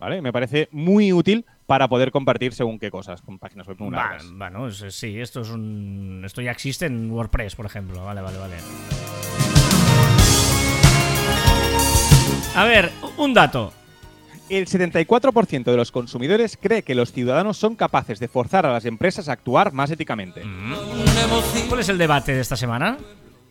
¿Vale? 0.00 0.22
Me 0.22 0.32
parece 0.32 0.68
muy 0.72 1.12
útil 1.12 1.44
para 1.66 1.88
poder 1.88 2.10
compartir 2.12 2.52
según 2.54 2.78
qué 2.78 2.90
cosas 2.90 3.20
con 3.20 3.38
páginas 3.38 3.66
web 3.66 3.76
muy 3.80 3.90
Va- 3.90 3.96
largas. 4.04 4.30
bueno, 4.32 4.70
sí, 4.70 5.20
esto 5.20 5.40
es 5.40 5.50
un. 5.50 6.22
Esto 6.24 6.40
ya 6.40 6.50
existe 6.52 6.86
en 6.86 7.10
WordPress, 7.10 7.56
por 7.56 7.66
ejemplo. 7.66 8.04
Vale, 8.04 8.20
vale, 8.20 8.38
vale. 8.38 8.54
A 12.54 12.64
ver, 12.64 12.90
un 13.16 13.34
dato. 13.34 13.72
El 14.48 14.66
74% 14.66 15.64
de 15.64 15.76
los 15.76 15.92
consumidores 15.92 16.56
cree 16.60 16.82
que 16.82 16.94
los 16.94 17.12
ciudadanos 17.12 17.58
son 17.58 17.76
capaces 17.76 18.18
de 18.18 18.28
forzar 18.28 18.64
a 18.64 18.72
las 18.72 18.86
empresas 18.86 19.28
a 19.28 19.32
actuar 19.32 19.72
más 19.74 19.90
éticamente. 19.90 20.42
¿Cuál 21.68 21.80
es 21.80 21.88
el 21.90 21.98
debate 21.98 22.32
de 22.34 22.40
esta 22.40 22.56
semana? 22.56 22.96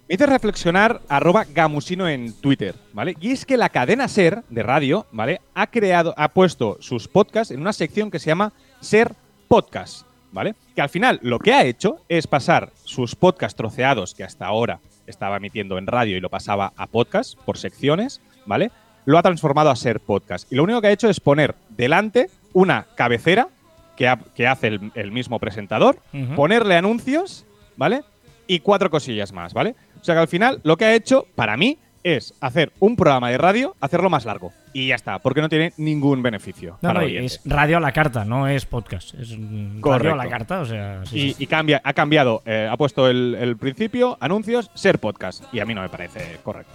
Me 0.09 0.15
hizo 0.15 0.25
reflexionar 0.25 1.01
arroba 1.09 1.43
gamusino 1.45 2.07
en 2.07 2.33
Twitter, 2.39 2.75
¿vale? 2.93 3.15
Y 3.19 3.31
es 3.31 3.45
que 3.45 3.57
la 3.57 3.69
cadena 3.69 4.07
SER 4.07 4.43
de 4.49 4.63
radio, 4.63 5.05
¿vale? 5.11 5.41
Ha 5.53 5.67
creado, 5.67 6.13
ha 6.17 6.29
puesto 6.29 6.77
sus 6.79 7.07
podcasts 7.09 7.51
en 7.53 7.59
una 7.59 7.73
sección 7.73 8.09
que 8.09 8.19
se 8.19 8.27
llama 8.27 8.53
SER 8.79 9.13
Podcast, 9.49 10.05
¿vale? 10.31 10.55
Que 10.75 10.81
al 10.81 10.89
final 10.89 11.19
lo 11.23 11.39
que 11.39 11.53
ha 11.53 11.65
hecho 11.65 11.97
es 12.07 12.25
pasar 12.25 12.71
sus 12.85 13.15
podcasts 13.15 13.57
troceados 13.57 14.13
que 14.15 14.23
hasta 14.23 14.45
ahora 14.45 14.79
estaba 15.07 15.37
emitiendo 15.37 15.77
en 15.77 15.87
radio 15.87 16.15
y 16.15 16.21
lo 16.21 16.29
pasaba 16.29 16.71
a 16.77 16.87
podcast 16.87 17.37
por 17.43 17.57
secciones, 17.57 18.21
¿vale? 18.45 18.71
Lo 19.05 19.17
ha 19.17 19.23
transformado 19.23 19.69
a 19.69 19.75
SER 19.75 19.99
Podcast. 19.99 20.49
Y 20.51 20.55
lo 20.55 20.63
único 20.63 20.79
que 20.81 20.87
ha 20.87 20.91
hecho 20.91 21.09
es 21.09 21.19
poner 21.19 21.55
delante 21.69 22.29
una 22.53 22.87
cabecera 22.95 23.49
que, 23.97 24.07
ha- 24.07 24.19
que 24.35 24.47
hace 24.47 24.67
el, 24.67 24.91
el 24.95 25.11
mismo 25.11 25.39
presentador, 25.39 25.97
ponerle 26.35 26.75
anuncios, 26.77 27.45
¿vale? 27.75 28.03
Y 28.49 28.59
cuatro 28.59 28.89
cosillas 28.89 29.33
más, 29.33 29.53
¿vale? 29.53 29.75
O 29.99 30.03
sea 30.03 30.15
que 30.15 30.21
al 30.21 30.27
final 30.27 30.59
lo 30.63 30.77
que 30.77 30.85
ha 30.85 30.93
hecho, 30.95 31.27
para 31.35 31.57
mí, 31.57 31.77
es 32.03 32.33
hacer 32.39 32.71
un 32.79 32.95
programa 32.95 33.29
de 33.29 33.37
radio, 33.37 33.75
hacerlo 33.81 34.09
más 34.09 34.23
largo. 34.23 34.53
Y 34.71 34.87
ya 34.87 34.95
está, 34.95 35.19
porque 35.19 35.41
no 35.41 35.49
tiene 35.49 35.73
ningún 35.77 36.21
beneficio. 36.21 36.77
No, 36.81 36.89
para 36.89 37.01
no, 37.01 37.07
es 37.07 37.41
radio 37.43 37.77
a 37.77 37.79
la 37.81 37.91
carta, 37.91 38.23
no 38.23 38.47
es 38.47 38.65
podcast. 38.65 39.13
Es 39.15 39.37
mm, 39.37 39.65
radio 39.67 39.81
Correcto. 39.81 40.13
a 40.13 40.15
la 40.23 40.29
carta, 40.29 40.61
o 40.61 40.65
sea. 40.65 41.05
sí, 41.05 41.19
Y, 41.19 41.33
sí. 41.33 41.43
y 41.43 41.47
cambia, 41.47 41.81
ha 41.83 41.93
cambiado, 41.93 42.43
eh, 42.45 42.69
ha 42.71 42.77
puesto 42.77 43.09
el, 43.09 43.35
el 43.39 43.57
principio, 43.57 44.17
anuncios, 44.21 44.71
ser 44.73 44.99
podcast. 44.99 45.43
Y 45.53 45.59
a 45.59 45.65
mí 45.65 45.73
no 45.73 45.81
me 45.81 45.89
parece 45.89 46.37
correcto. 46.43 46.71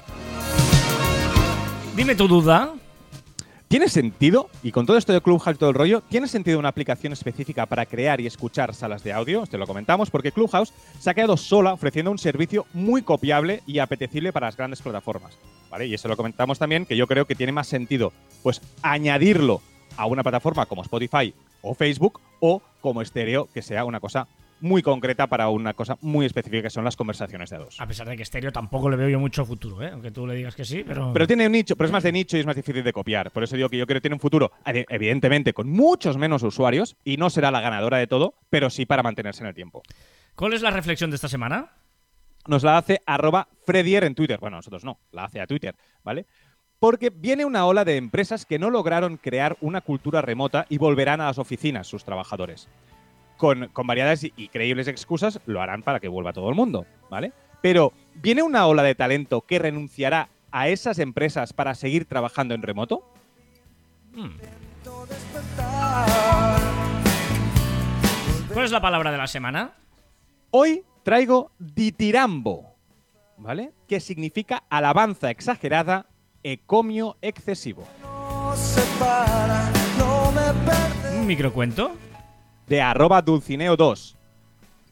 Dime 1.96 2.14
tu 2.14 2.26
duda. 2.28 2.72
¿Tiene 3.72 3.88
sentido, 3.88 4.50
y 4.62 4.70
con 4.70 4.84
todo 4.84 4.98
esto 4.98 5.14
de 5.14 5.22
Clubhouse 5.22 5.56
y 5.56 5.58
todo 5.58 5.70
el 5.70 5.74
rollo, 5.74 6.02
¿tiene 6.02 6.28
sentido 6.28 6.58
una 6.58 6.68
aplicación 6.68 7.14
específica 7.14 7.64
para 7.64 7.86
crear 7.86 8.20
y 8.20 8.26
escuchar 8.26 8.74
salas 8.74 9.02
de 9.02 9.14
audio? 9.14 9.46
Te 9.46 9.56
lo 9.56 9.66
comentamos, 9.66 10.10
porque 10.10 10.30
Clubhouse 10.30 10.74
se 11.00 11.08
ha 11.08 11.14
quedado 11.14 11.38
sola 11.38 11.72
ofreciendo 11.72 12.10
un 12.10 12.18
servicio 12.18 12.66
muy 12.74 13.00
copiable 13.00 13.62
y 13.66 13.78
apetecible 13.78 14.30
para 14.30 14.48
las 14.48 14.58
grandes 14.58 14.82
plataformas. 14.82 15.38
¿vale? 15.70 15.86
Y 15.86 15.94
eso 15.94 16.06
lo 16.06 16.18
comentamos 16.18 16.58
también, 16.58 16.84
que 16.84 16.98
yo 16.98 17.06
creo 17.06 17.24
que 17.24 17.34
tiene 17.34 17.50
más 17.50 17.66
sentido 17.66 18.12
pues 18.42 18.60
añadirlo 18.82 19.62
a 19.96 20.04
una 20.04 20.22
plataforma 20.22 20.66
como 20.66 20.82
Spotify 20.82 21.32
o 21.62 21.74
Facebook, 21.74 22.20
o 22.40 22.60
como 22.82 23.00
estéreo, 23.00 23.48
que 23.54 23.62
sea 23.62 23.86
una 23.86 24.00
cosa 24.00 24.28
muy 24.62 24.82
concreta 24.82 25.26
para 25.26 25.48
una 25.48 25.74
cosa 25.74 25.98
muy 26.00 26.24
específica, 26.24 26.62
que 26.62 26.70
son 26.70 26.84
las 26.84 26.96
conversaciones 26.96 27.50
de 27.50 27.56
a 27.56 27.58
dos. 27.58 27.80
A 27.80 27.86
pesar 27.86 28.08
de 28.08 28.16
que 28.16 28.22
estéreo 28.22 28.52
tampoco 28.52 28.88
le 28.88 28.96
veo 28.96 29.08
yo 29.08 29.20
mucho 29.20 29.44
futuro, 29.44 29.82
¿eh? 29.82 29.90
aunque 29.92 30.10
tú 30.10 30.26
le 30.26 30.34
digas 30.34 30.54
que 30.54 30.64
sí, 30.64 30.84
pero. 30.86 31.12
Pero 31.12 31.26
tiene 31.26 31.46
un 31.46 31.52
nicho, 31.52 31.76
pero 31.76 31.86
es 31.86 31.92
más 31.92 32.02
de 32.02 32.12
nicho 32.12 32.36
y 32.36 32.40
es 32.40 32.46
más 32.46 32.56
difícil 32.56 32.82
de 32.82 32.92
copiar. 32.92 33.30
Por 33.30 33.42
eso 33.42 33.56
digo 33.56 33.68
que 33.68 33.76
yo 33.76 33.86
creo 33.86 33.96
que 33.98 34.02
tiene 34.02 34.14
un 34.14 34.20
futuro, 34.20 34.52
evidentemente, 34.64 35.52
con 35.52 35.68
muchos 35.68 36.16
menos 36.16 36.42
usuarios, 36.42 36.96
y 37.04 37.16
no 37.16 37.28
será 37.30 37.50
la 37.50 37.60
ganadora 37.60 37.98
de 37.98 38.06
todo, 38.06 38.34
pero 38.48 38.70
sí 38.70 38.86
para 38.86 39.02
mantenerse 39.02 39.42
en 39.42 39.48
el 39.48 39.54
tiempo. 39.54 39.82
¿Cuál 40.34 40.54
es 40.54 40.62
la 40.62 40.70
reflexión 40.70 41.10
de 41.10 41.16
esta 41.16 41.28
semana? 41.28 41.72
nos 42.46 42.62
la 42.62 42.78
hace 42.78 43.00
arroba 43.06 43.48
Fredier 43.64 44.04
en 44.04 44.14
Twitter. 44.14 44.38
Bueno, 44.38 44.56
nosotros 44.56 44.84
no, 44.84 44.98
la 45.12 45.24
hace 45.24 45.40
a 45.40 45.46
Twitter, 45.46 45.74
¿vale? 46.02 46.26
Porque 46.78 47.10
viene 47.10 47.44
una 47.44 47.66
ola 47.66 47.84
de 47.84 47.96
empresas 47.96 48.44
que 48.44 48.58
no 48.58 48.70
lograron 48.70 49.16
crear 49.16 49.56
una 49.60 49.80
cultura 49.80 50.20
remota 50.20 50.66
y 50.68 50.78
volverán 50.78 51.20
a 51.20 51.26
las 51.26 51.38
oficinas 51.38 51.86
sus 51.86 52.04
trabajadores. 52.04 52.68
Con, 53.42 53.66
con 53.72 53.88
variadas 53.88 54.22
y, 54.22 54.32
y 54.36 54.46
creíbles 54.46 54.86
excusas 54.86 55.40
lo 55.46 55.60
harán 55.60 55.82
para 55.82 55.98
que 55.98 56.06
vuelva 56.06 56.32
todo 56.32 56.48
el 56.48 56.54
mundo, 56.54 56.86
¿vale? 57.10 57.32
Pero 57.60 57.92
viene 58.14 58.40
una 58.44 58.68
ola 58.68 58.84
de 58.84 58.94
talento 58.94 59.40
que 59.40 59.58
renunciará 59.58 60.28
a 60.52 60.68
esas 60.68 61.00
empresas 61.00 61.52
para 61.52 61.74
seguir 61.74 62.04
trabajando 62.04 62.54
en 62.54 62.62
remoto. 62.62 63.02
Hmm. 64.14 64.36
¿Cuál 68.52 68.64
es 68.64 68.70
la 68.70 68.80
palabra 68.80 69.10
de 69.10 69.18
la 69.18 69.26
semana? 69.26 69.72
Hoy 70.52 70.84
traigo 71.02 71.50
ditirambo, 71.58 72.76
¿vale? 73.38 73.72
Que 73.88 73.98
significa 73.98 74.62
alabanza 74.70 75.30
exagerada, 75.30 76.06
ecomio 76.44 77.16
excesivo. 77.20 77.88
¿Un 81.18 81.26
microcuento? 81.26 81.90
De 82.66 82.80
arroba 82.80 83.24
dulcineo2. 83.24 84.14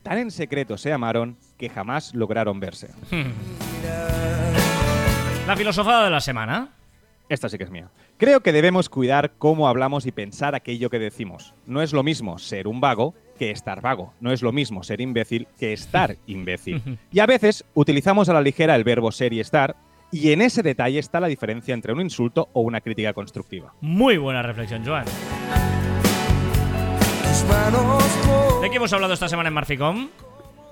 Tan 0.02 0.18
en 0.18 0.30
secreto 0.30 0.78
se 0.78 0.92
amaron 0.92 1.36
que 1.58 1.68
jamás 1.68 2.14
lograron 2.14 2.60
verse. 2.60 2.90
La 5.46 5.56
filosofada 5.56 6.04
de 6.04 6.10
la 6.10 6.20
semana. 6.20 6.68
Esta 7.28 7.48
sí 7.48 7.58
que 7.58 7.64
es 7.64 7.70
mía. 7.70 7.88
Creo 8.18 8.40
que 8.40 8.52
debemos 8.52 8.88
cuidar 8.88 9.32
cómo 9.38 9.66
hablamos 9.68 10.06
y 10.06 10.12
pensar 10.12 10.54
aquello 10.54 10.90
que 10.90 10.98
decimos. 10.98 11.54
No 11.66 11.82
es 11.82 11.92
lo 11.92 12.02
mismo 12.02 12.38
ser 12.38 12.68
un 12.68 12.80
vago 12.80 13.14
que 13.38 13.50
estar 13.50 13.80
vago. 13.80 14.12
No 14.20 14.30
es 14.32 14.42
lo 14.42 14.52
mismo 14.52 14.82
ser 14.82 15.00
imbécil 15.00 15.48
que 15.58 15.72
estar 15.72 16.16
imbécil. 16.26 16.98
Y 17.10 17.20
a 17.20 17.26
veces 17.26 17.64
utilizamos 17.74 18.28
a 18.28 18.34
la 18.34 18.42
ligera 18.42 18.76
el 18.76 18.84
verbo 18.84 19.10
ser 19.10 19.32
y 19.32 19.40
estar, 19.40 19.76
y 20.12 20.32
en 20.32 20.42
ese 20.42 20.62
detalle 20.62 20.98
está 20.98 21.20
la 21.20 21.28
diferencia 21.28 21.72
entre 21.72 21.92
un 21.92 22.00
insulto 22.00 22.48
o 22.52 22.60
una 22.60 22.80
crítica 22.80 23.12
constructiva. 23.12 23.72
Muy 23.80 24.18
buena 24.18 24.42
reflexión, 24.42 24.84
Joan. 24.84 25.04
¿De 28.60 28.70
qué 28.70 28.76
hemos 28.76 28.92
hablado 28.92 29.14
esta 29.14 29.28
semana 29.28 29.48
en 29.48 29.54
Marficom? 29.54 30.08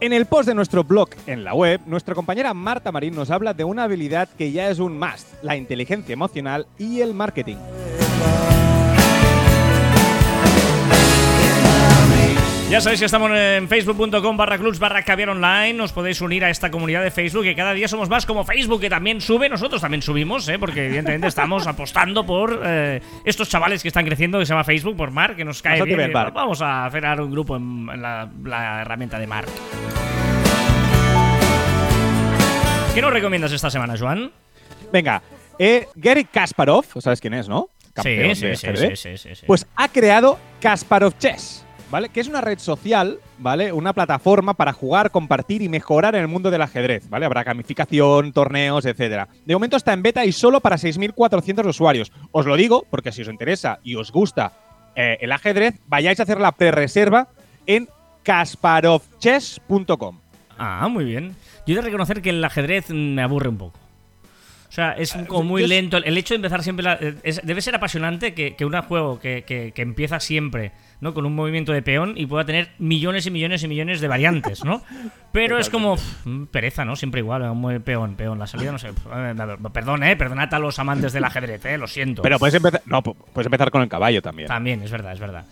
En 0.00 0.12
el 0.12 0.26
post 0.26 0.48
de 0.48 0.54
nuestro 0.54 0.82
blog 0.82 1.08
en 1.26 1.44
la 1.44 1.54
web, 1.54 1.80
nuestra 1.86 2.16
compañera 2.16 2.52
Marta 2.52 2.90
Marín 2.90 3.14
nos 3.14 3.30
habla 3.30 3.54
de 3.54 3.62
una 3.62 3.84
habilidad 3.84 4.28
que 4.36 4.50
ya 4.50 4.68
es 4.68 4.80
un 4.80 4.98
must, 4.98 5.42
la 5.42 5.56
inteligencia 5.56 6.12
emocional 6.12 6.66
y 6.78 7.00
el 7.00 7.14
marketing. 7.14 7.56
Ya 12.70 12.82
sabéis 12.82 13.00
que 13.00 13.06
estamos 13.06 13.30
en 13.34 13.66
facebook.com 13.66 14.36
barra 14.36 14.58
clubs 14.58 14.78
barra 14.78 15.02
caviar 15.02 15.30
online. 15.30 15.80
Os 15.80 15.90
podéis 15.92 16.20
unir 16.20 16.44
a 16.44 16.50
esta 16.50 16.70
comunidad 16.70 17.02
de 17.02 17.10
Facebook 17.10 17.44
que 17.44 17.56
cada 17.56 17.72
día 17.72 17.88
somos 17.88 18.10
más 18.10 18.26
como 18.26 18.44
Facebook, 18.44 18.82
que 18.82 18.90
también 18.90 19.22
sube. 19.22 19.48
Nosotros 19.48 19.80
también 19.80 20.02
subimos, 20.02 20.46
¿eh? 20.50 20.58
porque 20.58 20.84
evidentemente 20.84 21.28
estamos 21.28 21.66
apostando 21.66 22.26
por 22.26 22.60
eh, 22.62 23.00
estos 23.24 23.48
chavales 23.48 23.80
que 23.80 23.88
están 23.88 24.04
creciendo, 24.04 24.38
que 24.38 24.44
se 24.44 24.50
llama 24.50 24.64
Facebook, 24.64 24.98
por 24.98 25.10
Mark, 25.10 25.36
que 25.36 25.46
nos 25.46 25.62
cae 25.62 25.82
bien. 25.82 25.96
ver, 25.96 26.12
Mark. 26.12 26.34
Vamos 26.34 26.60
a 26.62 26.86
crear 26.92 27.22
un 27.22 27.30
grupo 27.30 27.56
en, 27.56 27.88
en 27.90 28.02
la, 28.02 28.28
la 28.44 28.82
herramienta 28.82 29.18
de 29.18 29.26
Mark. 29.26 29.48
¿Qué 32.94 33.00
nos 33.00 33.12
recomiendas 33.12 33.52
esta 33.52 33.70
semana, 33.70 33.94
Joan? 33.98 34.30
Venga, 34.92 35.22
eh, 35.58 35.86
Gary 35.94 36.24
Kasparov, 36.24 36.84
¿sabes 37.00 37.20
quién 37.20 37.32
es, 37.32 37.48
no? 37.48 37.70
Campeón 37.94 38.36
sí, 38.36 38.54
sí, 38.54 38.66
sí, 38.76 38.96
sí, 38.96 39.16
sí, 39.16 39.34
sí. 39.36 39.46
Pues 39.46 39.66
ha 39.74 39.88
creado 39.88 40.38
Kasparov 40.60 41.16
Chess, 41.18 41.64
¿vale? 41.90 42.08
Que 42.08 42.20
es 42.20 42.28
una 42.28 42.40
red 42.40 42.58
social, 42.58 43.18
¿vale? 43.38 43.72
Una 43.72 43.92
plataforma 43.92 44.54
para 44.54 44.72
jugar, 44.72 45.10
compartir 45.10 45.62
y 45.62 45.68
mejorar 45.68 46.14
en 46.14 46.22
el 46.22 46.28
mundo 46.28 46.50
del 46.50 46.62
ajedrez, 46.62 47.08
¿vale? 47.08 47.26
Habrá 47.26 47.44
gamificación, 47.44 48.32
torneos, 48.32 48.86
etcétera. 48.86 49.28
De 49.44 49.54
momento 49.54 49.76
está 49.76 49.92
en 49.92 50.02
beta 50.02 50.24
y 50.24 50.32
solo 50.32 50.60
para 50.60 50.76
6.400 50.76 51.66
usuarios. 51.66 52.12
Os 52.32 52.46
lo 52.46 52.56
digo 52.56 52.86
porque 52.90 53.12
si 53.12 53.22
os 53.22 53.28
interesa 53.28 53.80
y 53.82 53.96
os 53.96 54.12
gusta 54.12 54.52
eh, 54.94 55.18
el 55.20 55.32
ajedrez, 55.32 55.74
vayáis 55.86 56.20
a 56.20 56.24
hacer 56.24 56.40
la 56.40 56.52
pre-reserva 56.52 57.28
en 57.66 57.88
kasparovchess.com. 58.22 60.20
Ah, 60.58 60.88
muy 60.88 61.04
bien. 61.04 61.36
Yo 61.66 61.74
he 61.74 61.76
de 61.76 61.82
reconocer 61.82 62.20
que 62.20 62.30
el 62.30 62.44
ajedrez 62.44 62.90
me 62.90 63.22
aburre 63.22 63.48
un 63.48 63.58
poco. 63.58 63.78
O 64.68 64.72
sea, 64.72 64.92
es 64.92 65.16
Ah, 65.16 65.24
como 65.26 65.44
muy 65.44 65.62
yo 65.62 65.68
lento. 65.68 65.96
El 65.96 66.18
hecho 66.18 66.34
de 66.34 66.36
empezar 66.36 66.62
siempre. 66.62 66.84
la- 66.84 66.98
es- 67.22 67.40
debe 67.42 67.62
ser 67.62 67.74
apasionante 67.74 68.34
que, 68.34 68.54
que 68.54 68.66
un 68.66 68.78
juego 68.82 69.18
que, 69.18 69.42
que- 69.44 69.72
que 69.72 69.80
empieza 69.82 70.20
siempre, 70.20 70.72
¿no? 71.00 71.14
Con 71.14 71.24
un 71.24 71.34
movimiento 71.34 71.72
de 71.72 71.80
peón 71.80 72.14
y 72.18 72.26
pueda 72.26 72.44
tener 72.44 72.68
millones 72.78 73.26
y 73.26 73.30
millones 73.30 73.62
y 73.62 73.68
millones 73.68 74.00
de 74.02 74.08
variantes, 74.08 74.64
¿no? 74.64 74.82
Pero 75.32 75.58
es 75.58 75.70
como. 75.70 75.96
pff, 75.96 76.26
pereza, 76.50 76.84
¿no? 76.84 76.96
Siempre 76.96 77.20
igual, 77.20 77.42
peón, 77.82 78.14
peón. 78.14 78.38
La 78.38 78.46
salida, 78.46 78.70
no 78.72 78.78
sé. 78.78 78.88
eh, 78.88 79.34
Perdón, 79.72 80.02
¿eh? 80.02 80.16
Perdonad 80.16 80.52
a 80.52 80.58
los 80.58 80.78
amantes 80.78 81.12
del 81.14 81.24
ajedrez, 81.24 81.64
¿eh? 81.64 81.78
Lo 81.78 81.86
siento. 81.86 82.20
Pero 82.22 82.38
puedes 82.38 82.54
empezar, 82.54 82.82
no, 82.84 83.02
pu- 83.02 83.16
puedes 83.32 83.46
empezar 83.46 83.70
con 83.70 83.80
el 83.82 83.88
caballo 83.88 84.20
también. 84.20 84.48
También, 84.48 84.82
es 84.82 84.90
verdad, 84.90 85.12
es 85.14 85.20
verdad. 85.20 85.46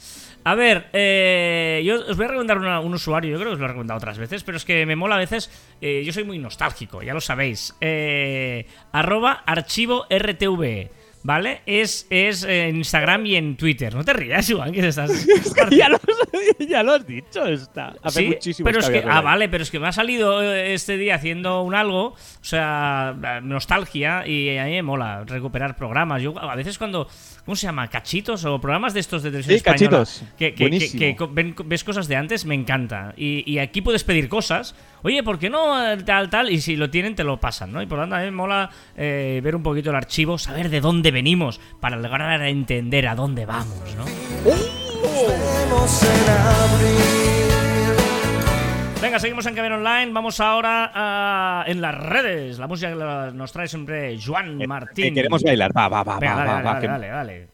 A 0.48 0.54
ver, 0.54 0.86
eh, 0.92 1.82
yo 1.84 1.96
os 2.08 2.16
voy 2.16 2.26
a 2.26 2.28
recomendar 2.28 2.58
una- 2.58 2.78
un 2.78 2.94
usuario, 2.94 3.32
yo 3.32 3.36
creo 3.38 3.48
que 3.50 3.54
os 3.54 3.58
lo 3.58 3.64
he 3.64 3.68
recomendado 3.68 3.98
otras 3.98 4.16
veces, 4.16 4.44
pero 4.44 4.56
es 4.56 4.64
que 4.64 4.86
me 4.86 4.94
mola 4.94 5.16
a 5.16 5.18
veces, 5.18 5.50
eh, 5.80 6.04
yo 6.06 6.12
soy 6.12 6.22
muy 6.22 6.38
nostálgico, 6.38 7.02
ya 7.02 7.14
lo 7.14 7.20
sabéis. 7.20 7.74
Eh, 7.80 8.64
arroba 8.92 9.42
archivo 9.44 10.06
RTV, 10.08 10.88
¿vale? 11.26 11.60
Es, 11.66 12.06
es 12.08 12.44
en 12.44 12.76
Instagram 12.76 13.26
y 13.26 13.36
en 13.36 13.56
Twitter. 13.56 13.94
No 13.94 14.04
te 14.04 14.12
rías, 14.12 14.50
Juan, 14.50 14.72
que 14.72 14.86
estás... 14.86 15.26
ya, 15.70 15.88
lo, 15.88 15.98
ya 16.60 16.82
lo 16.82 16.92
has 16.94 17.06
dicho, 17.06 17.44
está. 17.46 17.94
Hace 18.02 18.20
Sí, 18.20 18.26
muchísimo 18.28 18.64
pero 18.64 18.78
es 18.78 18.88
que, 18.88 19.02
ah, 19.06 19.20
vale, 19.20 19.48
pero 19.48 19.62
es 19.64 19.70
que 19.70 19.80
me 19.80 19.88
ha 19.88 19.92
salido 19.92 20.42
eh, 20.42 20.72
este 20.74 20.96
día 20.96 21.16
haciendo 21.16 21.62
un 21.62 21.74
algo, 21.74 22.06
o 22.10 22.16
sea, 22.42 23.14
eh, 23.22 23.40
nostalgia, 23.42 24.26
y 24.26 24.56
a 24.56 24.64
mí 24.64 24.70
me 24.70 24.82
mola 24.82 25.24
recuperar 25.24 25.76
programas. 25.76 26.22
Yo 26.22 26.38
a 26.38 26.54
veces 26.54 26.78
cuando, 26.78 27.08
¿cómo 27.44 27.56
se 27.56 27.66
llama? 27.66 27.88
Cachitos 27.88 28.44
o 28.44 28.60
programas 28.60 28.94
de 28.94 29.00
estos 29.00 29.22
de 29.24 29.30
televisión 29.30 29.52
Sí, 29.52 29.56
española, 29.56 29.98
cachitos. 29.98 30.24
que, 30.38 30.54
que- 30.54 30.70
que- 30.70 31.16
que 31.16 31.62
ves 31.64 31.82
cosas 31.84 32.06
de 32.08 32.14
antes, 32.16 32.44
me 32.44 32.54
encanta. 32.54 33.12
Y, 33.16 33.42
y 33.50 33.58
aquí 33.58 33.80
puedes 33.82 34.04
pedir 34.04 34.28
cosas. 34.28 34.74
Oye, 35.02 35.22
¿por 35.22 35.38
qué 35.38 35.50
no 35.50 35.92
eh, 35.92 35.96
tal, 35.98 36.30
tal? 36.30 36.50
Y 36.50 36.60
si 36.60 36.76
lo 36.76 36.88
tienen, 36.90 37.14
te 37.14 37.22
lo 37.24 37.38
pasan, 37.38 37.72
¿no? 37.72 37.82
Y 37.82 37.86
por 37.86 37.98
lo 37.98 38.02
tanto, 38.04 38.16
a 38.16 38.18
mí 38.20 38.24
me 38.26 38.30
mola 38.32 38.70
eh, 38.96 39.40
ver 39.42 39.54
un 39.56 39.62
poquito 39.62 39.90
el 39.90 39.96
archivo, 39.96 40.38
saber 40.38 40.68
de 40.68 40.80
dónde 40.80 41.12
venimos, 41.16 41.60
para 41.80 41.96
lograr 41.96 42.42
entender 42.42 43.08
a 43.08 43.14
dónde 43.14 43.46
vamos, 43.46 43.96
¿no? 43.96 44.04
Venga, 49.00 49.18
seguimos 49.18 49.46
en 49.46 49.54
Camino 49.54 49.76
Online. 49.76 50.12
Vamos 50.12 50.40
ahora 50.40 50.90
a- 50.94 51.64
en 51.66 51.80
las 51.80 51.94
redes. 51.94 52.58
La 52.58 52.66
música 52.66 52.90
que 52.90 53.34
nos 53.36 53.52
trae 53.52 53.68
siempre 53.68 54.18
Juan 54.20 54.60
Eh, 54.60 54.66
Martín. 54.66 55.06
eh, 55.06 55.14
queremos 55.14 55.42
bailar. 55.42 55.70
Va, 55.76 55.88
va, 55.88 56.02
va, 56.02 56.18
Venga, 56.18 56.34
va, 56.34 56.44
dale, 56.44 56.50
va, 56.50 56.54
dale, 56.54 56.64
va, 56.64 56.72
dale, 56.72 56.80
que- 56.80 56.86
dale, 56.92 57.08
dale. 57.08 57.48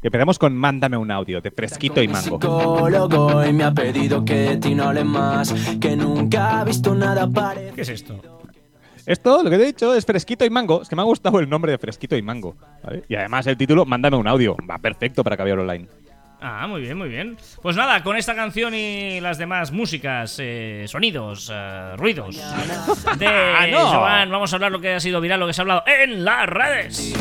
Que 0.00 0.08
empecemos 0.08 0.38
con 0.38 0.54
Mándame 0.56 0.96
un 0.96 1.10
audio 1.10 1.40
de 1.40 1.50
Fresquito 1.50 2.02
y 2.02 2.08
Mango. 2.08 2.20
psicólogo 2.38 3.44
y 3.44 3.52
me 3.52 3.64
ha 3.64 3.72
pedido 3.72 4.24
que 4.24 4.34
de 4.34 4.56
ti 4.58 4.74
no 4.74 4.84
hable 4.88 5.04
más, 5.04 5.52
que 5.80 5.96
nunca 5.96 6.60
ha 6.60 6.64
visto 6.64 6.94
nada 6.94 7.26
parecido. 7.28 7.74
¿Qué 7.74 7.80
es 7.82 7.88
esto? 7.88 8.35
Esto, 9.06 9.42
lo 9.42 9.50
que 9.50 9.56
te 9.56 9.62
he 9.62 9.66
dicho, 9.66 9.94
es 9.94 10.04
Fresquito 10.04 10.44
y 10.44 10.50
Mango. 10.50 10.82
Es 10.82 10.88
que 10.88 10.96
me 10.96 11.02
ha 11.02 11.04
gustado 11.04 11.38
el 11.38 11.48
nombre 11.48 11.72
de 11.72 11.78
Fresquito 11.78 12.16
y 12.16 12.22
Mango. 12.22 12.56
¿vale? 12.82 13.04
Y 13.08 13.14
además 13.14 13.46
el 13.46 13.56
título, 13.56 13.86
Mándame 13.86 14.16
un 14.16 14.26
audio. 14.26 14.56
Va 14.68 14.78
perfecto 14.78 15.22
para 15.22 15.36
caviar 15.36 15.60
online. 15.60 15.86
Ah, 16.40 16.66
muy 16.66 16.82
bien, 16.82 16.98
muy 16.98 17.08
bien. 17.08 17.36
Pues 17.62 17.76
nada, 17.76 18.02
con 18.02 18.16
esta 18.16 18.34
canción 18.34 18.74
y 18.74 19.20
las 19.20 19.38
demás 19.38 19.72
músicas, 19.72 20.36
eh, 20.38 20.84
sonidos, 20.86 21.50
eh, 21.52 21.96
ruidos 21.96 22.36
de 23.18 23.26
Ah, 23.26 23.66
no. 23.70 23.86
Joan, 23.86 24.30
vamos 24.30 24.52
a 24.52 24.56
hablar 24.56 24.70
lo 24.70 24.80
que 24.80 24.94
ha 24.94 25.00
sido 25.00 25.20
viral, 25.20 25.40
lo 25.40 25.46
que 25.46 25.54
se 25.54 25.62
ha 25.62 25.64
hablado 25.64 25.84
en 25.86 26.24
las 26.24 26.46
redes. 26.46 27.14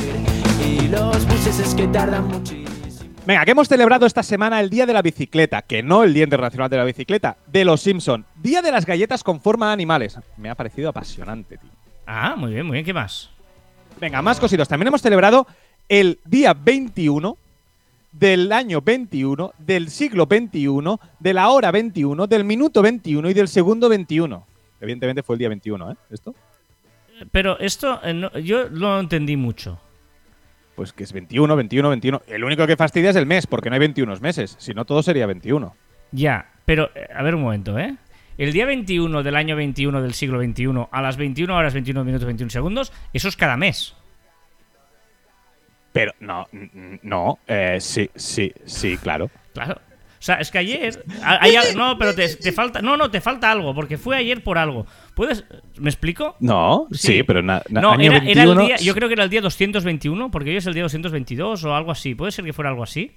Y 0.62 0.88
los 0.89 1.26
buses 1.26 1.60
es 1.60 1.74
que 1.76 1.88
tardan 1.88 2.28
muchísimo. 2.28 2.74
Venga, 3.25 3.43
que 3.43 3.51
hemos 3.51 3.67
celebrado 3.67 4.05
esta 4.05 4.21
semana 4.21 4.59
el 4.59 4.69
Día 4.69 4.85
de 4.85 4.93
la 4.93 5.01
Bicicleta, 5.01 5.63
que 5.63 5.81
no 5.81 6.04
el 6.04 6.13
Día 6.13 6.25
Internacional 6.25 6.69
de 6.69 6.77
la 6.77 6.83
Bicicleta, 6.83 7.37
de 7.47 7.65
los 7.65 7.81
Simpson. 7.81 8.23
Día 8.35 8.62
de 8.62 8.71
las 8.71 8.85
galletas 8.85 9.23
con 9.23 9.41
forma 9.41 9.67
de 9.67 9.73
animales. 9.73 10.19
Me 10.37 10.50
ha 10.50 10.56
parecido 10.56 10.89
apasionante, 10.89 11.58
tío. 11.58 11.69
Ah, 12.06 12.35
muy 12.37 12.54
bien, 12.54 12.65
muy 12.67 12.73
bien. 12.73 12.85
¿Qué 12.85 12.93
más? 12.93 13.31
Venga, 14.00 14.21
más 14.21 14.39
cositos. 14.39 14.67
También 14.67 14.89
hemos 14.89 15.02
celebrado 15.02 15.47
el 15.89 16.19
día 16.25 16.54
21 16.54 17.35
del 18.12 18.52
año 18.52 18.81
21, 18.81 19.54
del 19.58 19.89
siglo 19.89 20.27
21, 20.27 21.00
de 21.19 21.33
la 21.33 21.50
hora 21.50 21.71
21, 21.71 22.27
del 22.27 22.43
minuto 22.43 22.83
21 22.83 23.27
y 23.29 23.33
del 23.33 23.47
segundo 23.47 23.89
21. 23.89 24.45
Evidentemente 24.81 25.23
fue 25.23 25.33
el 25.35 25.39
día 25.39 25.50
21, 25.50 25.91
¿eh? 25.91 25.95
¿Esto? 26.12 26.35
Pero 27.31 27.58
esto, 27.60 28.00
eh, 28.04 28.13
no- 28.13 28.37
yo 28.37 28.69
lo 28.69 29.00
entendí 29.00 29.35
mucho. 29.35 29.79
Pues 30.76 30.94
que 30.94 31.04
es 31.04 31.13
21, 31.13 31.56
21, 31.56 31.90
21. 31.90 32.21
El 32.28 32.44
único 32.44 32.67
que 32.67 32.76
fastidia 32.76 33.10
es 33.10 33.15
el 33.15 33.26
mes, 33.26 33.48
porque 33.48 33.69
no 33.69 33.76
hay 33.76 33.80
21 33.80 34.17
meses. 34.21 34.56
Si 34.60 34.73
no, 34.73 34.86
todo 34.86 35.02
sería 35.02 35.26
21. 35.26 35.76
Ya, 36.12 36.50
pero 36.65 36.90
eh, 36.96 37.08
a 37.13 37.23
ver 37.23 37.36
un 37.36 37.42
momento, 37.42 37.78
¿eh? 37.80 37.96
El 38.38 38.52
día 38.52 38.65
21 38.65 39.23
del 39.23 39.36
año 39.36 39.56
21 39.56 40.02
del 40.02 40.13
siglo 40.13 40.40
21 40.40 40.90
a 40.92 41.02
las 41.02 41.15
21 41.15 41.56
horas 41.56 41.73
21 41.73 42.04
minutos 42.04 42.26
21 42.26 42.50
segundos, 42.50 42.92
eso 43.13 43.30
es 43.30 43.38
cada 43.38 43.56
mes. 43.56 43.96
Pero 45.94 46.13
no, 46.19 46.46
no, 47.02 47.40
eh, 47.48 47.78
sí, 47.80 48.10
sí, 48.13 48.52
sí, 48.65 48.98
claro. 48.98 49.30
Claro. 49.54 49.80
O 50.26 50.28
sea, 50.28 50.38
es 50.38 50.50
que 50.50 50.58
ayer. 50.58 51.04
a- 51.21 51.40
no, 51.76 52.00
pero 52.00 52.15
te, 52.15 52.28
te 52.36 52.52
falta. 52.52 52.82
No, 52.82 52.98
no, 52.98 53.12
te 53.12 53.21
falta 53.21 53.52
algo, 53.52 53.76
porque 53.76 53.96
fue 54.00 54.17
ayer 54.17 54.44
por 54.44 54.58
algo. 54.58 54.88
¿Puedes. 55.13 55.44
¿Me 55.78 55.88
explico? 55.88 56.36
No, 56.40 56.88
sí, 56.92 57.17
Sí. 57.17 57.23
pero 57.23 57.44
na- 57.44 57.62
na- 57.69 57.82
No, 57.82 57.92
año 57.92 58.06
era, 58.12 58.17
era 58.17 58.42
el 58.42 58.48
21, 58.56 58.65
día. 58.65 58.78
Yo 58.78 58.96
creo 58.96 59.08
que 59.08 59.13
era 59.13 59.23
el 59.23 59.30
día 59.30 59.42
221, 59.42 60.32
porque 60.32 60.50
hoy 60.50 60.56
es 60.58 60.65
el 60.65 60.73
día 60.73 60.82
222 60.82 61.63
o 61.63 61.76
algo 61.76 61.92
así. 61.92 62.15
¿Puede 62.15 62.32
ser 62.32 62.44
que 62.44 62.54
fuera 62.54 62.71
algo 62.71 62.82
así? 62.82 63.12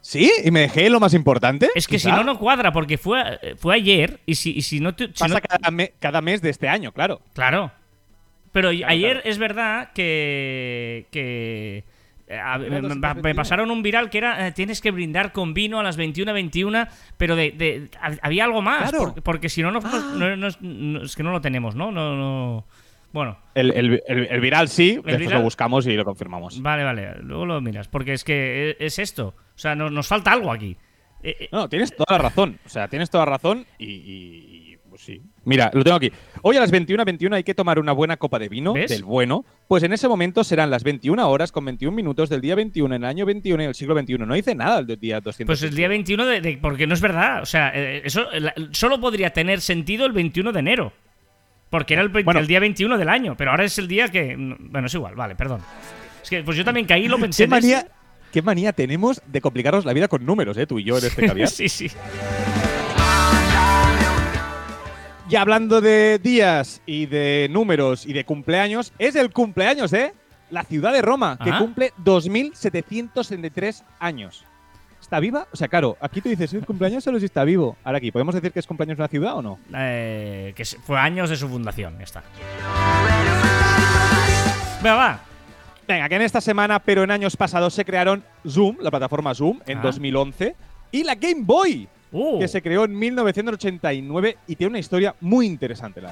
¿Sí? 0.00 0.32
¿Y 0.42 0.50
me 0.50 0.60
dejé 0.60 0.88
lo 0.88 1.00
más 1.00 1.12
importante? 1.12 1.68
Es 1.74 1.86
que 1.86 1.98
si 1.98 2.08
no, 2.08 2.24
no 2.24 2.38
cuadra, 2.38 2.72
porque 2.72 2.96
fue, 2.96 3.22
fue 3.58 3.74
ayer 3.74 4.20
y 4.24 4.34
si, 4.36 4.56
y 4.56 4.62
si 4.62 4.80
no. 4.80 4.94
te- 4.94 5.08
si 5.08 5.12
Pasa 5.12 5.34
no- 5.34 5.40
cada, 5.42 5.70
me- 5.70 5.92
cada 6.00 6.22
mes 6.22 6.40
de 6.40 6.48
este 6.48 6.66
año, 6.66 6.92
claro. 6.92 7.20
Claro. 7.34 7.72
Pero 8.52 8.70
ayer 8.70 8.86
claro. 9.16 9.20
es 9.24 9.36
verdad 9.36 9.90
que. 9.92 11.04
que 11.10 11.84
a- 12.30 12.58
me, 12.58 12.70
me- 12.70 12.80
221. 12.82 13.22
me 13.22 13.34
pasaron 13.34 13.70
un 13.70 13.82
viral 13.82 14.10
que 14.10 14.18
era 14.18 14.46
eh, 14.48 14.52
tienes 14.52 14.80
que 14.80 14.90
brindar 14.90 15.32
con 15.32 15.54
vino 15.54 15.78
a 15.80 15.82
las 15.82 15.98
21.21, 15.98 16.88
pero 17.16 17.36
de, 17.36 17.52
de- 17.52 17.90
hab- 18.00 18.18
había 18.22 18.44
algo 18.44 18.62
más. 18.62 18.90
Claro. 18.90 19.04
Porque, 19.06 19.22
porque 19.22 19.48
si 19.48 19.62
no, 19.62 19.70
no, 19.70 19.80
no- 19.80 20.36
no- 20.36 20.48
no- 20.60 21.02
es 21.02 21.16
que 21.16 21.22
no 21.22 21.30
lo 21.32 21.40
tenemos, 21.40 21.74
¿no? 21.74 21.90
No, 21.92 22.14
no. 22.16 22.66
Bueno, 23.10 23.38
El, 23.54 23.70
el- 23.72 24.02
el- 24.06 24.26
el 24.30 24.40
viral 24.40 24.68
sí, 24.68 24.96
después 24.96 25.18
viral- 25.18 25.38
lo 25.38 25.42
buscamos 25.42 25.86
y 25.86 25.94
lo 25.96 26.04
confirmamos. 26.04 26.60
vale, 26.60 26.84
vale. 26.84 27.14
Luego 27.22 27.46
lo 27.46 27.60
miras. 27.62 27.88
Porque 27.88 28.12
es 28.12 28.22
que 28.22 28.70
e- 28.78 28.84
es 28.84 28.98
esto. 28.98 29.28
O 29.54 29.58
sea, 29.58 29.74
no- 29.74 29.88
nos 29.88 30.06
falta 30.06 30.30
algo 30.32 30.52
aquí. 30.52 30.76
Eh, 31.22 31.34
eh, 31.40 31.48
No, 31.50 31.68
tienes 31.68 31.96
toda 31.96 32.18
la 32.18 32.24
razón. 32.24 32.58
O 32.66 32.68
sea, 32.68 32.86
tienes 32.88 33.08
toda 33.10 33.24
la 33.24 33.30
razón 33.32 33.64
y, 33.78 33.86
y- 33.86 34.67
y, 34.67 34.67
pues 34.98 35.04
sí. 35.04 35.22
Mira, 35.44 35.70
lo 35.72 35.84
tengo 35.84 35.96
aquí. 35.96 36.10
Hoy 36.42 36.56
a 36.56 36.60
las 36.60 36.72
21.21 36.72 37.32
hay 37.34 37.44
que 37.44 37.54
tomar 37.54 37.78
una 37.78 37.92
buena 37.92 38.16
copa 38.16 38.38
de 38.38 38.48
vino, 38.48 38.72
¿Ves? 38.72 38.90
del 38.90 39.04
bueno. 39.04 39.44
Pues 39.68 39.82
en 39.84 39.92
ese 39.92 40.08
momento 40.08 40.42
serán 40.44 40.70
las 40.70 40.82
21 40.82 41.28
horas 41.30 41.52
con 41.52 41.64
21 41.64 41.94
minutos 41.94 42.28
del 42.28 42.40
día 42.40 42.54
21 42.56 42.94
en 42.96 43.02
el 43.04 43.08
año 43.08 43.24
21 43.26 43.62
en 43.62 43.68
el 43.68 43.74
siglo 43.74 43.94
21. 43.94 44.26
No 44.26 44.34
dice 44.34 44.54
nada 44.54 44.82
del 44.82 44.98
día 44.98 45.20
200. 45.20 45.46
Pues 45.46 45.62
el 45.62 45.76
día 45.76 45.88
21 45.88 46.26
de, 46.26 46.40
de- 46.40 46.58
porque 46.60 46.86
no 46.86 46.94
es 46.94 47.00
verdad. 47.00 47.42
O 47.42 47.46
sea, 47.46 47.70
eh, 47.74 48.02
eso 48.04 48.26
la- 48.38 48.54
solo 48.72 49.00
podría 49.00 49.30
tener 49.30 49.60
sentido 49.60 50.04
el 50.06 50.12
21 50.12 50.52
de 50.52 50.58
enero. 50.58 50.92
Porque 51.70 51.94
era 51.94 52.02
el, 52.02 52.08
Bueno. 52.08 52.40
el 52.40 52.46
día 52.46 52.60
21 52.60 52.98
del 52.98 53.08
año. 53.08 53.36
Pero 53.36 53.50
ahora 53.52 53.64
es 53.64 53.78
el 53.78 53.88
día 53.88 54.08
que. 54.08 54.34
Bueno, 54.36 54.86
es 54.86 54.94
igual, 54.94 55.14
vale, 55.14 55.34
perdón. 55.36 55.60
Es 56.22 56.30
que 56.30 56.42
pues 56.42 56.56
yo 56.56 56.64
también 56.64 56.86
caí 56.86 57.04
y 57.04 57.08
lo 57.08 57.18
pensé. 57.18 57.42
¿Qué 57.42 57.44
en 57.44 57.50
manía, 57.50 57.88
qué 58.32 58.42
manía 58.42 58.72
tenemos 58.72 59.22
de 59.26 59.40
complicarnos 59.40 59.84
la 59.84 59.92
vida 59.92 60.08
con 60.08 60.24
números, 60.26 60.56
eh, 60.56 60.66
tú 60.66 60.78
y 60.78 60.84
yo 60.84 60.98
en 60.98 61.04
este 61.04 61.26
caviar? 61.26 61.48
sí, 61.48 61.68
sí. 61.68 61.88
Y 65.28 65.36
hablando 65.36 65.80
de 65.80 66.18
días 66.18 66.80
y 66.86 67.06
de 67.06 67.48
números 67.50 68.06
y 68.06 68.12
de 68.14 68.24
cumpleaños, 68.24 68.92
es 68.98 69.14
el 69.14 69.30
cumpleaños 69.30 69.90
de 69.90 70.14
la 70.50 70.62
ciudad 70.64 70.92
de 70.92 71.02
Roma, 71.02 71.38
que 71.42 71.50
cumple 71.58 71.92
2.773 72.02 73.82
años. 73.98 74.44
¿Está 75.00 75.20
viva? 75.20 75.46
O 75.52 75.56
sea, 75.56 75.68
claro, 75.68 75.96
aquí 76.00 76.20
tú 76.22 76.30
dices, 76.30 76.52
¿es 76.54 76.64
cumpleaños 76.64 77.04
solo 77.04 77.18
si 77.18 77.26
está 77.26 77.44
vivo? 77.44 77.76
Ahora 77.84 77.98
aquí, 77.98 78.10
¿podemos 78.10 78.34
decir 78.34 78.52
que 78.52 78.58
es 78.58 78.66
cumpleaños 78.66 78.96
de 78.96 79.02
una 79.02 79.08
ciudad 79.08 79.36
o 79.36 79.42
no? 79.42 79.58
Eh, 79.74 80.52
que 80.56 80.64
fue 80.64 80.98
años 80.98 81.28
de 81.28 81.36
su 81.36 81.46
fundación, 81.48 81.96
ya 81.98 82.04
está. 82.04 82.22
Venga, 84.82 84.94
va. 84.96 85.20
Venga, 85.86 86.08
que 86.08 86.16
en 86.16 86.22
esta 86.22 86.40
semana, 86.40 86.78
pero 86.80 87.02
en 87.04 87.10
años 87.10 87.36
pasados, 87.36 87.74
se 87.74 87.84
crearon 87.84 88.24
Zoom, 88.48 88.76
la 88.80 88.90
plataforma 88.90 89.34
Zoom, 89.34 89.60
en 89.66 89.78
Ah. 89.78 89.82
2011, 89.82 90.56
y 90.90 91.04
la 91.04 91.14
Game 91.14 91.42
Boy, 91.42 91.86
Uh, 92.10 92.38
que 92.38 92.48
se 92.48 92.62
creó 92.62 92.84
en 92.84 92.98
1989 92.98 94.38
y 94.46 94.56
tiene 94.56 94.70
una 94.70 94.78
historia 94.78 95.14
muy 95.20 95.46
interesante, 95.46 96.00
la. 96.00 96.10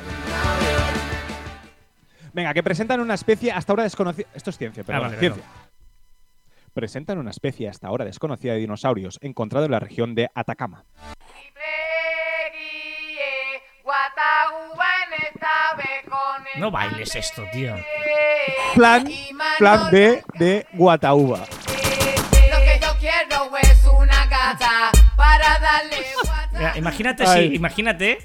Venga, 2.32 2.52
que 2.52 2.62
presentan 2.62 3.00
una 3.00 3.14
especie 3.14 3.50
hasta 3.50 3.72
ahora 3.72 3.84
desconocida. 3.84 4.28
Esto 4.34 4.50
es 4.50 4.58
ciencia, 4.58 4.84
pero 4.84 4.98
Ah, 4.98 5.00
vale, 5.02 5.18
ciencia. 5.18 5.42
Presentan 6.74 7.16
una 7.18 7.30
especie 7.30 7.68
hasta 7.68 7.88
ahora 7.88 8.04
desconocida 8.04 8.52
de 8.52 8.58
dinosaurios 8.58 9.18
encontrado 9.22 9.64
en 9.64 9.72
la 9.72 9.80
región 9.80 10.14
de 10.14 10.28
Atacama. 10.34 10.84
no 16.58 16.70
bailes 16.70 17.14
esto, 17.14 17.44
tío. 17.52 17.74
Plan, 18.74 19.08
plan 19.58 19.90
B 19.90 20.22
de 20.38 20.66
Guataúba. 20.74 21.44
Imagínate, 26.76 27.24
Ay. 27.26 27.54
imagínate 27.54 28.18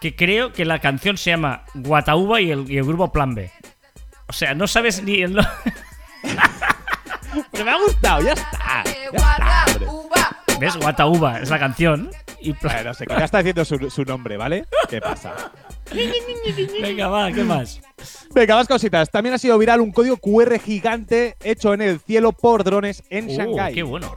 que 0.00 0.14
creo 0.14 0.52
que 0.52 0.64
la 0.64 0.78
canción 0.80 1.16
se 1.16 1.30
llama 1.30 1.64
Guatauba 1.74 2.40
y 2.40 2.50
el, 2.50 2.70
y 2.70 2.78
el 2.78 2.84
grupo 2.84 3.10
Plan 3.12 3.34
B. 3.34 3.50
O 4.28 4.32
sea, 4.32 4.54
no 4.54 4.66
sabes 4.66 5.02
ni 5.02 5.22
el. 5.22 5.34
no- 5.34 5.42
Pero 7.52 7.64
me 7.64 7.70
ha 7.70 7.76
gustado, 7.78 8.22
ya 8.22 8.32
está. 8.32 8.82
Ya 9.12 9.18
está, 9.18 9.64
hombre. 9.72 9.86
¿Ves? 10.58 10.76
Guatauba 10.76 11.40
es 11.40 11.50
la 11.50 11.58
canción. 11.58 12.10
Y 12.40 12.52
Plan- 12.54 12.74
Bueno, 12.76 12.94
sé 12.94 13.06
que 13.06 13.14
ya 13.14 13.24
está 13.24 13.38
diciendo 13.38 13.64
su, 13.64 13.90
su 13.90 14.04
nombre, 14.04 14.36
¿vale? 14.36 14.66
¿Qué 14.88 15.00
pasa? 15.00 15.34
Venga, 16.80 17.08
va, 17.08 17.30
¿qué 17.32 17.42
más? 17.44 17.80
Venga, 18.34 18.56
más 18.56 18.68
cositas. 18.68 19.10
También 19.10 19.34
ha 19.34 19.38
sido 19.38 19.58
viral 19.58 19.80
un 19.80 19.92
código 19.92 20.16
QR 20.16 20.58
gigante 20.58 21.36
hecho 21.42 21.74
en 21.74 21.82
el 21.82 22.00
cielo 22.00 22.32
por 22.32 22.64
drones 22.64 23.02
en 23.10 23.26
Uh, 23.26 23.30
Shanghái. 23.36 23.74
qué 23.74 23.82
bueno. 23.82 24.12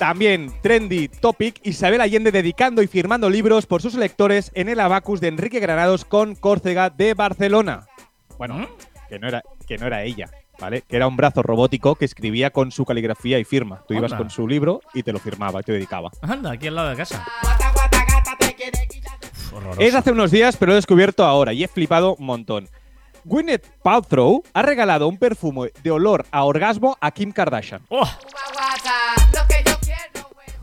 También 0.00 0.50
trendy 0.62 1.08
topic 1.08 1.60
Isabel 1.62 2.00
Allende 2.00 2.32
dedicando 2.32 2.80
y 2.80 2.86
firmando 2.86 3.28
libros 3.28 3.66
por 3.66 3.82
sus 3.82 3.96
lectores 3.96 4.50
en 4.54 4.70
el 4.70 4.80
Abacus 4.80 5.20
de 5.20 5.28
Enrique 5.28 5.60
Granados 5.60 6.06
con 6.06 6.36
Córcega 6.36 6.88
de 6.88 7.12
Barcelona. 7.12 7.86
Bueno, 8.38 8.54
¿Mm? 8.54 8.66
que 9.10 9.18
no 9.18 9.28
era 9.28 9.42
que 9.68 9.76
no 9.76 9.86
era 9.86 10.02
ella, 10.02 10.30
¿vale? 10.58 10.84
Que 10.88 10.96
era 10.96 11.06
un 11.06 11.18
brazo 11.18 11.42
robótico 11.42 11.96
que 11.96 12.06
escribía 12.06 12.48
con 12.48 12.70
su 12.70 12.86
caligrafía 12.86 13.38
y 13.38 13.44
firma. 13.44 13.84
Tú 13.86 13.92
ibas 13.92 14.14
con 14.14 14.30
su 14.30 14.48
libro 14.48 14.80
y 14.94 15.02
te 15.02 15.12
lo 15.12 15.18
firmaba 15.18 15.60
y 15.60 15.64
te 15.64 15.72
dedicaba. 15.72 16.10
Anda, 16.22 16.52
aquí 16.52 16.68
al 16.68 16.76
lado 16.76 16.88
de 16.88 16.96
casa. 16.96 17.22
Horroroso. 19.52 19.80
Es 19.82 19.94
hace 19.94 20.12
unos 20.12 20.30
días, 20.30 20.56
pero 20.56 20.70
lo 20.70 20.76
he 20.76 20.76
descubierto 20.76 21.26
ahora 21.26 21.52
y 21.52 21.62
he 21.62 21.68
flipado 21.68 22.16
un 22.16 22.24
montón. 22.24 22.70
Gwyneth 23.24 23.66
Paltrow 23.82 24.42
ha 24.54 24.62
regalado 24.62 25.08
un 25.08 25.18
perfume 25.18 25.72
de 25.82 25.90
olor 25.90 26.24
a 26.30 26.44
orgasmo 26.44 26.96
a 27.02 27.10
Kim 27.10 27.32
Kardashian. 27.32 27.82
¡Oh! 27.90 28.08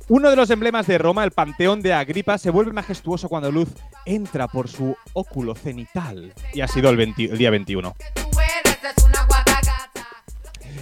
Uno 0.09 0.29
de 0.29 0.37
los 0.37 0.49
emblemas 0.49 0.87
de 0.87 0.97
Roma, 0.97 1.25
el 1.25 1.31
Panteón 1.31 1.81
de 1.81 1.93
Agripa, 1.93 2.37
se 2.37 2.49
vuelve 2.49 2.71
majestuoso 2.71 3.27
cuando 3.27 3.51
luz 3.51 3.67
entra 4.05 4.47
por 4.47 4.69
su 4.69 4.95
óculo 5.11 5.53
cenital. 5.53 6.33
Y 6.53 6.61
ha 6.61 6.67
sido 6.69 6.89
el, 6.89 6.95
20 6.95 7.25
el 7.25 7.37
día 7.37 7.49
21. 7.49 7.93
tú 8.13 8.21
eres 8.39 8.77
es 8.83 9.03
una 9.03 9.25
guatagata. 9.25 10.07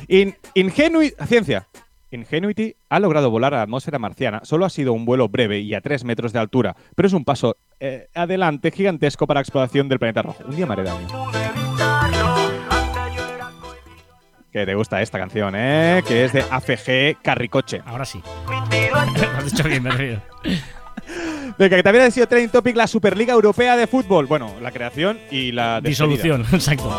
In, 0.08 0.36
Ingenuity, 0.54 1.16
ciencia. 1.26 1.68
Ingenuity 2.12 2.76
ha 2.90 3.00
logrado 3.00 3.32
volar 3.32 3.56
a 3.56 3.58
la 3.58 3.64
atmósfera 3.64 3.98
marciana. 3.98 4.42
Solo 4.44 4.64
ha 4.64 4.70
sido 4.70 4.94
un 4.94 5.06
vuelo 5.06 5.28
breve 5.28 5.60
y 5.60 5.74
a 5.74 5.82
3 5.82 6.04
metros 6.04 6.32
de 6.32 6.38
altura, 6.38 6.76
pero 6.96 7.08
es 7.08 7.14
un 7.14 7.26
paso 7.26 7.58
eh, 7.80 8.10
adelante 8.14 8.70
gigantesco 8.70 9.26
para 9.26 9.40
la 9.40 9.42
exploración 9.42 9.90
del 9.90 9.98
planeta 9.98 10.22
rojo. 10.22 10.44
Un 10.48 10.56
día 10.56 10.68
me 10.68 10.74
Que 14.56 14.66
te 14.66 14.74
gusta 14.74 15.02
esta 15.02 15.20
canción, 15.20 15.54
¿eh? 15.54 16.02
Que 16.08 16.24
es 16.24 16.32
de 16.32 16.42
AFG 16.50 17.22
Carricoche. 17.22 17.82
Ahora 17.86 18.06
sí. 18.06 18.22
Lo 18.48 19.38
has 19.38 19.52
dicho 19.52 19.64
bien, 19.66 19.84
me 19.84 19.92
río. 19.92 20.22
Venga, 21.58 21.76
que 21.76 21.84
también 21.84 22.06
ha 22.06 22.10
sido 22.10 22.26
trending 22.26 22.52
topic 22.52 22.74
la 22.78 22.88
Superliga 22.88 23.34
Europea 23.34 23.76
de 23.76 23.86
Fútbol. 23.86 24.28
Bueno, 24.28 24.54
la 24.62 24.72
creación 24.72 25.20
y 25.30 25.52
la. 25.52 25.82
Disolución, 25.82 26.46
exacto. 26.54 26.90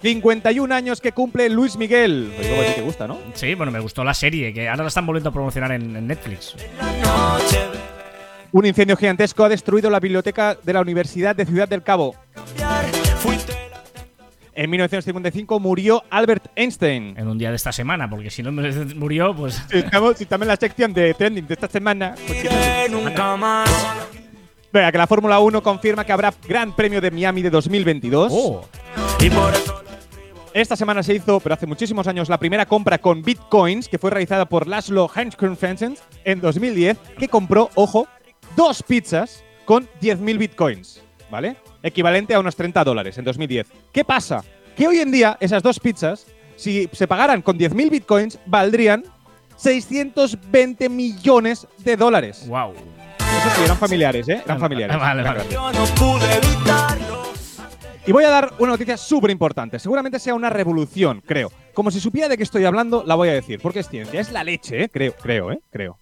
51 0.00 0.72
años 0.72 1.00
que 1.00 1.10
cumple 1.10 1.48
Luis 1.48 1.76
Miguel. 1.76 2.28
Lo 2.36 2.40
digo 2.40 2.54
porque 2.54 2.72
te 2.74 2.82
gusta, 2.82 3.08
¿no? 3.08 3.18
Sí, 3.34 3.56
bueno, 3.56 3.72
me 3.72 3.80
gustó 3.80 4.04
la 4.04 4.14
serie, 4.14 4.54
que 4.54 4.68
ahora 4.68 4.84
la 4.84 4.88
están 4.88 5.06
volviendo 5.06 5.30
a 5.30 5.32
promocionar 5.32 5.72
en, 5.72 5.96
en 5.96 6.06
Netflix. 6.06 6.54
Un 8.52 8.64
incendio 8.64 8.96
gigantesco 8.96 9.42
ha 9.42 9.48
destruido 9.48 9.90
la 9.90 9.98
biblioteca 9.98 10.56
de 10.62 10.72
la 10.72 10.82
Universidad 10.82 11.34
de 11.34 11.44
Ciudad 11.46 11.66
del 11.66 11.82
Cabo. 11.82 12.14
En 14.58 14.70
1955 14.70 15.60
murió 15.60 16.02
Albert 16.10 16.48
Einstein. 16.56 17.14
En 17.16 17.28
un 17.28 17.38
día 17.38 17.50
de 17.50 17.54
esta 17.54 17.70
semana, 17.70 18.10
porque 18.10 18.28
si 18.28 18.42
no 18.42 18.50
murió, 18.96 19.32
pues. 19.32 19.62
Si 19.70 19.78
estamos, 19.78 20.16
si 20.16 20.24
estamos 20.24 20.42
en 20.46 20.48
la 20.48 20.56
sección 20.56 20.92
de 20.92 21.14
trending 21.14 21.46
de 21.46 21.54
esta 21.54 21.68
semana. 21.68 22.16
pues 22.26 22.90
nunca 22.90 23.36
más. 23.36 23.70
Venga, 24.72 24.90
que 24.90 24.98
la 24.98 25.06
Fórmula 25.06 25.38
1 25.38 25.62
confirma 25.62 26.04
que 26.04 26.10
habrá 26.10 26.34
Gran 26.48 26.74
Premio 26.74 27.00
de 27.00 27.12
Miami 27.12 27.40
de 27.42 27.50
2022. 27.50 28.32
¡Oh! 28.34 28.68
Y 29.20 29.30
por 29.30 29.54
eso 29.54 29.80
Esta 30.52 30.74
semana 30.74 31.04
se 31.04 31.14
hizo, 31.14 31.38
pero 31.38 31.54
hace 31.54 31.66
muchísimos 31.68 32.08
años, 32.08 32.28
la 32.28 32.38
primera 32.38 32.66
compra 32.66 32.98
con 32.98 33.22
bitcoins 33.22 33.88
que 33.88 33.98
fue 33.98 34.10
realizada 34.10 34.46
por 34.46 34.66
Laszlo 34.66 35.08
Hanskensson 35.14 35.94
en 36.24 36.40
2010, 36.40 36.98
que 37.16 37.28
compró, 37.28 37.70
ojo, 37.76 38.08
dos 38.56 38.82
pizzas 38.82 39.44
con 39.64 39.88
10.000 40.00 40.36
bitcoins, 40.36 41.00
¿vale? 41.30 41.58
Equivalente 41.88 42.34
a 42.34 42.40
unos 42.40 42.56
30 42.56 42.84
dólares 42.84 43.18
en 43.18 43.24
2010. 43.24 43.66
¿Qué 43.92 44.04
pasa? 44.04 44.42
que 44.78 44.86
hoy 44.86 44.98
en 44.98 45.10
día 45.10 45.36
esas 45.40 45.60
dos 45.60 45.80
pizzas, 45.80 46.24
si 46.54 46.88
se 46.92 47.08
pagaran 47.08 47.42
con 47.42 47.58
10.000 47.58 47.90
bitcoins, 47.90 48.38
valdrían 48.46 49.02
620 49.56 50.88
millones 50.88 51.66
de 51.78 51.96
dólares. 51.96 52.46
Wow. 52.46 52.74
Eso 52.74 53.50
sí, 53.56 53.64
eran 53.64 53.76
familiares, 53.76 54.28
¿eh? 54.28 54.40
Eran 54.44 54.60
familiares. 54.60 54.96
Vale, 54.96 55.24
vale. 55.24 55.34
grandes. 55.34 55.52
Yo 55.52 55.72
no 55.72 55.84
pude 55.96 56.32
evitarlo. 56.32 57.24
Y 58.06 58.12
voy 58.12 58.22
a 58.22 58.30
dar 58.30 58.52
una 58.60 58.70
noticia 58.70 58.96
súper 58.96 59.32
importante. 59.32 59.80
Seguramente 59.80 60.20
sea 60.20 60.34
una 60.34 60.48
revolución, 60.48 61.24
creo. 61.26 61.50
Como 61.74 61.90
si 61.90 61.98
supiera 61.98 62.28
de 62.28 62.36
qué 62.36 62.44
estoy 62.44 62.64
hablando, 62.64 63.02
la 63.04 63.16
voy 63.16 63.30
a 63.30 63.32
decir, 63.32 63.58
porque 63.60 63.80
es 63.80 63.88
ciencia. 63.88 64.20
Es 64.20 64.30
la 64.30 64.44
leche, 64.44 64.84
¿eh? 64.84 64.88
Creo, 64.88 65.12
creo, 65.20 65.50
¿eh? 65.50 65.58
Creo. 65.70 65.98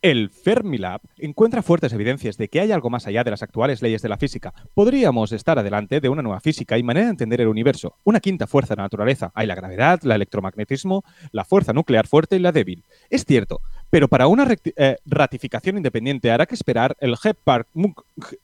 El 0.00 0.30
Fermilab 0.30 1.00
encuentra 1.16 1.62
fuertes 1.62 1.92
evidencias 1.92 2.36
de 2.36 2.48
que 2.48 2.60
hay 2.60 2.70
algo 2.70 2.88
más 2.88 3.08
allá 3.08 3.24
de 3.24 3.32
las 3.32 3.42
actuales 3.42 3.82
leyes 3.82 4.00
de 4.00 4.08
la 4.08 4.16
física. 4.16 4.54
Podríamos 4.72 5.32
estar 5.32 5.58
adelante 5.58 6.00
de 6.00 6.08
una 6.08 6.22
nueva 6.22 6.40
física 6.40 6.78
y 6.78 6.84
manera 6.84 7.06
de 7.06 7.10
entender 7.10 7.40
el 7.40 7.48
universo. 7.48 7.96
Una 8.04 8.20
quinta 8.20 8.46
fuerza 8.46 8.74
de 8.74 8.78
la 8.78 8.84
naturaleza. 8.84 9.32
Hay 9.34 9.48
la 9.48 9.56
gravedad, 9.56 9.98
el 10.04 10.12
electromagnetismo, 10.12 11.02
la 11.32 11.44
fuerza 11.44 11.72
nuclear 11.72 12.06
fuerte 12.06 12.36
y 12.36 12.38
la 12.38 12.52
débil. 12.52 12.84
Es 13.10 13.24
cierto, 13.24 13.60
pero 13.90 14.06
para 14.06 14.28
una 14.28 14.46
eh, 14.76 14.96
ratificación 15.04 15.76
independiente 15.76 16.30
habrá 16.30 16.46
que 16.46 16.54
esperar 16.54 16.96
el 17.00 17.16
GEPARC 17.16 17.66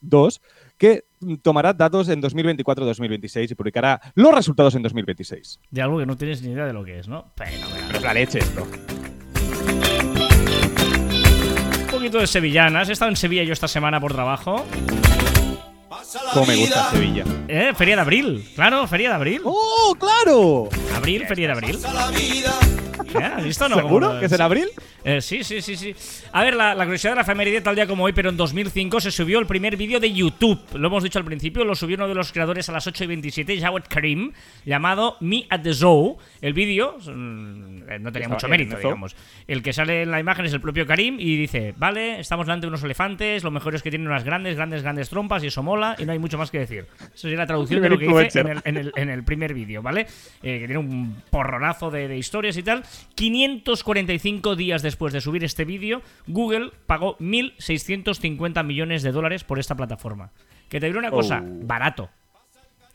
2, 0.01 0.41
que 0.77 1.05
tomará 1.43 1.73
datos 1.73 2.09
en 2.09 2.21
2024-2026 2.21 3.53
y 3.53 3.55
publicará 3.55 4.01
los 4.17 4.35
resultados 4.35 4.75
en 4.75 4.83
2026. 4.83 5.61
De 5.71 5.83
algo 5.83 5.99
que 5.99 6.07
no 6.07 6.17
tienes 6.17 6.43
ni 6.43 6.51
idea 6.51 6.67
de 6.67 6.73
lo 6.73 6.85
que 6.85 6.99
es, 6.99 7.07
¿no? 7.07 7.27
Fenomenal. 7.37 7.85
Pero 7.87 7.99
es 7.99 8.05
la 8.05 8.15
leche 8.15 8.39
esto. 8.41 8.67
Poquito 12.05 12.19
de 12.19 12.27
sevillanas. 12.27 12.87
He 12.91 12.93
estado 12.93 13.11
en 13.11 13.17
Sevilla 13.17 13.45
yo 13.45 13.55
esta 13.55 13.67
semana 13.67 13.99
por 13.99 14.13
trabajo. 14.13 14.63
Cómo 16.35 16.45
me 16.45 16.57
gusta 16.57 16.91
Sevilla. 16.91 17.25
Eh, 17.49 17.73
Feria 17.75 17.97
de 17.97 18.03
Abril. 18.03 18.47
Claro, 18.55 18.87
Feria 18.87 19.09
de 19.09 19.15
Abril. 19.15 19.41
¡Oh, 19.43 19.97
claro! 19.99 20.69
Abril, 20.95 21.27
Feria 21.27 21.47
de 21.47 21.53
Abril. 21.55 21.79
¿Eh? 23.19 23.23
¿Has 23.25 23.45
visto 23.45 23.67
o 23.67 23.69
no? 23.69 23.77
¿Seguro 23.77 24.19
que 24.21 24.27
es 24.27 24.33
en 24.33 24.41
abril? 24.41 24.67
Eh, 25.05 25.21
sí, 25.21 25.45
sí, 25.45 25.61
sí, 25.61 25.77
sí. 25.77 25.95
A 26.33 26.43
ver, 26.43 26.55
la, 26.55 26.75
la 26.75 26.85
curiosidad 26.85 27.13
de 27.13 27.17
la 27.17 27.23
efeméride 27.23 27.61
tal 27.61 27.75
día 27.75 27.87
como 27.87 28.05
hoy, 28.05 28.13
pero 28.13 28.31
en 28.31 28.37
2005 28.37 29.01
se 29.01 29.11
subió 29.11 29.39
el 29.39 29.47
primer 29.47 29.77
vídeo 29.77 30.01
de 30.01 30.13
YouTube. 30.13 30.59
Lo 30.75 30.89
hemos 30.89 31.03
dicho 31.03 31.19
al 31.19 31.25
principio, 31.25 31.65
lo 31.65 31.75
subió 31.75 31.97
uno 31.97 32.09
de 32.09 32.15
los 32.15 32.33
creadores 32.33 32.69
a 32.69 32.73
las 32.73 32.87
8 32.87 33.05
y 33.05 33.07
27, 33.09 33.61
Jawed 33.61 33.83
Karim, 33.89 34.33
llamado 34.65 35.17
Me 35.21 35.47
at 35.51 35.61
the 35.63 35.75
Zoo. 35.75 36.17
El 36.41 36.55
vídeo 36.55 36.97
mm, 36.99 37.91
eh, 37.91 37.99
no 38.01 38.13
tenía 38.13 38.29
mucho 38.29 38.49
mérito, 38.49 38.77
digamos. 38.89 39.17
El 39.47 39.63
que 39.63 39.73
sale 39.73 40.03
en 40.03 40.11
la 40.11 40.21
imagen 40.21 40.45
es 40.47 40.53
el 40.53 40.61
propio 40.61 40.87
Karim 40.87 41.17
y 41.19 41.37
dice, 41.37 41.75
vale, 41.77 42.21
estamos 42.21 42.47
delante 42.47 42.67
de 42.67 42.69
unos 42.69 42.83
elefantes, 42.83 43.45
lo 43.45 43.51
mejor 43.51 43.75
es 43.75 43.83
que 43.83 43.91
tienen 43.91 44.09
unas 44.09 44.25
grandes, 44.25 44.57
grandes, 44.57 44.83
grandes 44.83 45.09
trompas 45.11 45.43
y 45.45 45.49
eso 45.49 45.63
mola 45.63 45.97
y 45.99 46.05
no 46.07 46.13
hay 46.13 46.19
mucho 46.19 46.39
más 46.39 46.51
que 46.51 46.59
decir. 46.61 46.87
Esa 47.01 47.17
sería 47.17 47.39
la 47.39 47.47
traducción 47.47 47.83
de 47.83 47.89
lo 47.91 47.99
que 47.99 48.07
dice 48.07 48.41
en 48.41 48.49
el, 48.49 48.61
en 48.65 48.77
el- 48.79 48.93
en 48.97 49.11
el 49.11 49.25
primer 49.25 49.53
vídeo, 49.55 49.83
¿vale? 49.83 50.03
Eh, 50.43 50.61
que 50.61 50.67
tiene 50.67 50.79
un 50.79 51.17
porronazo 51.31 51.91
de, 51.91 52.09
de 52.09 52.17
historias 52.17 52.57
y 52.57 52.63
tal. 52.63 52.84
545 53.15 54.57
días 54.57 54.83
después 54.83 55.13
de 55.13 55.21
subir 55.21 55.45
este 55.45 55.65
vídeo, 55.65 56.03
Google 56.27 56.71
pagó 56.87 57.17
1.650 57.19 58.65
millones 58.65 59.03
de 59.03 59.13
dólares 59.13 59.45
por 59.45 59.59
esta 59.59 59.75
plataforma. 59.75 60.31
Que 60.69 60.81
te 60.81 60.87
diré 60.87 60.99
una 60.99 61.11
cosa, 61.11 61.43
Oh. 61.45 61.67
barato. 61.67 62.11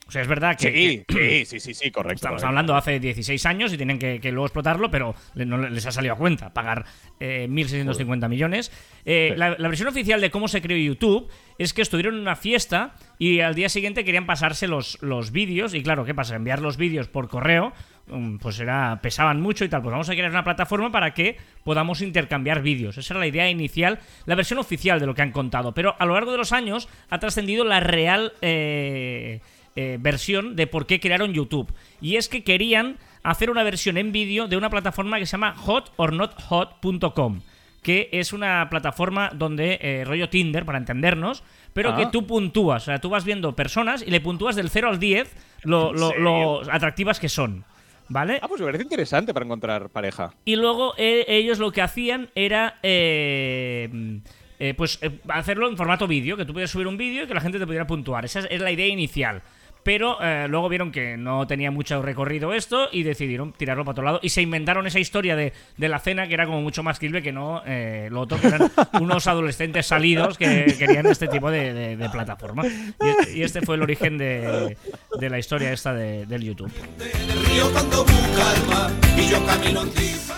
O 0.10 0.12
sea, 0.12 0.24
es 0.24 0.28
verdad 0.28 0.58
que, 0.58 0.72
Sí, 0.72 1.04
que- 1.08 1.46
sí, 1.46 1.46
sí, 1.46 1.60
sí, 1.60 1.74
sí, 1.76 1.92
correcto. 1.92 2.16
Estamos 2.16 2.38
correcto. 2.42 2.48
hablando 2.48 2.76
hace 2.76 3.00
16 3.00 3.46
años 3.46 3.72
y 3.72 3.78
tienen 3.78 4.00
que, 4.00 4.20
que 4.20 4.32
luego 4.32 4.48
explotarlo, 4.48 4.90
pero 4.90 5.14
no 5.36 5.58
les 5.70 5.86
ha 5.86 5.92
salido 5.92 6.16
a 6.16 6.18
cuenta 6.18 6.52
pagar 6.52 6.84
eh, 7.20 7.48
1.650 7.48 8.28
millones. 8.28 8.72
Eh, 9.06 9.30
Sí. 9.34 9.38
la, 9.38 9.56
la 9.60 9.68
versión 9.68 9.88
oficial 9.88 10.20
de 10.20 10.32
cómo 10.32 10.48
se 10.48 10.62
creó 10.64 10.78
YouTube 10.80 11.30
es 11.60 11.74
que 11.76 11.84
estuvieron 11.84 12.16
en 12.16 12.22
una 12.22 12.36
fiesta 12.36 12.96
y 13.20 13.42
al 13.42 13.54
día 13.54 13.70
siguiente 13.70 14.04
querían 14.04 14.26
pasarse 14.26 14.68
los, 14.68 14.98
los 15.04 15.32
vídeos. 15.32 15.76
Y 15.76 15.84
claro, 15.84 16.06
¿qué 16.06 16.16
pasa? 16.16 16.36
Enviar 16.36 16.60
los 16.62 16.78
vídeos 16.78 17.08
por 17.08 17.28
correo, 17.28 17.72
mm, 18.08 18.38
pues 18.38 18.60
era 18.60 19.00
pesaban 19.04 19.40
mucho 19.42 19.64
y 19.64 19.70
tal. 19.70 19.84
Pues 19.84 19.92
vamos 19.92 20.10
a 20.10 20.14
crear 20.14 20.32
una 20.32 20.44
plataforma 20.44 20.92
para 20.92 21.14
que 21.14 21.38
podamos 21.64 22.02
intercambiar 22.02 22.64
vídeos. 22.64 22.98
Esa 22.98 23.14
era 23.14 23.20
la 23.20 23.28
idea 23.28 23.48
inicial, 23.50 24.00
la 24.26 24.34
versión 24.34 24.58
oficial 24.58 25.00
de 25.00 25.06
lo 25.06 25.14
que 25.14 25.22
han 25.22 25.32
contado. 25.32 25.74
Pero 25.76 25.96
a 26.00 26.06
lo 26.08 26.16
largo 26.16 26.32
de 26.32 26.38
los 26.40 26.52
años 26.52 26.90
ha 27.12 27.20
trascendido 27.20 27.64
la 27.64 27.80
real... 27.80 28.34
eh, 28.42 29.40
eh, 29.76 29.98
versión 30.00 30.56
de 30.56 30.68
por 30.68 30.86
qué 30.86 31.00
crearon 31.00 31.34
YouTube. 31.34 31.74
Y 32.02 32.16
es 32.18 32.28
que 32.30 32.44
querían 32.44 32.98
hacer 33.24 33.50
una 33.50 33.64
versión 33.64 33.98
en 33.98 34.12
vídeo 34.12 34.48
de 34.48 34.58
una 34.58 34.70
plataforma 34.70 35.20
que 35.20 35.26
se 35.26 35.32
llama 35.34 35.56
hotornothot.com 35.66 37.42
que 37.82 38.10
es 38.12 38.34
una 38.34 38.68
plataforma 38.70 39.32
donde 39.34 39.80
eh, 39.82 40.04
rollo 40.06 40.28
Tinder, 40.28 40.66
para 40.66 40.78
entendernos, 40.78 41.44
pero 41.74 41.92
Ah. 41.92 41.96
que 41.96 42.08
tú 42.08 42.28
puntúas, 42.28 42.84
o 42.84 42.86
sea, 42.88 43.00
tú 43.00 43.10
vas 43.10 43.24
viendo 43.24 43.56
personas 43.56 44.04
y 44.06 44.12
le 44.12 44.20
puntúas 44.20 44.58
del 44.58 44.70
0 44.70 44.90
al 44.90 45.00
10 45.00 45.34
lo, 45.64 45.94
lo- 45.94 46.14
lo 46.18 46.62
atractivas 46.70 47.22
que 47.22 47.30
son, 47.30 47.64
¿vale? 48.10 48.40
Ah, 48.42 48.50
pues 48.50 48.60
me 48.60 48.66
parece 48.68 48.84
interesante 48.84 49.34
para 49.34 49.46
encontrar 49.46 49.90
pareja. 49.92 50.34
Y 50.44 50.58
luego 50.58 50.94
eh, 50.98 51.24
ellos 51.30 51.58
lo 51.60 51.72
que 51.72 51.82
hacían 51.82 52.30
era 52.36 52.80
eh, 52.84 54.20
eh, 54.60 54.74
pues 54.76 55.00
hacerlo 55.30 55.70
en 55.70 55.78
formato 55.78 56.06
vídeo, 56.06 56.36
que 56.36 56.44
tú 56.44 56.52
pudieras 56.52 56.72
subir 56.72 56.86
un 56.88 56.98
vídeo 56.98 57.24
y 57.24 57.28
que 57.28 57.34
la 57.34 57.40
gente 57.42 57.60
te 57.60 57.66
pudiera 57.66 57.88
puntuar. 57.88 58.26
Esa 58.26 58.40
es, 58.42 58.48
es 58.52 58.60
la 58.60 58.72
idea 58.72 58.88
inicial. 58.88 59.42
Pero 59.84 60.18
eh, 60.22 60.48
luego 60.50 60.68
vieron 60.70 60.92
que 60.92 61.16
no 61.18 61.48
tenía 61.48 61.72
mucho 61.72 62.02
recorrido 62.02 62.54
esto 62.54 62.90
y 62.92 63.04
decidieron 63.04 63.54
tirarlo 63.54 63.84
para 63.86 63.92
otro 63.94 64.04
lado. 64.04 64.20
Y 64.22 64.30
se 64.30 64.42
inventaron 64.42 64.86
esa 64.88 65.00
historia 65.00 65.36
de, 65.36 65.54
de 65.78 65.90
la 65.90 66.00
cena 66.00 66.28
que 66.28 66.34
era 66.34 66.46
como 66.46 66.62
mucho 66.62 66.84
más 66.84 67.00
creíble 67.00 67.22
que 67.22 67.32
no 67.32 67.62
eh, 67.66 68.10
lo 68.12 68.22
otro, 68.22 68.40
que 68.40 68.48
eran 68.48 68.72
unos 69.02 69.26
adolescentes 69.28 69.86
salidos 69.86 70.38
que 70.38 70.76
querían 70.78 71.06
este 71.08 71.28
tipo 71.28 71.50
de, 71.50 71.74
de- 71.74 71.98
de 71.98 72.10
plataforma. 72.10 72.64
Y, 72.66 73.40
y 73.40 73.44
este 73.44 73.62
fue 73.62 73.76
el 73.76 73.82
origen 73.82 74.18
de, 74.18 74.78
la 75.20 75.40
historia 75.40 75.72
esta 75.72 75.94
de- 75.94 76.26
del 76.26 76.44
YouTube. 76.44 76.72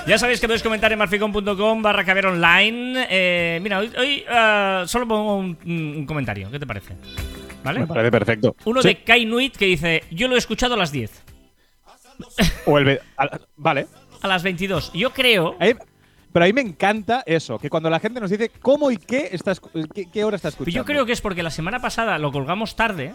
Ya 0.08 0.18
sabéis 0.18 0.40
que 0.40 0.48
podéis 0.48 0.64
comentar 0.64 0.92
en 0.92 1.00
marficon.com 1.00 1.82
barra 1.82 2.04
caber 2.04 2.26
online. 2.28 3.06
Eh, 3.10 3.60
mira, 3.62 3.80
hoy, 3.80 3.92
hoy, 3.98 4.24
solo 4.88 5.08
pongo 5.08 5.38
un, 5.38 5.58
un 5.66 6.06
comentario. 6.06 6.50
¿Qué 6.52 6.60
te 6.60 6.66
parece? 6.68 6.96
¿Vale? 7.64 7.80
Me 7.82 7.88
parece 7.88 8.12
perfecto. 8.12 8.56
Uno 8.66 8.82
Sí. 8.82 8.88
de 8.90 9.04
Kai 9.04 9.26
Nuit 9.26 9.56
que 9.56 9.66
dice: 9.66 10.04
Yo 10.12 10.28
lo 10.28 10.36
he 10.36 10.38
escuchado 10.40 10.74
a 10.74 10.78
las 10.78 10.92
10, 10.92 11.24
O 12.66 12.78
el 12.78 13.00
a- 13.18 13.40
Vale. 13.56 13.88
a 14.22 14.28
las 14.28 14.44
22. 14.44 14.92
Yo 14.94 15.12
creo. 15.12 15.56
Ahí- 15.60 15.76
pero 16.32 16.46
a 16.46 16.48
mí 16.48 16.54
me 16.54 16.62
encanta 16.62 17.24
eso, 17.26 17.60
que 17.60 17.70
cuando 17.70 17.90
la 17.90 18.00
gente 18.00 18.20
nos 18.20 18.30
dice 18.30 18.50
cómo 18.62 18.90
y 18.92 18.98
qué, 18.98 19.30
está 19.32 19.54
qué, 19.94 20.10
qué 20.12 20.24
hora 20.24 20.36
está 20.38 20.50
escuchando. 20.50 20.76
Yo 20.78 20.86
creo 20.86 21.06
que 21.06 21.12
es 21.14 21.22
porque 21.22 21.44
la 21.44 21.50
semana 21.50 21.80
pasada 21.82 22.18
lo 22.20 22.32
colgamos 22.32 22.76
tarde. 22.76 23.14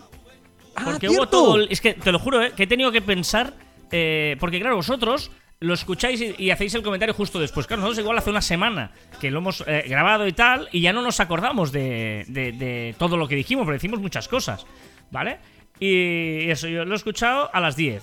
Ah, 0.74 0.82
Porque 0.84 1.08
hubo 1.08 1.26
todo. 1.26 1.56
el- 1.56 1.68
es 1.70 1.80
que 1.80 1.94
te 1.94 2.12
lo 2.12 2.18
juro, 2.18 2.42
¿eh? 2.42 2.52
que 2.54 2.64
he 2.64 2.66
tenido 2.66 2.92
que 2.92 3.00
pensar. 3.02 3.54
eh, 3.92 4.36
porque, 4.40 4.58
claro, 4.58 4.74
vosotros 4.74 5.30
lo 5.60 5.74
escucháis 5.74 6.20
y, 6.20 6.34
y 6.38 6.50
hacéis 6.50 6.74
el 6.74 6.82
comentario 6.82 7.14
justo 7.14 7.38
después. 7.40 7.66
Claro, 7.66 7.82
nosotros 7.82 8.02
igual 8.04 8.18
hace 8.18 8.30
una 8.30 8.42
semana 8.42 8.90
que 9.20 9.30
lo 9.30 9.38
hemos 9.38 9.64
eh, 9.66 9.84
grabado 9.88 10.26
y 10.26 10.32
tal, 10.32 10.68
y 10.72 10.80
ya 10.82 10.92
no 10.92 11.02
nos 11.02 11.18
acordamos 11.20 11.72
de, 11.72 12.24
de- 12.28 12.52
de 12.52 12.94
todo 12.98 13.16
lo 13.16 13.26
que 13.28 13.36
dijimos, 13.36 13.64
porque 13.64 13.76
decimos 13.78 14.00
muchas 14.00 14.28
cosas. 14.28 14.66
¿Vale? 15.10 15.38
Y 15.78 16.50
eso, 16.50 16.68
yo 16.68 16.84
lo 16.84 16.92
he 16.94 16.96
escuchado 16.96 17.48
a 17.54 17.60
las 17.60 17.76
10. 17.76 18.02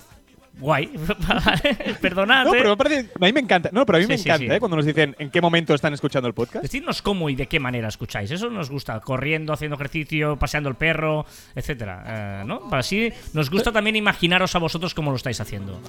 Guay. 0.58 0.86
Perdonad. 2.00 2.44
No, 2.44 2.54
¿eh? 2.54 2.58
pero 2.58 2.70
me 2.70 2.76
parece- 2.76 3.10
a 3.20 3.24
mí 3.24 3.32
me 3.32 3.40
encanta. 3.40 3.70
No, 3.72 3.84
pero 3.84 3.96
a 3.96 4.00
mí 4.00 4.04
Sí, 4.04 4.08
me 4.08 4.18
sí, 4.18 4.28
encanta, 4.28 4.46
sí. 4.46 4.52
¿eh? 4.56 4.60
Cuando 4.60 4.76
nos 4.76 4.86
dicen 4.86 5.14
en 5.18 5.30
qué 5.30 5.40
momento 5.40 5.74
están 5.74 5.92
escuchando 5.94 6.28
el 6.28 6.34
podcast. 6.34 6.62
Decidnos 6.62 7.02
cómo 7.02 7.28
y 7.28 7.34
de 7.34 7.46
qué 7.48 7.58
manera 7.60 7.88
escucháis. 7.88 8.30
Eso 8.30 8.48
nos 8.50 8.70
gusta. 8.70 9.00
Corriendo, 9.00 9.52
haciendo 9.52 9.74
ejercicio, 9.74 10.36
paseando 10.38 10.68
el 10.68 10.76
perro, 10.76 11.26
etcétera. 11.56 12.04
Eh, 12.06 12.44
¿No? 12.46 12.68
Para 12.68 12.80
así 12.80 13.12
nos 13.32 13.50
gusta 13.50 13.72
también 13.72 13.96
imaginaros 13.96 14.54
a 14.54 14.58
vosotros 14.60 14.94
cómo 14.94 15.10
lo 15.10 15.16
estáis 15.16 15.40
haciendo. 15.40 15.80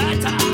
Tata. 0.00 0.49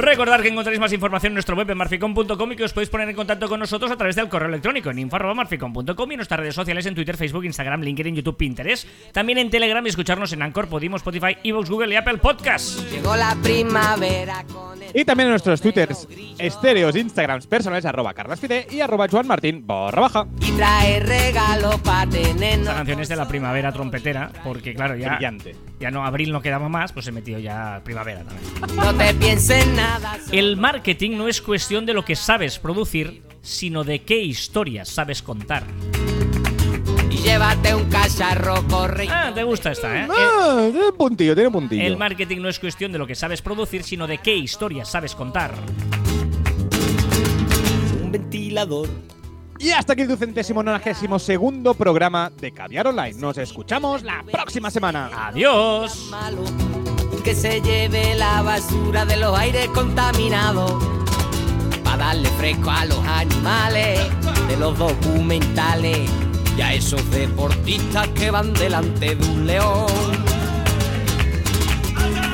Recordad 0.00 0.40
que 0.40 0.48
encontráis 0.48 0.80
más 0.80 0.92
información 0.94 1.32
en 1.32 1.34
nuestro 1.34 1.54
web 1.56 1.70
en 1.70 1.76
marficom.com 1.76 2.52
y 2.52 2.56
que 2.56 2.64
os 2.64 2.72
podéis 2.72 2.88
poner 2.88 3.08
en 3.10 3.14
contacto 3.14 3.48
con 3.48 3.60
nosotros 3.60 3.90
a 3.90 3.96
través 3.96 4.16
del 4.16 4.30
correo 4.30 4.48
electrónico 4.48 4.90
en 4.90 4.98
info.marficom.com 4.98 6.10
y 6.10 6.14
en 6.14 6.16
nuestras 6.16 6.40
redes 6.40 6.54
sociales 6.54 6.86
en 6.86 6.94
Twitter, 6.94 7.16
Facebook, 7.18 7.44
Instagram, 7.44 7.82
LinkedIn, 7.82 8.16
YouTube, 8.16 8.36
Pinterest. 8.36 8.88
También 9.12 9.36
en 9.38 9.50
Telegram 9.50 9.84
y 9.84 9.90
escucharnos 9.90 10.32
en 10.32 10.40
Anchor, 10.42 10.68
Podimo, 10.68 10.96
Spotify, 10.96 11.36
Evox, 11.44 11.68
Google 11.68 11.92
y 11.92 11.96
Apple 11.96 12.16
Podcasts. 12.18 12.82
Llegó 12.90 13.14
la 13.14 13.36
primavera 13.42 14.42
con 14.50 14.82
el 14.82 14.90
Y 14.94 15.04
también 15.04 15.26
en 15.26 15.32
nuestros 15.32 15.60
twitters, 15.60 16.08
estéreos, 16.38 16.96
instagrams 16.96 17.46
personales, 17.46 17.84
arroba 17.84 18.14
carlaspide 18.14 18.66
y 18.70 18.80
arroba 18.80 19.06
juanmartin 19.06 19.66
barra 19.66 20.00
baja. 20.00 20.26
y 20.40 20.50
trae 20.52 21.00
regalo 21.00 21.76
para 21.84 22.08
tenernos. 22.10 22.68
Esta 22.68 22.74
canción 22.74 23.00
es 23.00 23.08
de 23.08 23.16
la 23.16 23.28
primavera 23.28 23.70
trompetera, 23.70 24.30
porque 24.44 24.74
claro, 24.74 24.96
ya, 24.96 25.16
Brillante. 25.16 25.54
ya 25.78 25.90
no 25.90 26.06
abril 26.06 26.32
no 26.32 26.40
quedaba 26.40 26.68
más, 26.70 26.92
pues 26.92 27.06
he 27.06 27.12
metido 27.12 27.38
ya 27.38 27.82
primavera 27.84 28.22
también. 28.24 28.76
No 28.76 28.94
te 28.94 29.12
pienses 29.14 29.66
nada. 29.68 29.89
El 30.32 30.56
marketing 30.56 31.16
no 31.16 31.28
es 31.28 31.40
cuestión 31.40 31.86
de 31.86 31.94
lo 31.94 32.04
que 32.04 32.16
sabes 32.16 32.58
producir, 32.58 33.22
sino 33.42 33.84
de 33.84 34.02
qué 34.02 34.20
historias 34.20 34.88
sabes 34.88 35.22
contar. 35.22 35.64
Y 37.10 37.16
llévate 37.16 37.74
un 37.74 37.88
cacharro, 37.90 38.66
corre. 38.68 39.08
Ah, 39.10 39.32
te 39.34 39.42
gusta 39.42 39.72
esta, 39.72 40.00
¿eh? 40.00 40.08
Ah, 40.10 40.68
tiene 40.70 40.88
un 40.88 40.96
puntillo, 40.96 41.34
tiene 41.34 41.48
un 41.48 41.54
puntillo. 41.54 41.82
El 41.82 41.96
marketing 41.96 42.38
no 42.38 42.48
es 42.48 42.58
cuestión 42.58 42.92
de 42.92 42.98
lo 42.98 43.06
que 43.06 43.14
sabes 43.14 43.42
producir, 43.42 43.82
sino 43.82 44.06
de 44.06 44.18
qué 44.18 44.36
historias 44.36 44.88
sabes 44.88 45.14
contar. 45.14 45.52
Un 48.02 48.12
ventilador 48.12 48.88
Y 49.58 49.70
hasta 49.70 49.92
aquí 49.92 50.02
el 50.02 50.08
ducentésimo 50.08 50.62
nonagésimo 50.62 51.18
segundo 51.18 51.74
programa 51.74 52.30
de 52.40 52.52
Caviar 52.52 52.86
Online. 52.86 53.18
Nos 53.18 53.38
escuchamos 53.38 54.02
la 54.02 54.22
próxima 54.22 54.70
semana. 54.70 55.10
Adiós. 55.28 56.10
Que 57.22 57.34
se 57.34 57.60
lleve 57.60 58.14
la 58.14 58.42
basura 58.42 59.04
de 59.04 59.16
los 59.16 59.36
aires 59.38 59.68
contaminados 59.68 60.72
para 61.84 62.06
darle 62.06 62.28
fresco 62.30 62.70
a 62.70 62.84
los 62.86 62.98
animales 63.06 64.00
de 64.48 64.56
los 64.56 64.78
documentales 64.78 66.08
y 66.56 66.60
a 66.60 66.72
esos 66.74 67.08
deportistas 67.10 68.08
que 68.08 68.30
van 68.30 68.52
delante 68.54 69.16
de 69.16 69.28
un 69.28 69.46
león. 69.46 69.86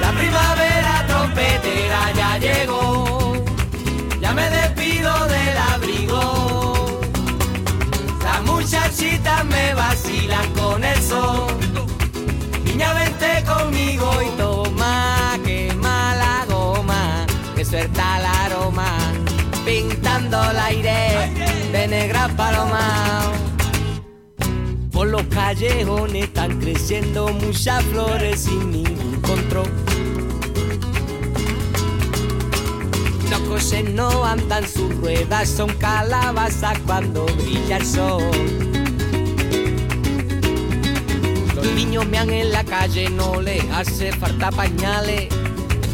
La 0.00 0.12
primavera 0.12 1.04
trompetera 1.06 2.12
ya 2.14 2.38
llegó, 2.38 3.44
ya 4.20 4.32
me 4.32 4.48
despido 4.50 5.12
del 5.26 5.56
abrigo. 5.74 7.00
Las 8.22 8.42
muchachitas 8.44 9.44
me 9.46 9.74
vacilan 9.74 10.50
con 10.52 10.84
el 10.84 11.02
sol. 11.02 11.46
Niña, 12.64 12.92
vente 12.92 13.42
conmigo 13.46 14.10
y 14.22 14.28
toma, 14.36 14.55
suelta 17.68 18.18
el 18.18 18.26
aroma, 18.26 18.96
pintando 19.64 20.40
el 20.50 20.56
aire 20.56 21.32
de 21.72 21.88
negra 21.88 22.28
paloma. 22.36 23.32
Por 24.92 25.08
los 25.08 25.24
callejones 25.24 26.24
están 26.24 26.60
creciendo 26.60 27.28
muchas 27.28 27.82
flores 27.86 28.40
sin 28.40 28.70
ningún 28.70 29.20
control. 29.20 29.68
Los 33.30 33.40
coches 33.40 33.90
no 33.90 34.24
andan 34.24 34.66
sus 34.68 34.94
ruedas, 34.98 35.48
son 35.48 35.70
calabazas 35.74 36.78
cuando 36.86 37.26
brilla 37.26 37.78
el 37.78 37.86
sol. 37.86 38.22
Los 41.54 41.66
niños 41.72 42.06
mean 42.06 42.30
en 42.30 42.52
la 42.52 42.62
calle, 42.62 43.10
no 43.10 43.40
les 43.40 43.64
hace 43.70 44.12
falta 44.12 44.50
pañales. 44.52 45.35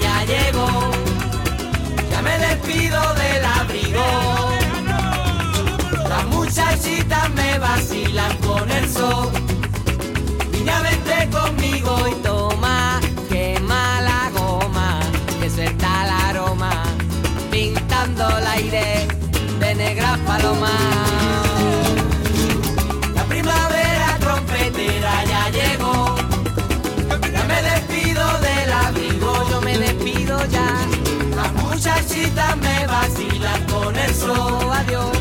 Ya 0.00 0.24
llegó. 0.24 0.68
Ya 2.10 2.22
me 2.22 2.38
despido 2.38 3.00
del 3.14 3.44
abrigo. 3.44 4.06
Las 6.08 6.26
muchachitas 6.26 7.30
me 7.30 7.58
vacilan 7.58 8.36
con 8.38 8.70
el 8.70 8.88
sol. 8.88 9.30
Niña, 10.52 10.80
vente 10.80 11.28
conmigo 11.30 12.08
y 12.08 12.22
muchachitas 32.18 32.56
me 32.58 32.86
vacilan 32.86 33.64
con 33.66 33.96
el 33.96 34.14
sol, 34.14 34.72
adiós. 34.72 35.17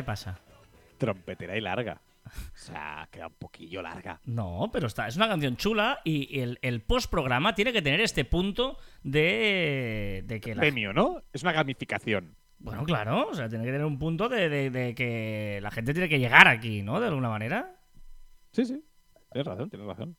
Te 0.00 0.06
pasa? 0.06 0.38
Trompetera 0.98 1.56
y 1.56 1.60
larga. 1.60 2.00
O 2.26 2.30
sea, 2.56 3.08
queda 3.10 3.26
un 3.28 3.34
poquillo 3.34 3.82
larga. 3.82 4.20
No, 4.24 4.68
pero 4.72 4.86
está, 4.86 5.08
es 5.08 5.16
una 5.16 5.26
canción 5.28 5.56
chula 5.56 6.00
y 6.04 6.38
el, 6.40 6.58
el 6.62 6.80
post-programa 6.82 7.54
tiene 7.54 7.72
que 7.72 7.82
tener 7.82 8.00
este 8.00 8.24
punto 8.24 8.78
de, 9.02 10.22
de 10.26 10.40
que 10.40 10.54
la 10.54 10.60
Premio, 10.60 10.92
¿no? 10.92 11.22
Es 11.32 11.42
una 11.42 11.52
gamificación. 11.52 12.36
Bueno, 12.58 12.84
claro, 12.84 13.28
o 13.30 13.34
sea, 13.34 13.48
tiene 13.48 13.64
que 13.64 13.72
tener 13.72 13.86
un 13.86 13.98
punto 13.98 14.28
de, 14.28 14.48
de- 14.50 14.70
de 14.70 14.94
que 14.94 15.58
la 15.62 15.70
gente 15.70 15.92
tiene 15.94 16.08
que 16.10 16.18
llegar 16.18 16.46
aquí, 16.46 16.82
¿no? 16.82 17.00
De 17.00 17.06
alguna 17.08 17.30
manera. 17.30 17.74
Sí, 18.52 18.64
sí. 18.66 18.84
Tienes 19.32 19.46
razón, 19.46 19.70
tienes 19.70 19.88
razón. 19.88 20.16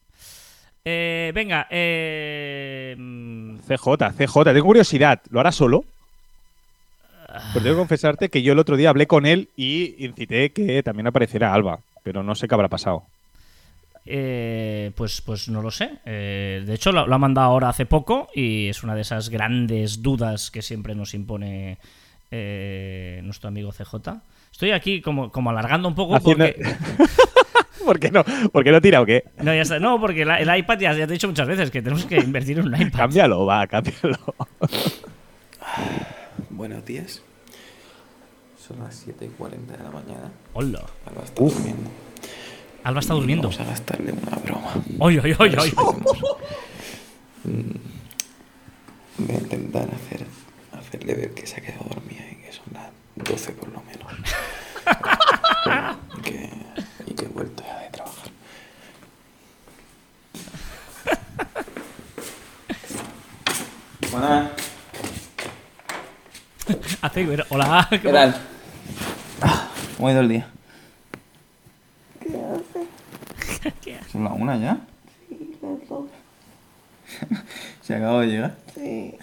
Eh, 0.83 1.31
venga, 1.35 1.67
eh, 1.69 2.95
mm, 2.97 3.57
CJ, 3.59 4.11
CJ, 4.17 4.43
tengo 4.45 4.65
curiosidad. 4.65 5.21
¿Lo 5.29 5.39
hará 5.39 5.51
solo? 5.51 5.85
Pero 7.53 7.63
tengo 7.63 7.75
que 7.75 7.79
confesarte 7.79 8.29
que 8.29 8.41
yo 8.41 8.53
el 8.53 8.59
otro 8.59 8.75
día 8.77 8.89
hablé 8.89 9.07
con 9.07 9.25
él 9.25 9.49
y 9.55 9.95
incité 10.05 10.51
que 10.51 10.83
también 10.83 11.07
apareciera 11.07 11.53
Alba. 11.53 11.79
Pero 12.03 12.23
no 12.23 12.35
sé 12.35 12.47
qué 12.47 12.55
habrá 12.55 12.67
pasado. 12.67 13.03
eh, 14.05 14.91
pues, 14.95 15.21
pues 15.21 15.47
no 15.49 15.61
lo 15.61 15.69
sé. 15.71 15.91
Eh, 16.05 16.63
de 16.65 16.73
hecho, 16.73 16.91
lo, 16.91 17.05
lo 17.07 17.15
ha 17.15 17.19
mandado 17.19 17.47
ahora 17.47 17.69
hace 17.69 17.85
poco 17.85 18.27
y 18.33 18.67
es 18.69 18.83
una 18.83 18.95
de 18.95 19.01
esas 19.01 19.29
grandes 19.29 20.01
dudas 20.01 20.49
que 20.51 20.61
siempre 20.61 20.95
nos 20.95 21.13
impone 21.13 21.77
eh, 22.31 23.21
nuestro 23.23 23.49
amigo 23.49 23.71
CJ. 23.71 23.95
Estoy 24.51 24.71
aquí 24.71 25.01
como, 25.01 25.31
como 25.31 25.49
alargando 25.51 25.87
un 25.87 25.95
poco 25.95 26.15
Haciendo- 26.15 26.45
porque... 26.45 26.75
¿Por 27.85 27.99
qué 27.99 28.11
no? 28.11 28.23
¿Por 28.51 28.63
qué 28.63 28.71
no 28.71 28.79
tira 28.81 29.01
o 29.01 29.05
qué? 29.05 29.23
No, 29.41 29.53
ya 29.55 29.61
está. 29.63 29.79
No, 29.79 29.99
porque 29.99 30.23
la- 30.25 30.39
el 30.39 30.55
iPad 30.59 30.79
ya, 30.79 30.93
ya 30.93 31.07
te 31.07 31.13
he 31.13 31.17
dicho 31.17 31.27
muchas 31.27 31.47
veces 31.47 31.71
que 31.71 31.81
tenemos 31.81 32.05
que 32.05 32.17
invertir 32.17 32.59
en 32.59 32.67
un 32.67 32.75
iPad. 32.79 32.97
Cámbialo, 32.99 33.45
va, 33.45 33.65
cámbialo. 33.67 34.17
Buenos 36.61 36.85
días. 36.85 37.23
Son 38.55 38.77
las 38.81 38.93
7 38.93 39.25
y 39.25 39.29
40 39.29 39.77
de 39.77 39.83
la 39.83 39.89
mañana. 39.89 40.31
Hola. 40.53 40.85
Alba 41.07 41.23
está 41.23 41.43
durmiendo. 41.43 41.89
Alba 42.83 42.99
está 42.99 43.13
durmiendo. 43.15 43.47
Vamos 43.49 43.59
a 43.61 43.63
gastarle 43.63 44.11
una 44.11 44.35
broma. 44.37 44.71
Oye, 44.99 45.19
oye, 45.21 45.35
oye, 45.39 45.57
oye. 45.57 45.73
Mm, 47.43 47.71
Voy 49.25 49.35
a 49.35 49.39
intentar 49.39 49.89
hacer, 49.91 50.27
hacerle 50.73 51.15
ver 51.15 51.33
que 51.33 51.47
se 51.47 51.59
ha 51.59 51.63
quedado 51.63 51.85
dormida 51.89 52.21
y 52.31 52.35
que 52.35 52.51
son 52.53 52.65
las 52.71 52.91
12 53.15 53.53
por 53.53 53.69
lo 53.69 53.81
menos. 53.81 54.13
y, 56.19 56.21
que, 56.21 56.49
y 57.07 57.13
que 57.15 57.25
he 57.25 57.29
vuelto 57.29 57.63
ya 57.63 57.79
de 57.79 57.89
trabajar. 57.89 58.29
Buenas. 64.11 64.70
Hace, 67.01 67.25
pero, 67.25 67.45
hola. 67.49 67.87
¿Qué, 67.89 67.99
tal? 67.99 68.35
¿Cómo 69.97 70.07
ha 70.07 70.11
ido 70.11 70.21
el 70.21 70.29
día? 70.29 70.47
¿Qué 73.81 73.95
hace? 73.95 74.09
¿Son 74.11 74.23
las 74.23 74.33
una 74.33 74.57
ya? 74.57 74.77
Sí, 75.29 75.55
las 75.61 75.89
dos. 75.89 76.05
¿Se 77.81 77.95
acaba 77.95 78.21
de 78.21 78.27
llegar? 78.27 78.55
Sí. 78.73 79.15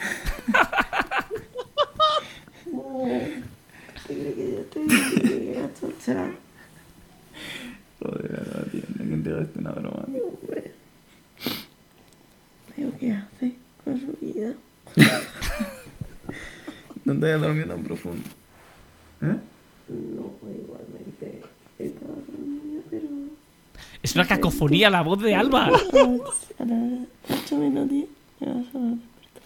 Joder, 8.00 8.42
ahora 8.46 8.70
tío, 8.70 8.82
una 9.56 9.70
broma. 9.72 10.04
¿qué 12.98 13.12
hace 13.12 13.54
con 13.84 14.00
su 14.00 14.12
vida? 14.20 14.54
No 17.08 17.18
te 17.18 17.26
hayas 17.26 17.40
dormido 17.40 17.68
tan 17.68 17.82
profundo. 17.84 18.28
¿Eh? 19.22 19.36
Es 24.02 24.14
una 24.14 24.26
cacofonía 24.26 24.90
la 24.90 25.00
voz 25.00 25.22
de 25.22 25.34
Alba. 25.34 25.68
A 26.58 26.64
las 26.64 27.42
8 27.46 27.56
menos 27.56 27.88
10 27.88 28.08
me 28.40 28.46
vas 28.46 28.56
a 28.74 28.78
despertar. 28.78 29.42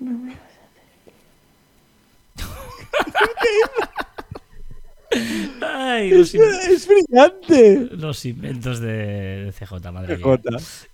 Los, 0.00 0.34
in- 5.14 5.54
¡Es 6.70 6.88
brillante! 6.88 7.88
los 7.92 8.24
inventos 8.24 8.80
de 8.80 9.44
de 9.44 9.52
CJ, 9.52 9.92
madre 9.92 10.16
mía. 10.16 10.38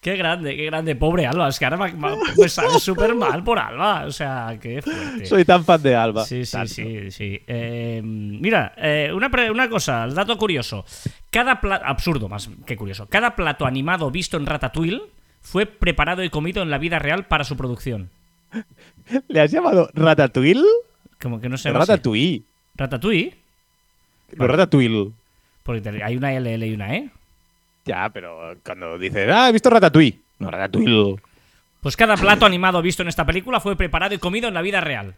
Qué 0.00 0.16
grande, 0.16 0.56
qué 0.56 0.64
grande. 0.66 0.96
Pobre 0.96 1.26
Alba. 1.26 1.48
Es 1.48 1.58
que 1.58 1.64
ahora 1.64 1.76
me, 1.76 1.92
me- 1.94 2.48
sale 2.48 2.78
súper 2.78 3.14
mal 3.14 3.42
por 3.44 3.58
Alba. 3.58 4.04
O 4.06 4.10
sea, 4.12 4.58
qué 4.60 4.82
fuerte. 4.82 5.26
Soy 5.26 5.44
tan 5.44 5.64
fan 5.64 5.82
de 5.82 5.94
Alba. 5.94 6.24
Sí, 6.24 6.44
sí, 6.44 6.52
Tanto. 6.52 6.74
sí, 6.74 7.10
sí. 7.10 7.40
Eh, 7.46 8.00
mira, 8.04 8.74
eh, 8.76 9.10
una, 9.14 9.30
pre- 9.30 9.50
una 9.50 9.68
cosa, 9.68 10.04
el 10.04 10.14
dato 10.14 10.36
curioso. 10.36 10.84
Cada 11.30 11.60
plato, 11.60 11.84
absurdo 11.86 12.28
más 12.28 12.48
que 12.66 12.76
curioso, 12.76 13.06
cada 13.08 13.36
plato 13.36 13.66
animado 13.66 14.10
visto 14.10 14.36
en 14.36 14.46
Ratatouille 14.46 15.02
fue 15.40 15.66
preparado 15.66 16.22
y 16.24 16.30
comido 16.30 16.62
en 16.62 16.70
la 16.70 16.78
vida 16.78 16.98
real 16.98 17.26
para 17.26 17.44
su 17.44 17.56
producción. 17.56 18.10
¿Le 19.28 19.40
has 19.40 19.50
llamado 19.50 19.88
Ratatouille? 19.94 20.64
Como 21.20 21.40
que 21.40 21.48
no 21.48 21.54
así. 21.54 21.68
Ratatouille. 21.68 22.42
Ratatouille, 22.74 23.34
No 24.36 24.46
Ratatouille. 24.46 25.12
porque 25.62 26.02
hay 26.02 26.16
una 26.16 26.32
L 26.32 26.66
y 26.66 26.74
una 26.74 26.94
E. 26.96 27.10
Ya, 27.84 28.10
pero 28.10 28.54
cuando 28.64 28.98
dices, 28.98 29.28
ah, 29.32 29.48
he 29.48 29.52
visto 29.52 29.70
Ratatouille. 29.70 30.18
No, 30.38 30.50
Ratatouille. 30.50 31.16
Pues 31.80 31.96
cada 31.96 32.16
plato 32.16 32.44
animado 32.44 32.82
visto 32.82 33.02
en 33.02 33.08
esta 33.08 33.24
película 33.24 33.58
fue 33.60 33.76
preparado 33.76 34.14
y 34.14 34.18
comido 34.18 34.48
en 34.48 34.54
la 34.54 34.62
vida 34.62 34.80
real. 34.80 35.16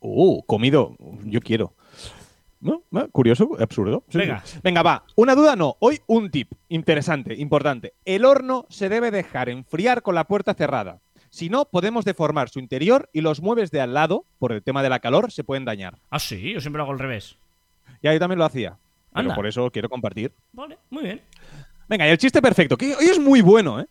Uh, 0.00 0.42
comido. 0.42 0.96
Yo 1.24 1.40
quiero. 1.40 1.74
¿No? 2.60 2.82
¿No? 2.90 3.08
Curioso, 3.10 3.56
absurdo. 3.60 4.02
Sí, 4.08 4.18
Venga. 4.18 4.42
sí. 4.44 4.58
Venga, 4.62 4.82
va. 4.82 5.04
Una 5.14 5.34
duda 5.34 5.56
no. 5.56 5.76
Hoy 5.78 6.00
un 6.06 6.30
tip. 6.30 6.52
Interesante, 6.68 7.34
importante. 7.34 7.94
El 8.04 8.24
horno 8.24 8.66
se 8.68 8.88
debe 8.88 9.10
dejar 9.10 9.48
enfriar 9.48 10.02
con 10.02 10.14
la 10.14 10.24
puerta 10.24 10.54
cerrada. 10.54 10.98
Si 11.30 11.48
no, 11.48 11.64
podemos 11.66 12.04
deformar 12.04 12.48
su 12.48 12.58
interior 12.58 13.08
y 13.12 13.20
los 13.20 13.40
muebles 13.40 13.70
de 13.70 13.80
al 13.80 13.94
lado, 13.94 14.24
por 14.38 14.52
el 14.52 14.62
tema 14.62 14.82
de 14.82 14.88
la 14.88 14.98
calor, 14.98 15.30
se 15.30 15.44
pueden 15.44 15.64
dañar. 15.64 15.98
Ah, 16.10 16.18
sí, 16.18 16.52
yo 16.52 16.60
siempre 16.60 16.78
lo 16.78 16.82
hago 16.84 16.92
al 16.92 16.98
revés. 16.98 17.36
Ya 18.02 18.12
yo 18.12 18.18
también 18.18 18.38
lo 18.38 18.44
hacía. 18.44 18.76
Pero 19.12 19.20
Anda. 19.20 19.34
por 19.34 19.46
eso 19.46 19.70
quiero 19.70 19.88
compartir. 19.88 20.32
Vale, 20.52 20.78
muy 20.88 21.02
bien. 21.02 21.20
Venga, 21.88 22.06
y 22.06 22.10
el 22.10 22.18
chiste 22.18 22.40
perfecto, 22.40 22.76
que 22.76 22.94
hoy 22.94 23.06
es 23.06 23.18
muy 23.18 23.40
bueno, 23.40 23.80
¿eh? 23.80 23.86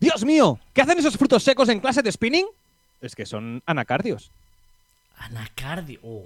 Dios 0.00 0.24
mío, 0.24 0.58
¿qué 0.72 0.82
hacen 0.82 0.98
esos 0.98 1.16
frutos 1.16 1.42
secos 1.42 1.68
en 1.68 1.80
clase 1.80 2.02
de 2.02 2.10
spinning? 2.10 2.46
Es 3.00 3.14
que 3.14 3.24
son 3.24 3.62
anacardios. 3.64 4.30
Anacardio. 5.16 6.00
Oh. 6.02 6.24